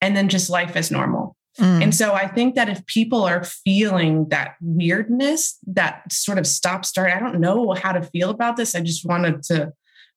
and 0.01 0.15
then 0.17 0.29
just 0.29 0.49
life 0.49 0.75
as 0.75 0.91
normal. 0.91 1.35
Mm. 1.59 1.83
And 1.83 1.95
so 1.95 2.13
I 2.13 2.27
think 2.27 2.55
that 2.55 2.69
if 2.69 2.85
people 2.87 3.23
are 3.23 3.43
feeling 3.43 4.27
that 4.29 4.55
weirdness, 4.61 5.57
that 5.67 6.11
sort 6.11 6.37
of 6.37 6.47
stop 6.47 6.83
start, 6.85 7.11
I 7.11 7.19
don't 7.19 7.39
know 7.39 7.73
how 7.73 7.91
to 7.91 8.01
feel 8.01 8.29
about 8.29 8.57
this. 8.57 8.73
I 8.75 8.81
just 8.81 9.05
wanted 9.05 9.43
to 9.43 9.71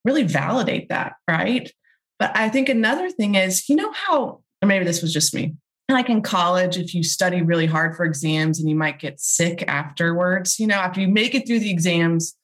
really 0.04 0.22
validate 0.22 0.88
that. 0.88 1.14
Right. 1.28 1.70
But 2.18 2.34
I 2.34 2.48
think 2.48 2.68
another 2.68 3.10
thing 3.10 3.34
is, 3.34 3.68
you 3.68 3.76
know, 3.76 3.92
how, 3.92 4.40
or 4.62 4.66
maybe 4.66 4.86
this 4.86 5.02
was 5.02 5.12
just 5.12 5.34
me, 5.34 5.54
like 5.90 6.08
in 6.08 6.22
college, 6.22 6.78
if 6.78 6.94
you 6.94 7.02
study 7.02 7.42
really 7.42 7.66
hard 7.66 7.94
for 7.94 8.04
exams 8.04 8.58
and 8.58 8.68
you 8.68 8.74
might 8.74 8.98
get 8.98 9.20
sick 9.20 9.62
afterwards, 9.68 10.58
you 10.58 10.66
know, 10.66 10.76
after 10.76 11.00
you 11.00 11.08
make 11.08 11.34
it 11.34 11.46
through 11.46 11.60
the 11.60 11.70
exams, 11.70 12.34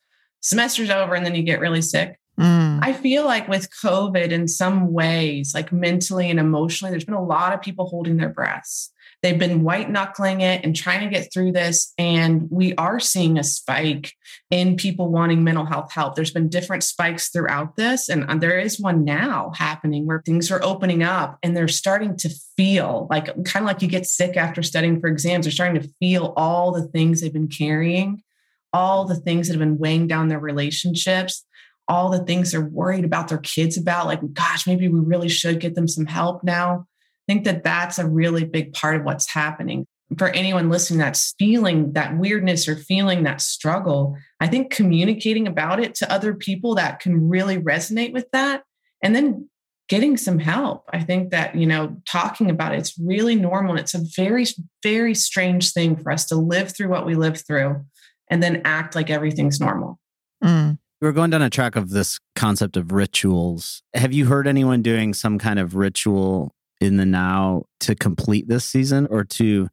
semester's 0.43 0.90
over 0.90 1.14
and 1.14 1.24
then 1.24 1.34
you 1.34 1.43
get 1.43 1.61
really 1.61 1.80
sick. 1.80 2.18
Mm. 2.39 2.80
I 2.83 2.93
feel 2.93 3.24
like 3.24 3.49
with 3.49 3.68
COVID, 3.83 4.30
in 4.30 4.49
some 4.49 4.93
ways, 4.93 5.53
like 5.55 5.72
mentally 5.72 6.30
and 6.30 6.41
emotionally, 6.41 6.91
there's 6.91 7.05
been 7.05 7.14
a 7.14 7.24
lot 7.24 7.53
of 7.53 7.61
people 7.61 7.87
holding 7.87 8.16
their 8.16 8.30
breaths. 8.30 8.93
They've 9.22 9.39
been 9.39 9.62
white 9.62 9.89
knuckling 9.89 10.41
it 10.41 10.64
and 10.64 10.74
trying 10.74 11.09
to 11.09 11.14
get 11.14 11.33
through 11.33 11.53
this. 11.53 11.93
And 11.97 12.49
we 12.51 12.74
are 12.74 12.99
seeing 12.99 13.39
a 13.39 13.45
spike 13.45 14.14
in 14.51 14.76
people 14.76 15.12
wanting 15.12 15.45
mental 15.45 15.64
health 15.64 15.93
help. 15.93 16.16
There's 16.16 16.33
been 16.33 16.49
different 16.49 16.83
spikes 16.83 17.28
throughout 17.28 17.76
this. 17.76 18.09
And 18.09 18.24
uh, 18.24 18.35
there 18.35 18.59
is 18.59 18.80
one 18.80 19.05
now 19.05 19.53
happening 19.55 20.07
where 20.07 20.22
things 20.24 20.51
are 20.51 20.62
opening 20.64 21.05
up 21.05 21.39
and 21.43 21.57
they're 21.57 21.68
starting 21.68 22.16
to 22.16 22.30
feel 22.57 23.07
like 23.11 23.26
kind 23.45 23.62
of 23.62 23.68
like 23.68 23.80
you 23.80 23.89
get 23.89 24.07
sick 24.07 24.37
after 24.37 24.61
studying 24.61 25.01
for 25.01 25.07
exams. 25.07 25.45
They're 25.45 25.53
starting 25.53 25.80
to 25.80 25.89
feel 26.01 26.33
all 26.37 26.72
the 26.72 26.89
things 26.89 27.20
they've 27.20 27.33
been 27.33 27.49
carrying, 27.49 28.24
all 28.72 29.05
the 29.05 29.14
things 29.14 29.47
that 29.47 29.55
have 29.55 29.61
been 29.61 29.78
weighing 29.78 30.09
down 30.09 30.28
their 30.28 30.41
relationships 30.41 31.45
all 31.89 32.11
the 32.11 32.24
things 32.24 32.53
they're 32.53 32.61
worried 32.61 33.05
about 33.05 33.28
their 33.28 33.39
kids 33.39 33.76
about 33.76 34.07
like 34.07 34.20
gosh 34.33 34.66
maybe 34.66 34.89
we 34.89 35.01
really 35.01 35.28
should 35.28 35.61
get 35.61 35.74
them 35.74 35.89
some 35.89 36.07
help 36.07 36.43
now. 36.45 36.87
I 37.28 37.33
think 37.33 37.45
that 37.45 37.64
that's 37.64 37.99
a 37.99 38.09
really 38.09 38.45
big 38.45 38.72
part 38.72 38.97
of 38.97 39.05
what's 39.05 39.28
happening. 39.28 39.87
For 40.18 40.28
anyone 40.28 40.68
listening 40.68 40.99
that's 40.99 41.35
feeling 41.39 41.95
that 41.95 42.18
weirdness 42.18 42.68
or 42.68 42.76
feeling 42.76 43.22
that 43.22 43.41
struggle 43.41 44.14
i 44.41 44.47
think 44.47 44.70
communicating 44.70 45.49
about 45.49 45.80
it 45.80 45.95
to 45.97 46.12
other 46.12 46.35
people 46.35 46.74
that 46.74 47.01
can 47.01 47.30
really 47.30 47.57
resonate 47.57 48.12
with 48.12 48.26
that 48.33 48.62
and 49.03 49.16
then 49.16 49.49
getting 49.93 50.16
some 50.16 50.39
help. 50.39 50.89
I 50.91 51.01
think 51.01 51.33
that 51.33 51.55
you 51.55 51.66
know 51.66 51.97
talking 52.07 52.49
about 52.49 52.72
it, 52.72 52.78
it's 52.78 52.99
really 52.99 53.35
normal. 53.35 53.72
And 53.72 53.80
it's 53.80 53.93
a 53.93 54.03
very 54.16 54.47
very 54.83 55.14
strange 55.14 55.72
thing 55.72 55.97
for 55.97 56.11
us 56.11 56.24
to 56.26 56.35
live 56.35 56.74
through 56.74 56.89
what 56.89 57.05
we 57.05 57.14
live 57.14 57.45
through 57.47 57.85
and 58.30 58.43
then 58.43 58.62
act 58.64 58.95
like 58.95 59.11
everything's 59.11 59.61
normal. 59.61 59.99
Mm. 60.43 60.78
We're 61.03 61.11
going 61.11 61.30
down 61.30 61.42
a 61.42 61.50
track 61.50 61.74
of 61.74 61.90
this 61.90 62.20
concept 62.36 62.76
of 62.76 62.92
rituals. 62.92 63.82
Have 63.92 64.12
you 64.12 64.26
heard 64.26 64.46
anyone 64.46 64.82
doing 64.82 65.14
some 65.14 65.36
kind 65.36 65.59
of 65.59 65.74
ritual 65.74 66.55
in 66.80 66.96
the 66.96 67.05
now 67.05 67.64
to 67.80 67.96
complete 67.96 68.46
this 68.46 68.64
season 68.64 69.09
or 69.11 69.24
to 69.24 69.66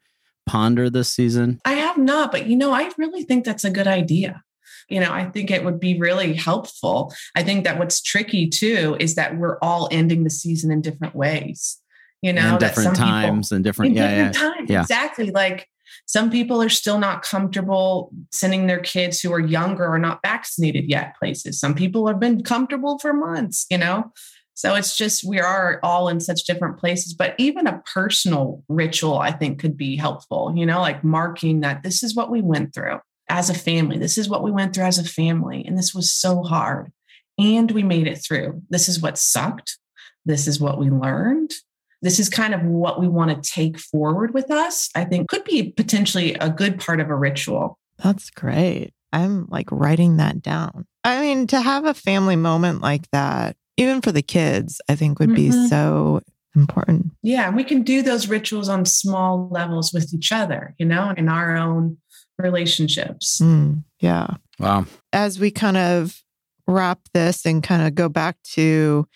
ponder 0.48 0.90
this 0.90 1.08
season? 1.14 1.62
I 1.66 1.74
have 1.74 2.00
not, 2.00 2.32
but 2.32 2.48
you 2.48 2.58
know, 2.58 2.72
I 2.72 2.90
really 2.98 3.22
think 3.22 3.46
that's 3.46 3.64
a 3.64 3.70
good 3.70 3.86
idea. 3.86 4.42
You 4.90 5.02
know, 5.02 5.14
I 5.14 5.26
think 5.30 5.52
it 5.52 5.64
would 5.64 5.80
be 5.80 6.00
really 6.00 6.34
helpful. 6.34 7.14
I 7.36 7.44
think 7.44 7.64
that 7.64 7.78
what's 7.78 8.02
tricky 8.02 8.50
too 8.50 8.98
is 9.00 9.14
that 9.14 9.38
we're 9.38 9.60
all 9.62 9.88
ending 9.92 10.24
the 10.24 10.32
season 10.32 10.72
in 10.72 10.82
different 10.82 11.14
ways. 11.14 11.80
You 12.24 12.34
know, 12.34 12.42
and 12.42 12.60
that 12.60 12.70
different 12.70 12.98
some 12.98 13.06
people- 13.06 13.22
times 13.22 13.52
and 13.52 13.64
different, 13.64 13.94
yeah, 13.94 14.16
yeah. 14.16 14.32
times. 14.32 14.68
yeah. 14.68 14.82
Exactly. 14.82 15.30
Like 15.30 15.68
some 16.06 16.30
people 16.30 16.62
are 16.62 16.70
still 16.70 17.00
not 17.00 17.22
comfortable 17.22 18.12
sending 18.32 18.68
their 18.68 18.80
kids 18.80 19.20
who 19.20 19.32
are 19.34 19.40
younger 19.40 19.86
or 19.86 20.00
not 20.00 20.20
vaccinated 20.24 20.90
yet 20.90 21.16
places. 21.18 21.60
Some 21.60 21.76
people 21.76 22.08
have 22.08 22.20
been 22.20 22.44
comfortable 22.44 23.00
for 23.00 23.14
months, 23.14 23.66
you 23.70 23.78
know? 23.78 24.12
So 24.54 24.76
it's 24.76 24.98
just, 24.98 25.24
we 25.24 25.40
are 25.40 25.80
all 25.84 26.10
in 26.10 26.20
such 26.20 26.44
different 26.44 26.80
places. 26.80 27.14
But 27.14 27.34
even 27.38 27.66
a 27.66 27.82
personal 27.94 28.62
ritual, 28.68 29.18
I 29.18 29.32
think, 29.32 29.58
could 29.60 29.78
be 29.78 29.96
helpful, 29.96 30.54
you 30.54 30.66
know, 30.66 30.82
like 30.82 31.02
marking 31.02 31.62
that 31.62 31.82
this 31.84 32.04
is 32.04 32.14
what 32.14 32.30
we 32.30 32.42
went 32.42 32.74
through 32.74 32.98
as 33.30 33.50
a 33.50 33.54
family. 33.54 33.98
This 33.98 34.18
is 34.18 34.28
what 34.28 34.44
we 34.44 34.52
went 34.52 34.76
through 34.76 34.84
as 34.84 34.98
a 34.98 35.06
family. 35.06 35.64
And 35.66 35.78
this 35.78 35.94
was 35.94 36.12
so 36.12 36.44
hard. 36.44 36.92
And 37.38 37.72
we 37.72 37.84
made 37.84 38.06
it 38.06 38.18
through. 38.18 38.62
This 38.70 38.90
is 38.90 39.00
what 39.00 39.18
sucked. 39.18 39.78
This 40.26 40.46
is 40.46 40.60
what 40.60 40.78
we 40.78 40.90
learned 40.90 41.54
this 42.02 42.20
is 42.20 42.30
kind 42.30 42.54
of 42.54 42.62
what 42.64 43.00
we 43.00 43.08
want 43.08 43.32
to 43.44 43.52
take 43.52 43.78
forward 43.80 44.34
with 44.34 44.50
us, 44.52 44.90
I 44.96 45.06
think 45.06 45.28
could 45.30 45.44
be 45.44 45.72
potentially 45.72 46.34
a 46.36 46.50
good 46.50 46.80
part 46.80 47.00
of 47.00 47.10
a 47.10 47.16
ritual. 47.16 47.78
That's 48.04 48.30
great. 48.30 48.92
I'm 49.12 49.48
like 49.50 49.72
writing 49.72 50.18
that 50.18 50.42
down. 50.42 50.86
I 51.04 51.20
mean, 51.22 51.48
to 51.48 51.60
have 51.62 51.86
a 51.86 51.94
family 51.94 52.36
moment 52.36 52.82
like 52.82 53.10
that, 53.12 53.56
even 53.78 54.02
for 54.02 54.12
the 54.12 54.22
kids, 54.22 54.80
I 54.88 54.96
think 54.96 55.20
would 55.20 55.34
be 55.34 55.50
Mhm. 55.50 55.68
so 55.70 56.22
important. 56.56 57.12
Yeah, 57.24 57.50
we 57.50 57.64
can 57.64 57.84
do 57.84 58.02
those 58.02 58.28
rituals 58.28 58.70
on 58.70 58.86
small 58.86 59.50
levels 59.52 59.92
with 59.94 60.14
each 60.14 60.32
other, 60.32 60.76
you 60.78 60.86
know, 60.86 61.14
in 61.18 61.28
our 61.30 61.56
own 61.56 61.98
relationships. 62.38 63.40
Mm, 63.42 63.84
yeah. 64.00 64.28
Wow. 64.60 64.86
As 65.14 65.40
we 65.40 65.52
kind 65.52 65.78
of 65.78 66.22
wrap 66.68 67.00
this 67.14 67.46
and 67.46 67.64
kind 67.64 67.86
of 67.88 67.96
go 67.96 68.10
back 68.10 68.38
to 68.54 69.08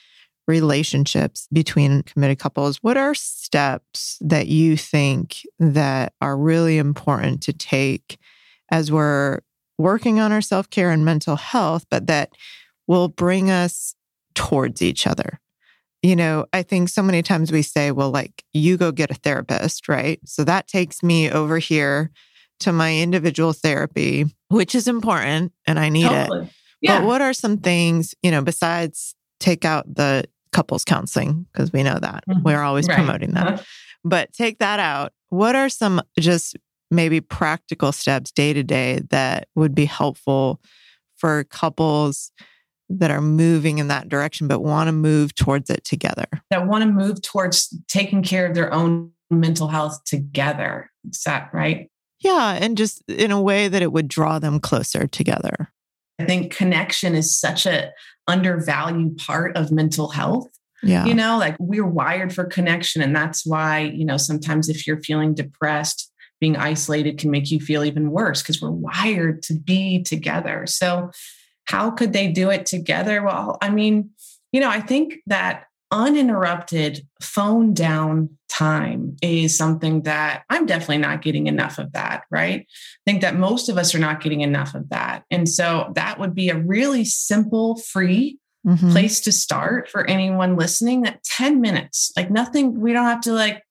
relationships 0.47 1.47
between 1.53 2.03
committed 2.03 2.39
couples, 2.39 2.77
what 2.77 2.97
are 2.97 3.15
steps 3.15 4.17
that 4.21 4.47
you 4.47 4.75
think 4.75 5.41
that 5.59 6.13
are 6.21 6.37
really 6.37 6.77
important 6.77 7.41
to 7.43 7.53
take 7.53 8.17
as 8.71 8.91
we're 8.91 9.39
working 9.77 10.19
on 10.19 10.31
our 10.31 10.41
self-care 10.41 10.91
and 10.91 11.05
mental 11.05 11.35
health, 11.35 11.85
but 11.89 12.07
that 12.07 12.31
will 12.87 13.07
bring 13.07 13.49
us 13.49 13.95
towards 14.35 14.81
each 14.81 15.07
other? 15.07 15.39
You 16.01 16.17
know, 16.17 16.45
I 16.51 16.63
think 16.63 16.89
so 16.89 17.01
many 17.01 17.21
times 17.21 17.51
we 17.51 17.61
say, 17.61 17.91
well, 17.91 18.11
like, 18.11 18.43
you 18.51 18.75
go 18.75 18.91
get 18.91 19.09
a 19.09 19.15
therapist, 19.15 19.87
right? 19.87 20.19
So 20.25 20.43
that 20.43 20.67
takes 20.67 21.01
me 21.01 21.31
over 21.31 21.59
here 21.59 22.11
to 22.59 22.73
my 22.73 22.97
individual 22.97 23.53
therapy, 23.53 24.25
which 24.49 24.75
is 24.75 24.89
important 24.89 25.53
and 25.65 25.79
I 25.79 25.87
need 25.87 26.11
it. 26.11 26.49
Yeah. 26.81 26.99
But 26.99 27.07
what 27.07 27.21
are 27.21 27.33
some 27.33 27.57
things, 27.57 28.13
you 28.21 28.31
know, 28.31 28.41
besides 28.41 29.15
take 29.39 29.63
out 29.63 29.95
the 29.95 30.25
couples 30.53 30.85
counseling, 30.85 31.45
because 31.51 31.73
we 31.73 31.83
know 31.83 31.97
that 32.01 32.23
Mhm. 32.29 32.43
we're 32.43 32.61
always 32.61 32.87
Right. 32.87 32.95
promoting 32.95 33.31
that. 33.33 33.47
Uh-huh. 33.47 33.63
But 34.05 34.31
take 34.33 34.59
that 34.59 34.79
out. 34.79 35.11
What 35.29 35.55
are 35.55 35.69
some 35.69 36.01
just 36.19 36.55
maybe 36.91 37.19
practical 37.19 37.91
steps 37.91 38.31
day 38.31 38.53
to 38.53 38.63
day 38.63 39.01
that 39.09 39.47
would 39.55 39.73
be 39.75 39.85
helpful 39.85 40.61
for 41.17 41.43
couples 41.45 42.31
that 42.89 43.09
are 43.09 43.21
moving 43.21 43.79
in 43.79 43.87
that 43.87 44.09
direction 44.09 44.47
but 44.47 44.59
want 44.59 44.87
to 44.87 44.91
move 44.91 45.33
towards 45.35 45.69
it 45.69 45.83
together? 45.83 46.25
that 46.51 46.67
want 46.67 46.83
to 46.83 46.89
move 46.91 47.21
towards 47.21 47.75
taking 47.87 48.21
care 48.21 48.45
of 48.45 48.53
their 48.53 48.71
own 48.73 49.09
mental 49.31 49.67
health 49.69 50.03
together. 50.05 50.91
Is 51.09 51.23
that 51.25 51.49
right? 51.53 51.89
Yeah, 52.19 52.53
and 52.61 52.77
just 52.77 53.01
in 53.07 53.31
a 53.31 53.41
way 53.41 53.67
that 53.67 53.81
it 53.81 53.91
would 53.91 54.07
draw 54.07 54.37
them 54.37 54.59
closer 54.59 55.07
together. 55.07 55.71
I 56.19 56.25
think 56.25 56.55
connection 56.55 57.15
is 57.15 57.37
such 57.37 57.65
a 57.65 57.91
undervalued 58.27 59.17
part 59.17 59.55
of 59.57 59.71
mental 59.71 60.09
health. 60.09 60.47
Yeah. 60.81 61.05
You 61.05 61.13
know, 61.13 61.37
like 61.37 61.55
we're 61.59 61.87
wired 61.87 62.33
for 62.33 62.43
connection. 62.43 63.01
And 63.01 63.15
that's 63.15 63.45
why, 63.45 63.79
you 63.79 64.05
know, 64.05 64.17
sometimes 64.17 64.69
if 64.69 64.85
you're 64.85 65.01
feeling 65.01 65.33
depressed, 65.33 66.11
being 66.41 66.57
isolated 66.57 67.17
can 67.17 67.31
make 67.31 67.51
you 67.51 67.59
feel 67.59 67.85
even 67.85 68.11
worse 68.11 68.41
because 68.41 68.61
we're 68.61 68.69
wired 68.69 69.41
to 69.43 69.53
be 69.53 70.03
together. 70.03 70.65
So, 70.67 71.11
how 71.65 71.91
could 71.91 72.11
they 72.11 72.29
do 72.29 72.49
it 72.49 72.65
together? 72.65 73.23
Well, 73.23 73.57
I 73.61 73.69
mean, 73.69 74.09
you 74.51 74.59
know, 74.59 74.69
I 74.69 74.81
think 74.81 75.19
that 75.27 75.63
uninterrupted 75.93 77.07
phone 77.21 77.73
down 77.73 78.29
time 78.49 79.15
is 79.21 79.55
something 79.57 80.01
that 80.03 80.43
I'm 80.49 80.65
definitely 80.65 80.97
not 80.97 81.21
getting 81.21 81.47
enough 81.47 81.77
of 81.77 81.91
that, 81.93 82.23
right? 82.31 82.61
I 82.61 83.11
think 83.11 83.21
that 83.21 83.35
most 83.35 83.69
of 83.69 83.77
us 83.77 83.93
are 83.93 83.99
not 83.99 84.21
getting 84.21 84.41
enough 84.41 84.73
of 84.75 84.89
that. 84.89 85.23
And 85.31 85.47
so 85.47 85.91
that 85.95 86.19
would 86.19 86.33
be 86.35 86.49
a 86.49 86.57
really 86.57 87.05
simple, 87.05 87.77
free 87.77 88.39
Mhm. 88.65 88.93
place 88.93 89.19
to 89.21 89.31
start 89.33 89.89
for 89.89 90.09
anyone 90.09 90.55
listening 90.55 91.01
that 91.01 91.21
10 91.25 91.59
minutes 91.59 92.13
like 92.15 92.31
nothing 92.31 92.79
we 92.79 92.93
don't 92.93 93.03
have 93.07 93.19
to 93.19 93.33
like 93.33 93.61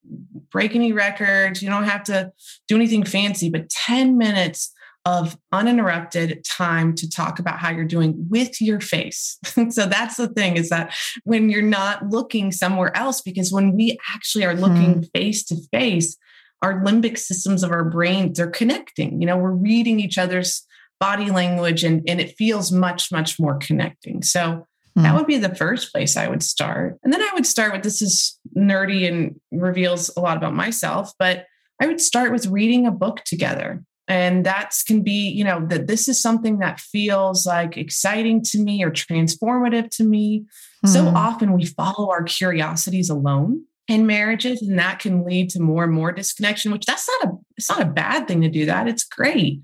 break 0.51 0.75
any 0.77 0.93
records 0.93 1.63
you 1.63 1.71
don't 1.71 1.85
have 1.85 2.05
to 2.05 2.31
do 2.69 2.77
anything 2.77 3.03
fancy 3.03 3.49
but 3.49 3.71
10 3.71 4.19
minutes 4.19 4.71
of 5.05 5.37
uninterrupted 5.51 6.45
time 6.45 6.95
to 6.95 7.09
talk 7.11 7.39
about 7.39 7.59
how 7.59 7.71
you're 7.71 7.85
doing 7.85 8.15
with 8.29 8.61
your 8.61 8.81
face 8.81 9.39
so 9.71 9.87
that's 9.87 10.17
the 10.17 10.29
thing 10.29 10.57
is 10.57 10.69
that 10.69 10.95
when 11.25 11.51
you're 11.51 11.61
not 11.61 12.09
looking 12.09 12.53
somewhere 12.53 12.97
else 12.97 13.21
because 13.21 13.53
when 13.53 13.75
we 13.75 13.99
actually 14.15 14.45
are 14.45 14.55
looking 14.55 15.03
face 15.15 15.45
to 15.45 15.57
face 15.73 16.17
our 16.63 16.81
limbic 16.85 17.19
systems 17.19 17.65
of 17.65 17.73
our 17.73 17.85
brains 17.85 18.39
are 18.39 18.51
connecting 18.51 19.21
you 19.21 19.27
know 19.27 19.37
we're 19.37 19.51
reading 19.51 19.99
each 19.99 20.19
other's 20.19 20.65
body 21.01 21.31
language 21.31 21.83
and, 21.83 22.01
and 22.09 22.21
it 22.21 22.37
feels 22.37 22.71
much 22.71 23.11
much 23.11 23.41
more 23.41 23.57
connecting 23.59 24.23
so 24.23 24.65
that 24.95 25.15
Mm. 25.15 25.17
would 25.17 25.27
be 25.27 25.39
the 25.39 25.55
first 25.55 25.91
place 25.91 26.19
I 26.19 26.29
would 26.29 26.43
start. 26.43 26.99
And 27.03 27.15
then 27.15 27.23
I 27.23 27.31
would 27.33 27.47
start 27.47 27.73
with 27.73 27.83
this 27.83 28.03
is 28.03 28.39
nerdy 28.55 29.09
and 29.09 29.41
reveals 29.51 30.11
a 30.19 30.21
lot 30.21 30.37
about 30.37 30.53
myself, 30.53 31.13
but 31.19 31.47
I 31.81 31.87
would 31.87 31.99
start 31.99 32.31
with 32.31 32.47
reading 32.47 32.87
a 32.87 32.91
book 32.91 33.25
together. 33.25 33.83
And 34.13 34.45
that 34.45 34.75
can 34.87 35.03
be, 35.03 35.31
you 35.31 35.43
know, 35.43 35.65
that 35.69 35.87
this 35.87 36.07
is 36.07 36.21
something 36.21 36.59
that 36.59 36.81
feels 36.81 37.47
like 37.47 37.79
exciting 37.79 38.43
to 38.51 38.59
me 38.59 38.85
or 38.85 38.91
transformative 38.91 39.89
to 39.97 40.05
me. 40.05 40.45
So 40.85 41.05
Mm. 41.05 41.15
often 41.15 41.53
we 41.55 41.65
follow 41.65 42.11
our 42.11 42.23
curiosities 42.25 43.09
alone 43.09 43.65
in 43.89 44.07
marriages, 44.07 44.61
and 44.61 44.79
that 44.79 44.99
can 44.99 45.25
lead 45.25 45.49
to 45.51 45.61
more 45.61 45.85
and 45.85 45.95
more 45.95 46.13
disconnection, 46.13 46.73
which 46.73 46.85
that's 46.85 47.09
not 47.09 47.31
a 47.33 47.37
it's 47.57 47.71
not 47.71 47.81
a 47.81 47.87
bad 47.87 48.29
thing 48.29 48.43
to 48.43 48.51
do 48.51 48.67
that. 48.67 48.87
It's 48.87 49.05
great. 49.05 49.61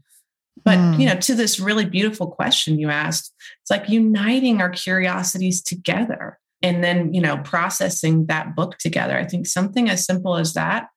But 0.64 0.78
Mm. 0.78 0.98
you 1.00 1.06
know, 1.06 1.16
to 1.16 1.34
this 1.34 1.60
really 1.60 1.84
beautiful 1.84 2.28
question 2.28 2.78
you 2.78 2.88
asked, 2.88 3.32
it's 3.62 3.70
like 3.70 3.88
uniting 3.90 4.60
our 4.62 4.70
curiosities 4.70 5.60
together 5.62 6.38
and 6.62 6.82
then, 6.82 7.12
you 7.12 7.20
know, 7.20 7.36
processing 7.38 8.26
that 8.26 8.56
book 8.56 8.78
together. 8.78 9.16
I 9.18 9.26
think 9.26 9.46
something 9.46 9.90
as 9.90 10.04
simple 10.06 10.36
as 10.36 10.54
that. 10.54 10.88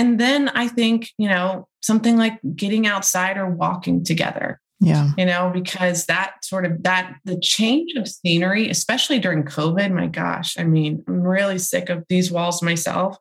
And 0.00 0.18
then 0.18 0.48
I 0.48 0.66
think, 0.66 1.10
you 1.18 1.28
know, 1.28 1.68
something 1.82 2.16
like 2.16 2.38
getting 2.56 2.86
outside 2.86 3.36
or 3.36 3.50
walking 3.50 4.02
together 4.02 4.58
Yeah. 4.80 5.10
you 5.18 5.26
know, 5.26 5.50
because 5.52 6.06
that 6.06 6.42
sort 6.42 6.64
of 6.64 6.82
that 6.84 7.16
the 7.26 7.38
change 7.38 7.92
of 7.96 8.08
scenery, 8.08 8.70
especially 8.70 9.18
during 9.18 9.42
COVID, 9.44 9.92
my 9.92 10.06
gosh, 10.06 10.58
I 10.58 10.64
mean, 10.64 11.04
I'm 11.06 11.20
really 11.20 11.58
sick 11.58 11.90
of 11.90 12.04
these 12.08 12.32
walls 12.32 12.62
myself. 12.62 13.18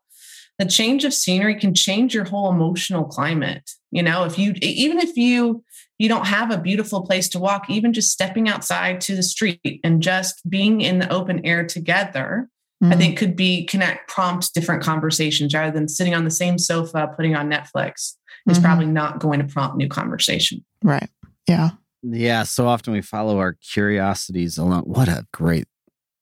The 0.58 0.66
change 0.66 1.04
of 1.04 1.14
scenery 1.14 1.56
can 1.60 1.74
change 1.74 2.14
your 2.14 2.26
whole 2.26 2.50
emotional 2.50 3.04
climate. 3.04 3.70
You 3.92 4.04
know, 4.04 4.24
if 4.24 4.40
you 4.40 4.54
even 4.62 5.00
if 5.00 5.18
you 5.18 5.64
you 5.98 6.08
don't 6.08 6.28
have 6.28 6.50
a 6.50 6.58
beautiful 6.70 7.02
place 7.06 7.28
to 7.30 7.40
walk, 7.40 7.70
even 7.70 7.92
just 7.92 8.12
stepping 8.12 8.48
outside 8.48 9.02
to 9.02 9.16
the 9.18 9.24
street 9.24 9.82
and 9.84 10.02
just 10.02 10.50
being 10.50 10.80
in 10.80 11.00
the 11.00 11.12
open 11.12 11.46
air 11.46 11.66
together, 11.66 12.48
I 12.82 12.86
Mm. 12.86 12.98
think 12.98 13.18
could 13.18 13.36
be 13.36 13.66
connect 13.66 14.08
prompt 14.10 14.54
different 14.54 14.82
conversations 14.84 15.54
rather 15.54 15.72
than 15.72 15.88
sitting 15.90 16.16
on 16.16 16.24
the 16.24 16.32
same 16.32 16.58
sofa 16.58 17.10
putting 17.16 17.36
on 17.36 17.50
Netflix 17.50 18.14
is 18.48 18.58
Mhm. 18.58 18.64
probably 18.64 18.86
not 18.86 19.20
going 19.20 19.40
to 19.40 19.46
prompt 19.46 19.76
new 19.78 19.88
conversation. 19.90 20.64
right. 20.84 21.10
Yeah. 21.48 21.72
Yeah, 22.04 22.44
so 22.44 22.68
often 22.68 22.94
we 22.94 23.02
follow 23.02 23.40
our 23.40 23.54
curiosities 23.74 24.58
alone. 24.58 24.84
What 24.84 25.10
a 25.10 25.26
great 25.34 25.66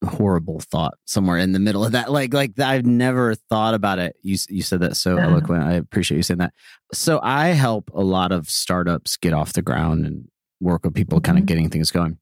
horrible 0.04 0.60
thought 0.60 0.94
somewhere 1.06 1.38
in 1.38 1.52
the 1.52 1.60
middle 1.60 1.84
of 1.86 1.92
that. 1.92 2.12
Like 2.12 2.34
like 2.34 2.60
I've 2.60 2.86
never 2.86 3.36
thought 3.36 3.74
about 3.74 4.00
it. 4.00 4.16
You 4.24 4.38
you 4.50 4.62
said 4.64 4.80
that 4.80 4.96
so 4.96 5.18
Yeah. 5.18 5.26
eloquent. 5.26 5.64
I 5.64 5.74
appreciate 5.74 6.18
you 6.18 6.24
saying 6.24 6.38
that. 6.40 6.54
So 6.94 7.20
I 7.22 7.48
help 7.50 7.92
a 7.94 8.04
lot 8.04 8.32
of 8.32 8.50
startups 8.50 9.18
get 9.18 9.34
off 9.34 9.54
the 9.54 9.62
ground 9.62 10.06
and 10.06 10.28
work 10.60 10.84
with 10.86 10.94
people 10.96 11.20
kind 11.22 11.38
of 11.38 11.44
Mhm. 11.44 11.48
getting 11.48 11.70
things 11.70 11.92
going. 11.92 12.18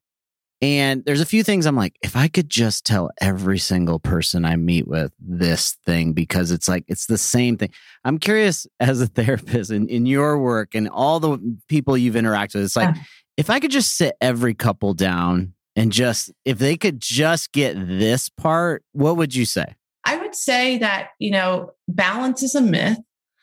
And 0.62 1.03
there's 1.06 1.22
a 1.22 1.26
few 1.26 1.43
things 1.43 1.66
I'm 1.66 1.76
like, 1.76 1.97
if 2.01 2.16
I 2.16 2.28
could 2.28 2.49
just 2.49 2.86
tell 2.86 3.12
every 3.20 3.60
single 3.60 3.99
person 3.99 4.45
I 4.45 4.56
meet 4.56 4.88
with 4.88 5.12
this 5.20 5.78
thing, 5.86 6.14
because 6.14 6.49
it's 6.51 6.68
like, 6.68 6.86
it's 6.88 7.08
the 7.08 7.18
same 7.18 7.58
thing. 7.58 7.72
I'm 8.06 8.18
curious 8.18 8.66
as 8.80 9.01
a 9.01 9.08
therapist 9.08 9.72
in, 9.72 9.88
in 9.89 10.06
your 10.06 10.39
work 10.39 10.74
and 10.74 10.88
all 10.89 11.20
the 11.20 11.58
people 11.68 11.97
you've 11.97 12.16
interacted 12.16 12.56
with, 12.56 12.64
it's 12.66 12.76
like, 12.76 12.95
Yeah. 12.95 13.01
if 13.38 13.49
I 13.49 13.60
could 13.60 13.72
just 13.72 13.97
sit 13.97 14.16
every 14.22 14.53
couple 14.53 14.93
down 14.93 15.53
and 15.76 15.91
just, 15.91 16.32
if 16.45 16.58
they 16.58 16.78
could 16.78 17.01
just 17.01 17.51
get 17.51 17.76
this 17.76 18.30
part, 18.30 18.84
what 18.93 19.18
would 19.18 19.36
you 19.36 19.43
say? 19.45 19.76
I 20.06 20.18
would 20.18 20.36
say 20.36 20.78
that, 20.78 21.10
you 21.20 21.32
know, 21.32 21.72
balance 21.88 22.43
is 22.43 22.56
a 22.56 22.62
myth. 22.62 22.99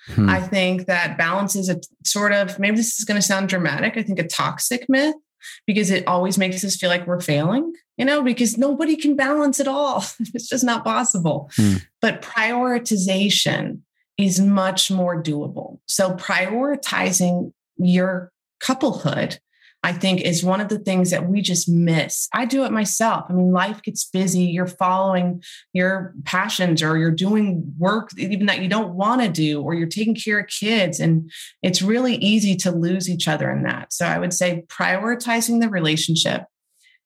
Hmm. 0.07 0.29
I 0.31 0.41
think 0.41 0.87
that 0.87 1.19
balance 1.19 1.55
is 1.57 1.69
a 1.69 1.79
sort 2.05 2.33
of, 2.33 2.59
maybe 2.59 2.77
this 2.77 2.99
is 2.99 3.05
going 3.05 3.21
to 3.21 3.27
sound 3.27 3.49
dramatic, 3.49 3.97
I 3.97 4.03
think 4.03 4.19
a 4.19 4.27
toxic 4.27 4.87
myth 4.89 5.15
because 5.67 5.91
it 5.91 6.07
always 6.07 6.39
makes 6.39 6.65
us 6.65 6.77
feel 6.77 6.91
like 6.91 7.07
we're 7.07 7.21
failing, 7.21 7.73
you 7.97 8.05
know, 8.05 8.23
because 8.23 8.59
nobody 8.59 8.97
can 8.97 9.17
balance 9.17 9.61
it 9.61 9.69
all. 9.69 10.05
it's 10.35 10.49
just 10.49 10.65
not 10.65 10.85
possible. 10.85 11.51
Hmm. 11.57 11.77
But 12.01 12.23
prioritization 12.23 13.81
is 14.19 14.41
much 14.41 14.91
more 14.91 15.23
doable. 15.23 15.79
So 15.87 16.15
prioritizing 16.15 17.53
your 17.79 18.33
couplehood 18.61 19.39
I 19.85 19.93
think 19.93 20.21
is 20.21 20.45
one 20.45 20.61
of 20.61 20.69
the 20.69 20.79
things 20.79 21.11
that 21.11 21.29
we 21.29 21.41
just 21.41 21.69
miss. 21.69 22.29
I 22.33 22.45
do 22.45 22.65
it 22.65 22.71
myself. 22.71 23.25
I 23.29 23.33
mean, 23.33 23.51
life 23.51 23.83
gets 23.83 24.05
busy. 24.05 24.45
You're 24.45 24.67
following 24.69 25.43
your 25.73 26.15
passions 26.25 26.83
or 26.83 26.97
you're 26.97 27.11
doing 27.11 27.75
work 27.79 28.11
even 28.17 28.47
that 28.47 28.61
you 28.61 28.69
don't 28.69 28.95
want 28.95 29.23
to 29.23 29.29
do, 29.29 29.61
or 29.61 29.75
you're 29.75 29.89
taking 29.89 30.15
care 30.15 30.41
of 30.41 30.47
kids. 30.47 31.01
And 31.01 31.31
it's 31.63 31.83
really 31.83 32.15
easy 32.17 32.55
to 32.59 32.71
lose 32.71 33.11
each 33.11 33.27
other 33.27 33.51
in 33.51 33.65
that. 33.65 33.93
So 33.93 34.07
I 34.07 34.19
would 34.19 34.33
say 34.33 34.65
prioritizing 34.69 35.61
the 35.61 35.69
relationship. 35.69 36.45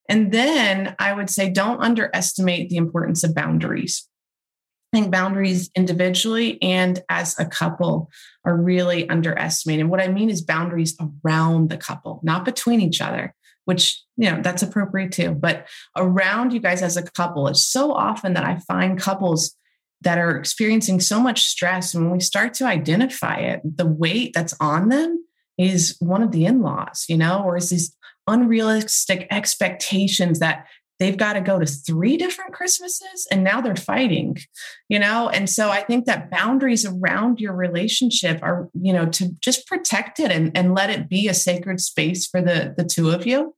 And 0.09 0.31
then 0.31 0.95
I 0.99 1.15
would 1.15 1.31
say 1.31 1.49
don't 1.49 1.81
underestimate 1.81 2.69
the 2.69 2.77
importance 2.77 3.25
of 3.25 3.35
boundaries. 3.35 4.07
I 4.93 4.99
think 4.99 5.11
boundaries 5.13 5.71
individually 5.75 6.63
and 6.63 7.03
as 7.09 7.39
a 7.39 7.45
couple 7.45 8.11
are 8.45 8.57
really 8.57 9.09
underestimated. 9.09 9.87
What 9.89 10.01
I 10.01 10.09
mean 10.09 10.31
is 10.31 10.43
boundaries 10.43 10.97
around 11.25 11.71
the 11.71 11.77
couple, 11.77 12.21
not 12.23 12.45
between 12.45 12.81
each 12.81 13.01
other, 13.01 13.35
which, 13.65 14.01
you 14.17 14.31
know, 14.31 14.41
that's 14.41 14.63
appropriate 14.63 15.13
too, 15.13 15.33
but 15.33 15.67
around 15.97 16.53
you 16.53 16.61
guys 16.61 16.83
as 16.83 16.97
a 16.97 17.03
couple. 17.03 17.49
It's 17.49 17.67
so 17.67 17.93
often 17.93 18.35
that 18.35 18.45
I 18.45 18.59
find 18.61 18.99
couples 18.99 19.57
that 20.03 20.19
are 20.19 20.37
experiencing 20.37 21.01
so 21.01 21.21
much 21.21 21.43
stress. 21.43 21.93
And 21.95 22.05
when 22.05 22.13
we 22.13 22.21
start 22.21 22.55
to 22.55 22.65
identify 22.65 23.39
it, 23.39 23.61
the 23.65 23.87
weight 23.87 24.33
that's 24.35 24.55
on 24.61 24.89
them 24.89 25.25
is 25.59 25.97
one 25.99 26.23
of 26.23 26.33
the 26.33 26.47
in 26.47 26.63
laws, 26.63 27.07
you 27.09 27.17
know, 27.17 27.43
or 27.45 27.57
is 27.57 27.71
these 27.71 27.97
unrealistic 28.29 29.27
expectations 29.31 30.39
that 30.39 30.67
they've 30.99 31.17
got 31.17 31.35
to 31.35 31.41
go 31.41 31.59
to 31.59 31.67
three 31.67 32.17
different 32.17 32.55
Christmases 32.55 33.27
and 33.31 33.45
now 33.45 33.61
they're 33.61 33.77
fighting, 33.77 34.39
you 34.89 34.99
know? 34.99 35.29
And 35.29 35.49
so 35.49 35.71
I 35.71 35.83
think 35.83 36.07
that 36.07 36.31
boundaries 36.31 36.87
around 36.87 37.41
your 37.41 37.53
relationship 37.53 38.41
are, 38.43 38.69
you 38.75 38.93
know, 38.93 39.07
to 39.07 39.31
just 39.41 39.67
protect 39.67 40.21
it 40.21 40.31
and, 40.31 40.57
and 40.57 40.75
let 40.75 40.91
it 40.91 41.09
be 41.09 41.29
a 41.29 41.35
sacred 41.35 41.81
space 41.81 42.27
for 42.27 42.41
the, 42.41 42.75
the 42.77 42.85
two 42.85 43.11
of 43.11 43.27
you. 43.27 43.55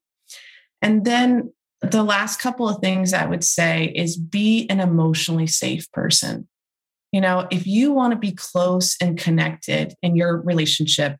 And 0.82 1.04
then 1.04 1.52
the 1.80 2.02
last 2.02 2.40
couple 2.40 2.68
of 2.68 2.80
things 2.80 3.12
I 3.12 3.26
would 3.26 3.44
say 3.44 3.92
is 3.94 4.16
be 4.16 4.66
an 4.68 4.80
emotionally 4.80 5.46
safe 5.46 5.90
person. 5.92 6.48
You 7.12 7.20
know, 7.20 7.46
if 7.50 7.66
you 7.66 7.92
want 7.92 8.12
to 8.12 8.18
be 8.18 8.32
close 8.32 8.96
and 9.00 9.16
connected 9.16 9.94
in 10.02 10.16
your 10.16 10.40
relationship, 10.40 11.16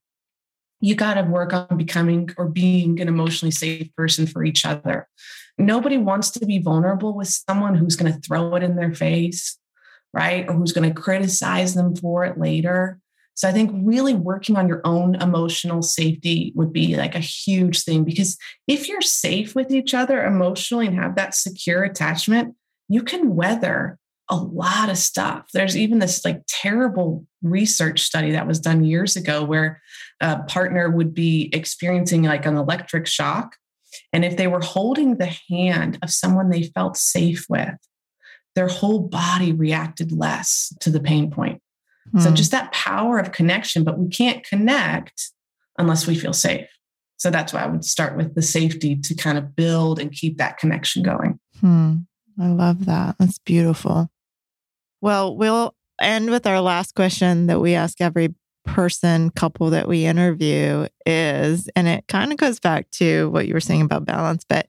you 0.81 0.95
got 0.95 1.14
to 1.14 1.23
work 1.23 1.53
on 1.53 1.77
becoming 1.77 2.31
or 2.37 2.49
being 2.49 3.01
an 3.01 3.09
emotionally 3.09 3.51
safe 3.51 3.95
person 3.97 4.27
for 4.27 4.45
each 4.45 4.64
other. 4.64 5.09
Nobody 5.59 5.98
wants 5.98 6.30
to 6.30 6.46
be 6.46 6.59
vulnerable 6.59 7.16
with 7.16 7.28
someone 7.28 7.74
who's 7.74 7.96
going 7.96 8.12
to 8.12 8.20
throw 8.20 8.54
it 8.54 8.62
in 8.62 8.76
their 8.76 8.94
face, 8.94 9.59
right? 10.12 10.48
Or 10.48 10.54
who's 10.54 10.72
going 10.72 10.88
to 10.92 11.00
criticize 11.00 11.74
them 11.74 11.96
for 11.96 12.24
it 12.24 12.38
later. 12.38 13.00
So 13.34 13.48
I 13.48 13.52
think 13.52 13.70
really 13.84 14.14
working 14.14 14.56
on 14.56 14.66
your 14.66 14.80
own 14.84 15.14
emotional 15.16 15.80
safety 15.80 16.52
would 16.56 16.72
be 16.72 16.96
like 16.96 17.14
a 17.14 17.20
huge 17.20 17.84
thing 17.84 18.02
because 18.02 18.36
if 18.66 18.88
you're 18.88 19.00
safe 19.00 19.54
with 19.54 19.70
each 19.70 19.94
other 19.94 20.24
emotionally 20.24 20.88
and 20.88 20.96
have 20.96 21.14
that 21.14 21.34
secure 21.34 21.84
attachment, 21.84 22.56
you 22.88 23.02
can 23.02 23.36
weather 23.36 23.98
a 24.28 24.36
lot 24.36 24.90
of 24.90 24.98
stuff. 24.98 25.46
There's 25.54 25.76
even 25.76 26.00
this 26.00 26.24
like 26.24 26.42
terrible 26.48 27.26
research 27.42 28.02
study 28.02 28.32
that 28.32 28.46
was 28.46 28.61
done 28.61 28.84
years 28.84 29.16
ago 29.16 29.44
where 29.44 29.80
a 30.20 30.42
partner 30.42 30.90
would 30.90 31.14
be 31.14 31.48
experiencing 31.52 32.24
like 32.24 32.44
an 32.44 32.56
electric 32.56 33.06
shock. 33.06 33.54
And 34.12 34.24
if 34.24 34.36
they 34.36 34.46
were 34.46 34.61
holding 34.61 35.16
the 35.16 35.34
hand 35.49 35.99
of 36.03 36.11
someone 36.11 36.51
they 36.51 36.64
felt 36.64 36.96
safe 36.96 37.46
with, 37.49 37.74
their 38.55 38.68
whole 38.68 39.01
body 39.01 39.53
reacted 39.53 40.11
less 40.12 40.74
to 40.80 40.90
the 40.90 41.01
pain 41.01 41.30
point. 41.30 41.62
Mm. 42.14 42.22
So 42.22 42.30
hmm. 42.30 42.34
just 42.34 42.51
that 42.51 42.72
power 42.72 43.18
of 43.18 43.32
connection, 43.32 43.84
but 43.84 43.99
we 43.99 44.09
can't 44.09 44.44
connect 44.44 45.30
unless 45.78 46.07
we 46.07 46.16
feel 46.16 46.32
safe. 46.32 46.68
So 47.18 47.30
that's 47.30 47.53
why 47.53 47.62
I 47.62 47.66
would 47.66 47.84
start 47.84 48.16
with 48.16 48.34
the 48.34 48.42
safety 48.42 48.96
to 48.96 49.14
kind 49.14 49.38
of 49.38 49.55
build 49.55 49.99
and 49.99 50.12
keep 50.12 50.38
that 50.38 50.59
connection 50.59 51.03
going. 51.03 51.38
Hmm. 51.61 51.96
I 52.40 52.49
love 52.49 52.86
that. 52.86 53.16
That's 53.18 53.38
beautiful. 53.38 54.11
Well, 55.01 55.36
we'll 55.36 55.74
end 56.01 56.30
with 56.30 56.46
our 56.46 56.61
last 56.61 56.94
question 56.94 57.46
that 57.46 57.61
we 57.61 57.74
ask 57.74 58.01
every 58.01 58.34
person, 58.69 59.31
couple 59.31 59.71
that 59.71 59.89
we 59.89 60.05
interview 60.05 60.87
is, 61.07 61.69
and 61.75 61.89
it 61.89 62.07
kind 62.09 62.33
of 62.33 62.39
goes 62.39 62.61
back 62.61 62.91
to 62.93 63.31
what 63.31 63.47
you 63.47 63.55
were 63.55 63.61
saying 63.61 63.83
about 63.83 64.05
balance, 64.05 64.45
but 64.49 64.69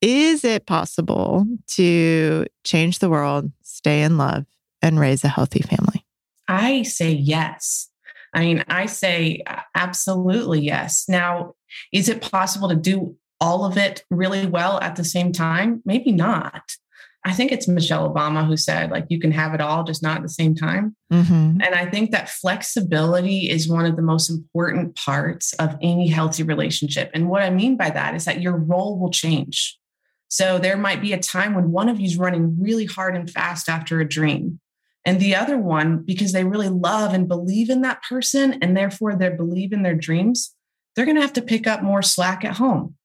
is 0.00 0.44
it 0.44 0.66
possible 0.66 1.46
to 1.68 2.46
change 2.64 2.98
the 2.98 3.08
world, 3.08 3.52
stay 3.62 4.02
in 4.02 4.18
love, 4.18 4.44
and 4.82 4.98
raise 4.98 5.22
a 5.22 5.28
healthy 5.28 5.60
family? 5.60 6.04
I 6.48 6.82
say 6.82 7.12
yes. 7.12 7.88
I 8.34 8.40
mean, 8.40 8.64
I 8.68 8.86
say 8.86 9.42
uh, 9.46 9.60
absolutely 9.74 10.60
yes. 10.60 11.04
Now, 11.08 11.54
is 11.92 12.08
it 12.08 12.20
possible 12.20 12.68
to 12.68 12.74
do 12.74 13.16
all 13.40 13.64
of 13.64 13.76
it 13.76 14.04
really 14.10 14.46
well 14.46 14.80
at 14.80 14.96
the 14.96 15.04
same 15.04 15.32
time? 15.32 15.82
Maybe 15.84 16.12
not. 16.12 16.76
I 17.24 17.32
think 17.32 17.52
it's 17.52 17.68
Michelle 17.68 18.12
Obama 18.12 18.44
who 18.46 18.56
said, 18.56 18.90
like, 18.90 19.06
you 19.08 19.20
can 19.20 19.30
have 19.30 19.54
it 19.54 19.60
all, 19.60 19.84
just 19.84 20.02
not 20.02 20.16
at 20.16 20.22
the 20.22 20.28
same 20.28 20.56
time. 20.56 20.96
Mm-hmm. 21.12 21.60
And 21.62 21.74
I 21.74 21.86
think 21.86 22.10
that 22.10 22.28
flexibility 22.28 23.48
is 23.48 23.68
one 23.68 23.86
of 23.86 23.94
the 23.94 24.02
most 24.02 24.28
important 24.28 24.96
parts 24.96 25.52
of 25.54 25.76
any 25.80 26.08
healthy 26.08 26.42
relationship. 26.42 27.12
And 27.14 27.28
what 27.28 27.42
I 27.42 27.50
mean 27.50 27.76
by 27.76 27.90
that 27.90 28.16
is 28.16 28.24
that 28.24 28.40
your 28.40 28.56
role 28.56 28.98
will 28.98 29.10
change. 29.10 29.78
So 30.26 30.58
there 30.58 30.76
might 30.76 31.00
be 31.00 31.12
a 31.12 31.20
time 31.20 31.54
when 31.54 31.70
one 31.70 31.88
of 31.88 32.00
you 32.00 32.06
is 32.06 32.18
running 32.18 32.60
really 32.60 32.86
hard 32.86 33.14
and 33.14 33.30
fast 33.30 33.68
after 33.68 34.00
a 34.00 34.08
dream. 34.08 34.58
And 35.04 35.20
the 35.20 35.36
other 35.36 35.58
one, 35.58 36.02
because 36.04 36.32
they 36.32 36.44
really 36.44 36.70
love 36.70 37.12
and 37.14 37.28
believe 37.28 37.70
in 37.70 37.82
that 37.82 38.02
person, 38.02 38.54
and 38.62 38.76
therefore 38.76 39.14
they 39.14 39.28
believe 39.28 39.72
in 39.72 39.82
their 39.82 39.94
dreams, 39.94 40.54
they're 40.96 41.04
going 41.04 41.16
to 41.16 41.22
have 41.22 41.32
to 41.34 41.42
pick 41.42 41.66
up 41.66 41.82
more 41.82 42.02
slack 42.02 42.44
at 42.44 42.56
home. 42.56 42.96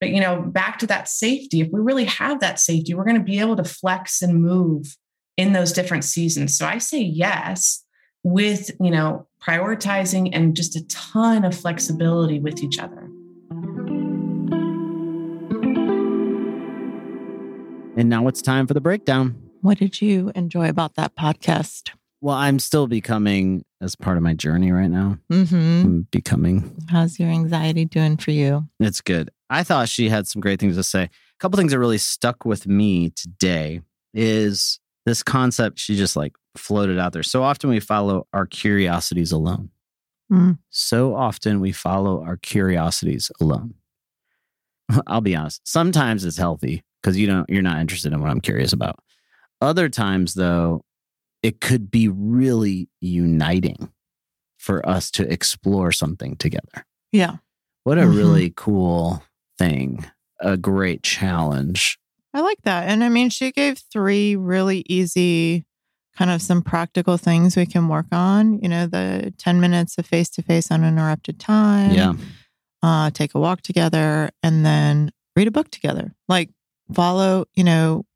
But, 0.00 0.10
you 0.10 0.20
know, 0.20 0.40
back 0.40 0.78
to 0.78 0.86
that 0.86 1.08
safety, 1.08 1.60
if 1.60 1.68
we 1.70 1.80
really 1.80 2.06
have 2.06 2.40
that 2.40 2.58
safety, 2.58 2.94
we're 2.94 3.04
going 3.04 3.18
to 3.18 3.22
be 3.22 3.38
able 3.38 3.56
to 3.56 3.64
flex 3.64 4.22
and 4.22 4.42
move 4.42 4.96
in 5.36 5.52
those 5.52 5.72
different 5.72 6.04
seasons. 6.04 6.56
So 6.56 6.66
I 6.66 6.78
say 6.78 7.00
yes 7.00 7.84
with, 8.22 8.70
you 8.80 8.90
know, 8.90 9.26
prioritizing 9.42 10.30
and 10.32 10.56
just 10.56 10.74
a 10.74 10.86
ton 10.86 11.44
of 11.44 11.54
flexibility 11.54 12.40
with 12.40 12.62
each 12.62 12.78
other. 12.78 13.08
And 17.96 18.08
now 18.08 18.26
it's 18.28 18.40
time 18.40 18.66
for 18.66 18.72
the 18.72 18.80
breakdown. 18.80 19.36
What 19.60 19.78
did 19.78 20.00
you 20.00 20.32
enjoy 20.34 20.70
about 20.70 20.94
that 20.94 21.14
podcast? 21.14 21.90
Well, 22.22 22.36
I'm 22.36 22.58
still 22.58 22.86
becoming 22.86 23.64
as 23.82 23.96
part 23.96 24.16
of 24.16 24.22
my 24.22 24.32
journey 24.32 24.72
right 24.72 24.90
now. 24.90 25.18
Mm-hmm. 25.30 25.56
I'm 25.56 26.06
becoming. 26.10 26.74
How's 26.88 27.18
your 27.18 27.28
anxiety 27.28 27.84
doing 27.84 28.16
for 28.16 28.30
you? 28.30 28.66
It's 28.78 29.02
good. 29.02 29.30
I 29.50 29.64
thought 29.64 29.88
she 29.88 30.08
had 30.08 30.28
some 30.28 30.40
great 30.40 30.60
things 30.60 30.76
to 30.76 30.84
say. 30.84 31.02
A 31.02 31.10
couple 31.40 31.58
things 31.58 31.72
that 31.72 31.78
really 31.78 31.98
stuck 31.98 32.44
with 32.44 32.66
me 32.68 33.10
today 33.10 33.80
is 34.14 34.78
this 35.04 35.22
concept 35.22 35.78
she 35.78 35.96
just 35.96 36.14
like 36.14 36.34
floated 36.56 36.98
out 36.98 37.12
there. 37.12 37.24
So 37.24 37.42
often 37.42 37.68
we 37.68 37.80
follow 37.80 38.26
our 38.32 38.46
curiosities 38.46 39.32
alone. 39.32 39.70
Mm. 40.32 40.58
So 40.70 41.16
often 41.16 41.60
we 41.60 41.72
follow 41.72 42.22
our 42.24 42.36
curiosities 42.36 43.30
alone. 43.40 43.74
I'll 45.06 45.20
be 45.20 45.34
honest. 45.34 45.66
Sometimes 45.66 46.24
it's 46.24 46.36
healthy 46.36 46.84
because 47.02 47.16
you 47.16 47.26
don't 47.26 47.48
you're 47.50 47.62
not 47.62 47.80
interested 47.80 48.12
in 48.12 48.20
what 48.20 48.30
I'm 48.30 48.40
curious 48.40 48.72
about. 48.72 49.00
Other 49.60 49.88
times 49.88 50.34
though, 50.34 50.84
it 51.42 51.60
could 51.60 51.90
be 51.90 52.08
really 52.08 52.88
uniting 53.00 53.90
for 54.58 54.86
us 54.88 55.10
to 55.12 55.30
explore 55.30 55.90
something 55.90 56.36
together. 56.36 56.86
Yeah. 57.10 57.36
What 57.82 57.98
a 57.98 58.02
mm-hmm. 58.02 58.16
really 58.16 58.52
cool 58.54 59.22
thing, 59.60 60.04
a 60.40 60.56
great 60.56 61.02
challenge. 61.02 61.98
I 62.32 62.40
like 62.40 62.62
that. 62.62 62.88
And 62.88 63.04
I 63.04 63.10
mean, 63.10 63.28
she 63.28 63.52
gave 63.52 63.78
three 63.92 64.34
really 64.34 64.84
easy, 64.88 65.66
kind 66.16 66.30
of 66.30 66.40
some 66.40 66.62
practical 66.62 67.18
things 67.18 67.56
we 67.56 67.66
can 67.66 67.88
work 67.88 68.06
on. 68.10 68.58
You 68.62 68.68
know, 68.68 68.86
the 68.86 69.34
10 69.38 69.60
minutes 69.60 69.98
of 69.98 70.06
face 70.06 70.30
to 70.30 70.42
face 70.42 70.70
uninterrupted 70.70 71.38
time. 71.38 71.90
Yeah. 71.90 72.14
Uh, 72.82 73.10
take 73.10 73.34
a 73.34 73.40
walk 73.40 73.60
together 73.60 74.30
and 74.42 74.64
then 74.64 75.12
read 75.36 75.48
a 75.48 75.50
book 75.50 75.70
together. 75.70 76.14
Like, 76.26 76.48
follow, 76.94 77.44
you 77.54 77.64
know, 77.64 78.06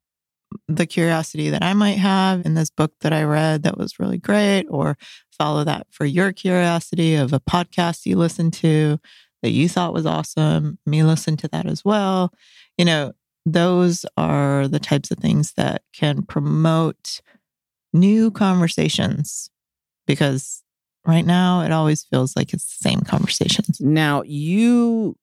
the 0.69 0.87
curiosity 0.87 1.51
that 1.51 1.63
I 1.63 1.75
might 1.75 1.99
have 1.99 2.47
in 2.47 2.55
this 2.55 2.71
book 2.71 2.93
that 3.01 3.13
I 3.13 3.25
read 3.25 3.65
that 3.65 3.77
was 3.77 3.99
really 3.99 4.19
great, 4.19 4.67
or 4.71 4.97
follow 5.37 5.65
that 5.65 5.89
for 5.91 6.07
your 6.07 6.33
curiosity 6.33 7.17
of 7.17 7.33
a 7.33 7.41
podcast 7.41 8.07
you 8.07 8.17
listen 8.17 8.51
to 8.53 8.99
that 9.45 9.51
you 9.51 9.69
thought 9.69 9.93
was 9.93 10.07
awesome. 10.07 10.79
Me 10.87 11.03
listen 11.03 11.37
to 11.37 11.49
that 11.49 11.67
as 11.67 11.85
well. 11.85 12.33
You 12.79 12.87
know, 12.87 13.13
those 13.45 14.07
are 14.17 14.67
the 14.67 14.79
types 14.79 15.11
of 15.11 15.19
things 15.19 15.53
that 15.59 15.83
can 15.93 16.23
promote 16.23 17.21
new 17.93 18.31
conversations 18.31 19.51
because 20.07 20.63
right 21.05 21.27
now 21.27 21.61
it 21.61 21.73
always 21.73 22.05
feels 22.05 22.35
like 22.35 22.55
it's 22.55 22.79
the 22.79 22.89
same 22.89 23.03
conversations. 23.03 23.83
Now, 23.83 24.23
you, 24.25 25.15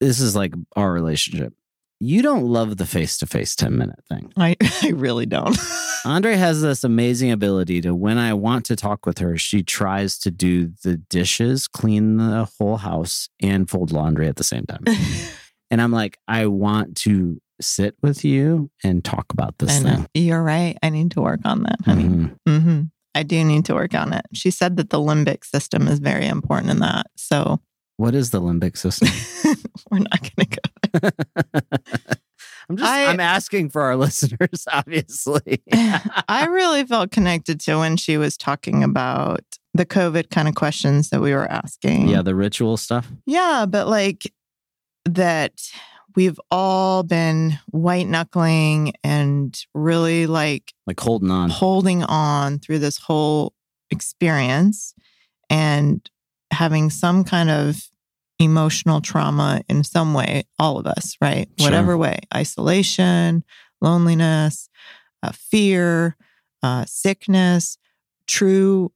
this 0.00 0.18
is 0.18 0.34
like 0.34 0.54
our 0.74 0.90
relationship. 0.90 1.52
You 2.04 2.20
don't 2.20 2.44
love 2.44 2.78
the 2.78 2.84
face 2.86 3.16
to 3.18 3.26
face 3.26 3.54
10 3.54 3.78
minute 3.78 4.00
thing. 4.08 4.32
I, 4.36 4.56
I 4.82 4.88
really 4.88 5.24
don't. 5.24 5.56
Andre 6.04 6.34
has 6.34 6.60
this 6.60 6.82
amazing 6.82 7.30
ability 7.30 7.80
to, 7.82 7.94
when 7.94 8.18
I 8.18 8.34
want 8.34 8.64
to 8.66 8.76
talk 8.76 9.06
with 9.06 9.18
her, 9.18 9.38
she 9.38 9.62
tries 9.62 10.18
to 10.20 10.32
do 10.32 10.72
the 10.82 10.96
dishes, 10.96 11.68
clean 11.68 12.16
the 12.16 12.50
whole 12.58 12.78
house, 12.78 13.28
and 13.40 13.70
fold 13.70 13.92
laundry 13.92 14.26
at 14.26 14.34
the 14.34 14.42
same 14.42 14.66
time. 14.66 14.82
and 15.70 15.80
I'm 15.80 15.92
like, 15.92 16.18
I 16.26 16.46
want 16.46 16.96
to 16.98 17.40
sit 17.60 17.94
with 18.02 18.24
you 18.24 18.68
and 18.82 19.04
talk 19.04 19.26
about 19.32 19.58
this 19.58 19.80
thing. 19.80 20.04
You're 20.12 20.42
right. 20.42 20.76
I 20.82 20.88
need 20.88 21.12
to 21.12 21.20
work 21.20 21.42
on 21.44 21.62
that, 21.62 21.76
honey. 21.84 22.02
Mm-hmm. 22.02 22.50
Mm-hmm. 22.50 22.82
I 23.14 23.22
do 23.22 23.44
need 23.44 23.66
to 23.66 23.74
work 23.74 23.94
on 23.94 24.12
it. 24.12 24.26
She 24.32 24.50
said 24.50 24.76
that 24.78 24.90
the 24.90 24.98
limbic 24.98 25.44
system 25.44 25.86
is 25.86 26.00
very 26.00 26.26
important 26.26 26.72
in 26.72 26.80
that. 26.80 27.06
So, 27.16 27.60
what 28.02 28.16
is 28.16 28.30
the 28.30 28.40
limbic 28.40 28.76
system? 28.76 29.08
We're 29.90 30.00
not 30.00 30.20
going 30.20 30.48
to 30.48 30.58
go. 30.58 31.08
I'm 32.68 32.76
just 32.76 32.90
I, 32.90 33.02
am 33.02 33.20
asking 33.20 33.70
for 33.70 33.82
our 33.82 33.94
listeners, 34.04 34.66
obviously. 34.72 35.62
I 35.72 36.46
really 36.46 36.84
felt 36.84 37.12
connected 37.12 37.60
to 37.60 37.76
when 37.78 37.96
she 37.96 38.16
was 38.16 38.36
talking 38.36 38.82
about 38.82 39.44
the 39.72 39.86
COVID 39.86 40.30
kind 40.30 40.48
of 40.48 40.56
questions 40.56 41.10
that 41.10 41.20
we 41.20 41.32
were 41.32 41.46
asking. 41.46 42.08
Yeah, 42.08 42.22
the 42.22 42.34
ritual 42.34 42.76
stuff. 42.76 43.08
Yeah, 43.24 43.66
but 43.68 43.86
like 43.86 44.32
that 45.04 45.52
we've 46.16 46.40
all 46.50 47.04
been 47.04 47.60
white 47.70 48.08
knuckling 48.08 48.94
and 49.04 49.56
really 49.74 50.26
like 50.26 50.72
like 50.88 50.98
holding 50.98 51.30
on. 51.30 51.50
Holding 51.50 52.02
on 52.02 52.58
through 52.58 52.80
this 52.80 52.98
whole 52.98 53.52
experience 53.92 54.92
and 55.48 56.04
having 56.50 56.90
some 56.90 57.22
kind 57.22 57.48
of 57.48 57.91
emotional 58.42 59.00
trauma 59.00 59.62
in 59.68 59.84
some 59.84 60.14
way, 60.14 60.44
all 60.58 60.78
of 60.78 60.86
us, 60.86 61.16
right? 61.20 61.48
Sure. 61.58 61.66
Whatever 61.66 61.96
way 61.96 62.20
isolation, 62.34 63.44
loneliness, 63.80 64.68
uh, 65.22 65.32
fear, 65.32 66.16
uh, 66.62 66.84
sickness, 66.86 67.78
true 68.26 68.92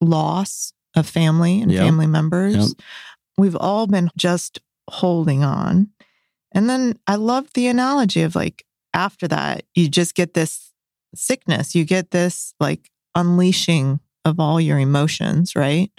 loss 0.00 0.72
of 0.96 1.08
family 1.08 1.60
and 1.60 1.70
yep. 1.70 1.82
family 1.82 2.06
members. 2.06 2.56
Yep. 2.56 2.68
We've 3.36 3.56
all 3.56 3.86
been 3.86 4.10
just 4.16 4.60
holding 4.88 5.44
on. 5.44 5.90
And 6.52 6.68
then 6.68 6.98
I 7.06 7.16
love 7.16 7.52
the 7.54 7.68
analogy 7.68 8.22
of 8.22 8.34
like, 8.34 8.64
after 8.92 9.28
that, 9.28 9.64
you 9.74 9.88
just 9.88 10.14
get 10.14 10.34
this 10.34 10.72
sickness, 11.14 11.74
you 11.74 11.84
get 11.84 12.10
this 12.10 12.54
like 12.60 12.90
unleashing 13.14 14.00
of 14.24 14.40
all 14.40 14.60
your 14.60 14.78
emotions, 14.78 15.54
right? 15.54 15.90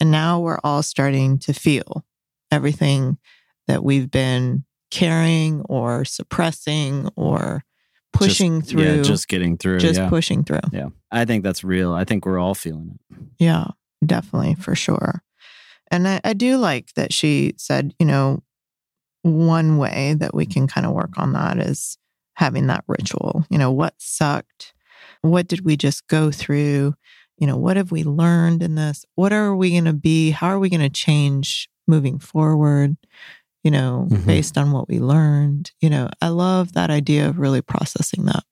And 0.00 0.10
now 0.10 0.40
we're 0.40 0.60
all 0.62 0.82
starting 0.82 1.38
to 1.40 1.52
feel 1.52 2.04
everything 2.50 3.18
that 3.66 3.82
we've 3.82 4.10
been 4.10 4.64
carrying 4.90 5.62
or 5.62 6.04
suppressing 6.04 7.08
or 7.16 7.64
pushing 8.12 8.60
just, 8.60 8.70
through. 8.70 8.82
Yeah, 8.82 9.02
just 9.02 9.28
getting 9.28 9.56
through. 9.56 9.78
just 9.78 10.00
yeah. 10.00 10.08
pushing 10.08 10.44
through. 10.44 10.60
yeah. 10.72 10.88
I 11.10 11.24
think 11.24 11.44
that's 11.44 11.64
real. 11.64 11.92
I 11.92 12.04
think 12.04 12.26
we're 12.26 12.38
all 12.38 12.54
feeling 12.54 12.98
it. 13.10 13.18
Yeah, 13.38 13.68
definitely, 14.04 14.54
for 14.54 14.74
sure. 14.74 15.22
And 15.90 16.08
I, 16.08 16.20
I 16.24 16.32
do 16.32 16.56
like 16.56 16.92
that 16.94 17.12
she 17.12 17.54
said, 17.56 17.94
you 17.98 18.06
know, 18.06 18.42
one 19.22 19.76
way 19.76 20.14
that 20.18 20.34
we 20.34 20.46
can 20.46 20.66
kind 20.66 20.86
of 20.86 20.92
work 20.92 21.18
on 21.18 21.32
that 21.32 21.58
is 21.58 21.98
having 22.34 22.66
that 22.66 22.84
ritual. 22.86 23.44
You 23.50 23.58
know, 23.58 23.70
what 23.70 23.94
sucked? 23.98 24.72
What 25.22 25.48
did 25.48 25.64
we 25.64 25.76
just 25.76 26.06
go 26.06 26.30
through? 26.30 26.94
You 27.38 27.46
know, 27.46 27.56
what 27.56 27.76
have 27.76 27.90
we 27.90 28.04
learned 28.04 28.62
in 28.62 28.76
this? 28.76 29.04
What 29.14 29.32
are 29.32 29.54
we 29.54 29.70
going 29.70 29.84
to 29.84 29.92
be? 29.92 30.30
How 30.30 30.48
are 30.48 30.58
we 30.58 30.70
going 30.70 30.80
to 30.80 30.90
change 30.90 31.68
moving 31.86 32.18
forward? 32.18 32.96
You 33.64 33.70
know, 33.72 34.06
Mhm. 34.10 34.26
based 34.26 34.56
on 34.58 34.70
what 34.70 34.88
we 34.88 35.00
learned. 35.00 35.72
You 35.80 35.90
know, 35.90 36.08
I 36.22 36.28
love 36.28 36.72
that 36.74 36.90
idea 36.90 37.28
of 37.28 37.38
really 37.38 37.62
processing 37.62 38.24
that. 38.26 38.44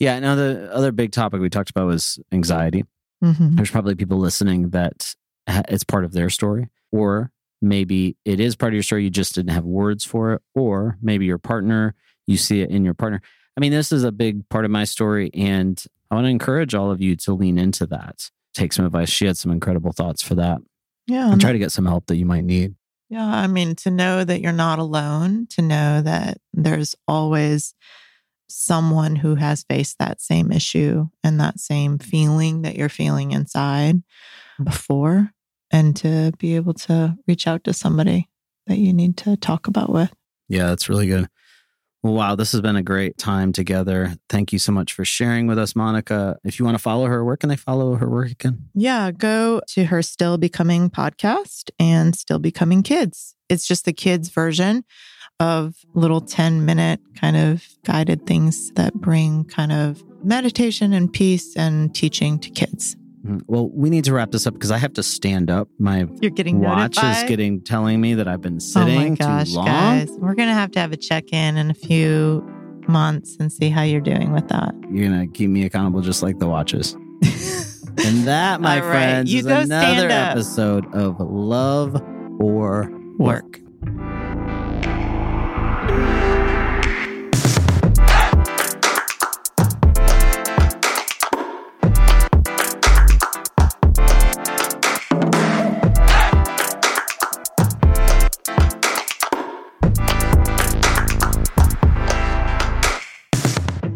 Yeah. 0.00 0.18
Now, 0.18 0.34
the 0.34 0.72
other 0.74 0.90
big 0.92 1.12
topic 1.12 1.40
we 1.40 1.50
talked 1.50 1.70
about 1.70 1.86
was 1.86 2.18
anxiety. 2.32 2.84
hmm 3.22 3.54
There's 3.56 3.70
probably 3.70 3.94
people 3.94 4.18
listening 4.18 4.70
that 4.70 5.14
it's 5.68 5.84
part 5.84 6.04
of 6.04 6.12
their 6.12 6.30
story, 6.30 6.68
or 6.90 7.30
maybe 7.60 8.16
it 8.24 8.40
is 8.40 8.56
part 8.56 8.72
of 8.72 8.74
your 8.74 8.82
story. 8.82 9.04
You 9.04 9.10
just 9.10 9.34
didn't 9.34 9.50
have 9.52 9.64
words 9.64 10.04
for 10.04 10.32
it, 10.34 10.42
or 10.54 10.96
maybe 11.02 11.26
your 11.26 11.38
partner, 11.38 11.94
you 12.26 12.36
see 12.38 12.60
it 12.62 12.70
in 12.70 12.84
your 12.84 12.94
partner. 12.94 13.20
I 13.56 13.60
mean, 13.60 13.72
this 13.72 13.92
is 13.92 14.02
a 14.04 14.10
big 14.12 14.48
part 14.48 14.64
of 14.64 14.70
my 14.70 14.84
story, 14.84 15.30
and 15.34 15.80
I 16.10 16.14
want 16.14 16.24
to 16.24 16.30
encourage 16.30 16.74
all 16.74 16.90
of 16.90 17.00
you 17.02 17.14
to 17.16 17.34
lean 17.34 17.58
into 17.58 17.86
that. 17.88 18.30
Take 18.54 18.72
some 18.72 18.86
advice. 18.86 19.10
She 19.10 19.26
had 19.26 19.36
some 19.36 19.52
incredible 19.52 19.92
thoughts 19.92 20.22
for 20.22 20.34
that, 20.36 20.60
Yeah. 21.10 21.32
and 21.32 21.40
try 21.40 21.52
to 21.52 21.58
get 21.58 21.72
some 21.72 21.86
help 21.86 22.06
that 22.06 22.16
you 22.16 22.26
might 22.26 22.44
need. 22.44 22.74
Yeah, 23.08 23.26
I 23.26 23.48
mean, 23.48 23.74
to 23.76 23.90
know 23.90 24.22
that 24.22 24.40
you're 24.40 24.52
not 24.52 24.78
alone, 24.78 25.48
to 25.50 25.62
know 25.62 26.00
that 26.00 26.38
there's 26.52 26.94
always 27.08 27.74
someone 28.48 29.16
who 29.16 29.34
has 29.34 29.64
faced 29.68 29.98
that 29.98 30.20
same 30.20 30.52
issue 30.52 31.08
and 31.24 31.40
that 31.40 31.58
same 31.58 31.98
feeling 31.98 32.62
that 32.62 32.76
you're 32.76 32.88
feeling 32.88 33.32
inside 33.32 34.02
before, 34.62 35.32
and 35.72 35.96
to 35.96 36.32
be 36.38 36.54
able 36.54 36.74
to 36.74 37.16
reach 37.26 37.48
out 37.48 37.64
to 37.64 37.72
somebody 37.72 38.28
that 38.68 38.78
you 38.78 38.92
need 38.92 39.16
to 39.16 39.36
talk 39.36 39.66
about 39.66 39.90
with. 39.90 40.12
Yeah, 40.48 40.66
that's 40.66 40.88
really 40.88 41.06
good. 41.06 41.28
Wow, 42.02 42.34
this 42.34 42.52
has 42.52 42.62
been 42.62 42.76
a 42.76 42.82
great 42.82 43.18
time 43.18 43.52
together. 43.52 44.14
Thank 44.30 44.54
you 44.54 44.58
so 44.58 44.72
much 44.72 44.94
for 44.94 45.04
sharing 45.04 45.46
with 45.46 45.58
us, 45.58 45.76
Monica. 45.76 46.38
If 46.44 46.58
you 46.58 46.64
want 46.64 46.76
to 46.76 46.82
follow 46.82 47.06
her, 47.06 47.22
where 47.22 47.36
can 47.36 47.50
they 47.50 47.56
follow 47.56 47.94
her 47.96 48.08
work 48.08 48.30
again? 48.30 48.70
Yeah, 48.74 49.10
go 49.10 49.60
to 49.68 49.84
her 49.84 50.00
Still 50.00 50.38
Becoming 50.38 50.88
podcast 50.88 51.70
and 51.78 52.16
Still 52.16 52.38
Becoming 52.38 52.82
Kids. 52.82 53.36
It's 53.50 53.66
just 53.66 53.84
the 53.84 53.92
kids' 53.92 54.30
version 54.30 54.84
of 55.40 55.74
little 55.94 56.22
10 56.22 56.64
minute 56.64 57.00
kind 57.16 57.36
of 57.36 57.66
guided 57.84 58.26
things 58.26 58.70
that 58.72 58.94
bring 58.94 59.44
kind 59.44 59.72
of 59.72 60.02
meditation 60.24 60.94
and 60.94 61.12
peace 61.12 61.54
and 61.56 61.94
teaching 61.94 62.38
to 62.38 62.50
kids. 62.50 62.96
Mm, 63.26 63.42
Well, 63.46 63.68
we 63.72 63.90
need 63.90 64.04
to 64.04 64.12
wrap 64.14 64.30
this 64.30 64.46
up 64.46 64.54
because 64.54 64.70
I 64.70 64.78
have 64.78 64.94
to 64.94 65.02
stand 65.02 65.50
up. 65.50 65.68
My 65.78 66.06
You're 66.20 66.30
getting 66.30 66.60
watch 66.60 66.96
notified? 66.96 67.24
is 67.24 67.28
getting 67.28 67.60
telling 67.60 68.00
me 68.00 68.14
that 68.14 68.26
I've 68.28 68.40
been 68.40 68.56
Oh 68.56 68.58
sitting 68.58 69.10
my 69.10 69.16
gosh, 69.16 69.50
too 69.50 69.56
long. 69.56 69.66
guys. 69.66 70.10
We're 70.18 70.34
going 70.34 70.48
to 70.48 70.54
have 70.54 70.70
to 70.72 70.80
have 70.80 70.92
a 70.92 70.96
check 70.96 71.32
in 71.32 71.56
in 71.56 71.70
a 71.70 71.74
few 71.74 72.42
months 72.88 73.36
and 73.38 73.52
see 73.52 73.68
how 73.68 73.82
you're 73.82 74.00
doing 74.00 74.32
with 74.32 74.48
that. 74.48 74.74
You're 74.90 75.08
gonna 75.08 75.28
keep 75.28 75.48
me 75.50 75.64
accountable 75.64 76.00
just 76.00 76.22
like 76.24 76.38
the 76.40 76.48
watches. 76.48 76.94
And 78.04 78.26
that, 78.26 78.60
my 78.62 78.80
right, 78.80 78.84
friends, 78.90 79.32
is 79.32 79.44
another 79.46 80.08
episode 80.08 80.92
of 80.94 81.20
Love 81.20 82.02
or 82.40 82.90
Work. 83.18 83.59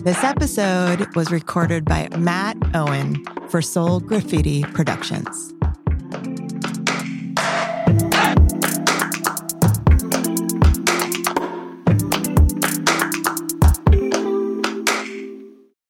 This 0.04 0.22
episode 0.22 1.16
was 1.16 1.32
recorded 1.32 1.86
by 1.86 2.08
Matt 2.18 2.58
Owen 2.74 3.24
for 3.48 3.62
Soul 3.62 4.00
Graffiti 4.00 4.62
Productions. 4.62 5.53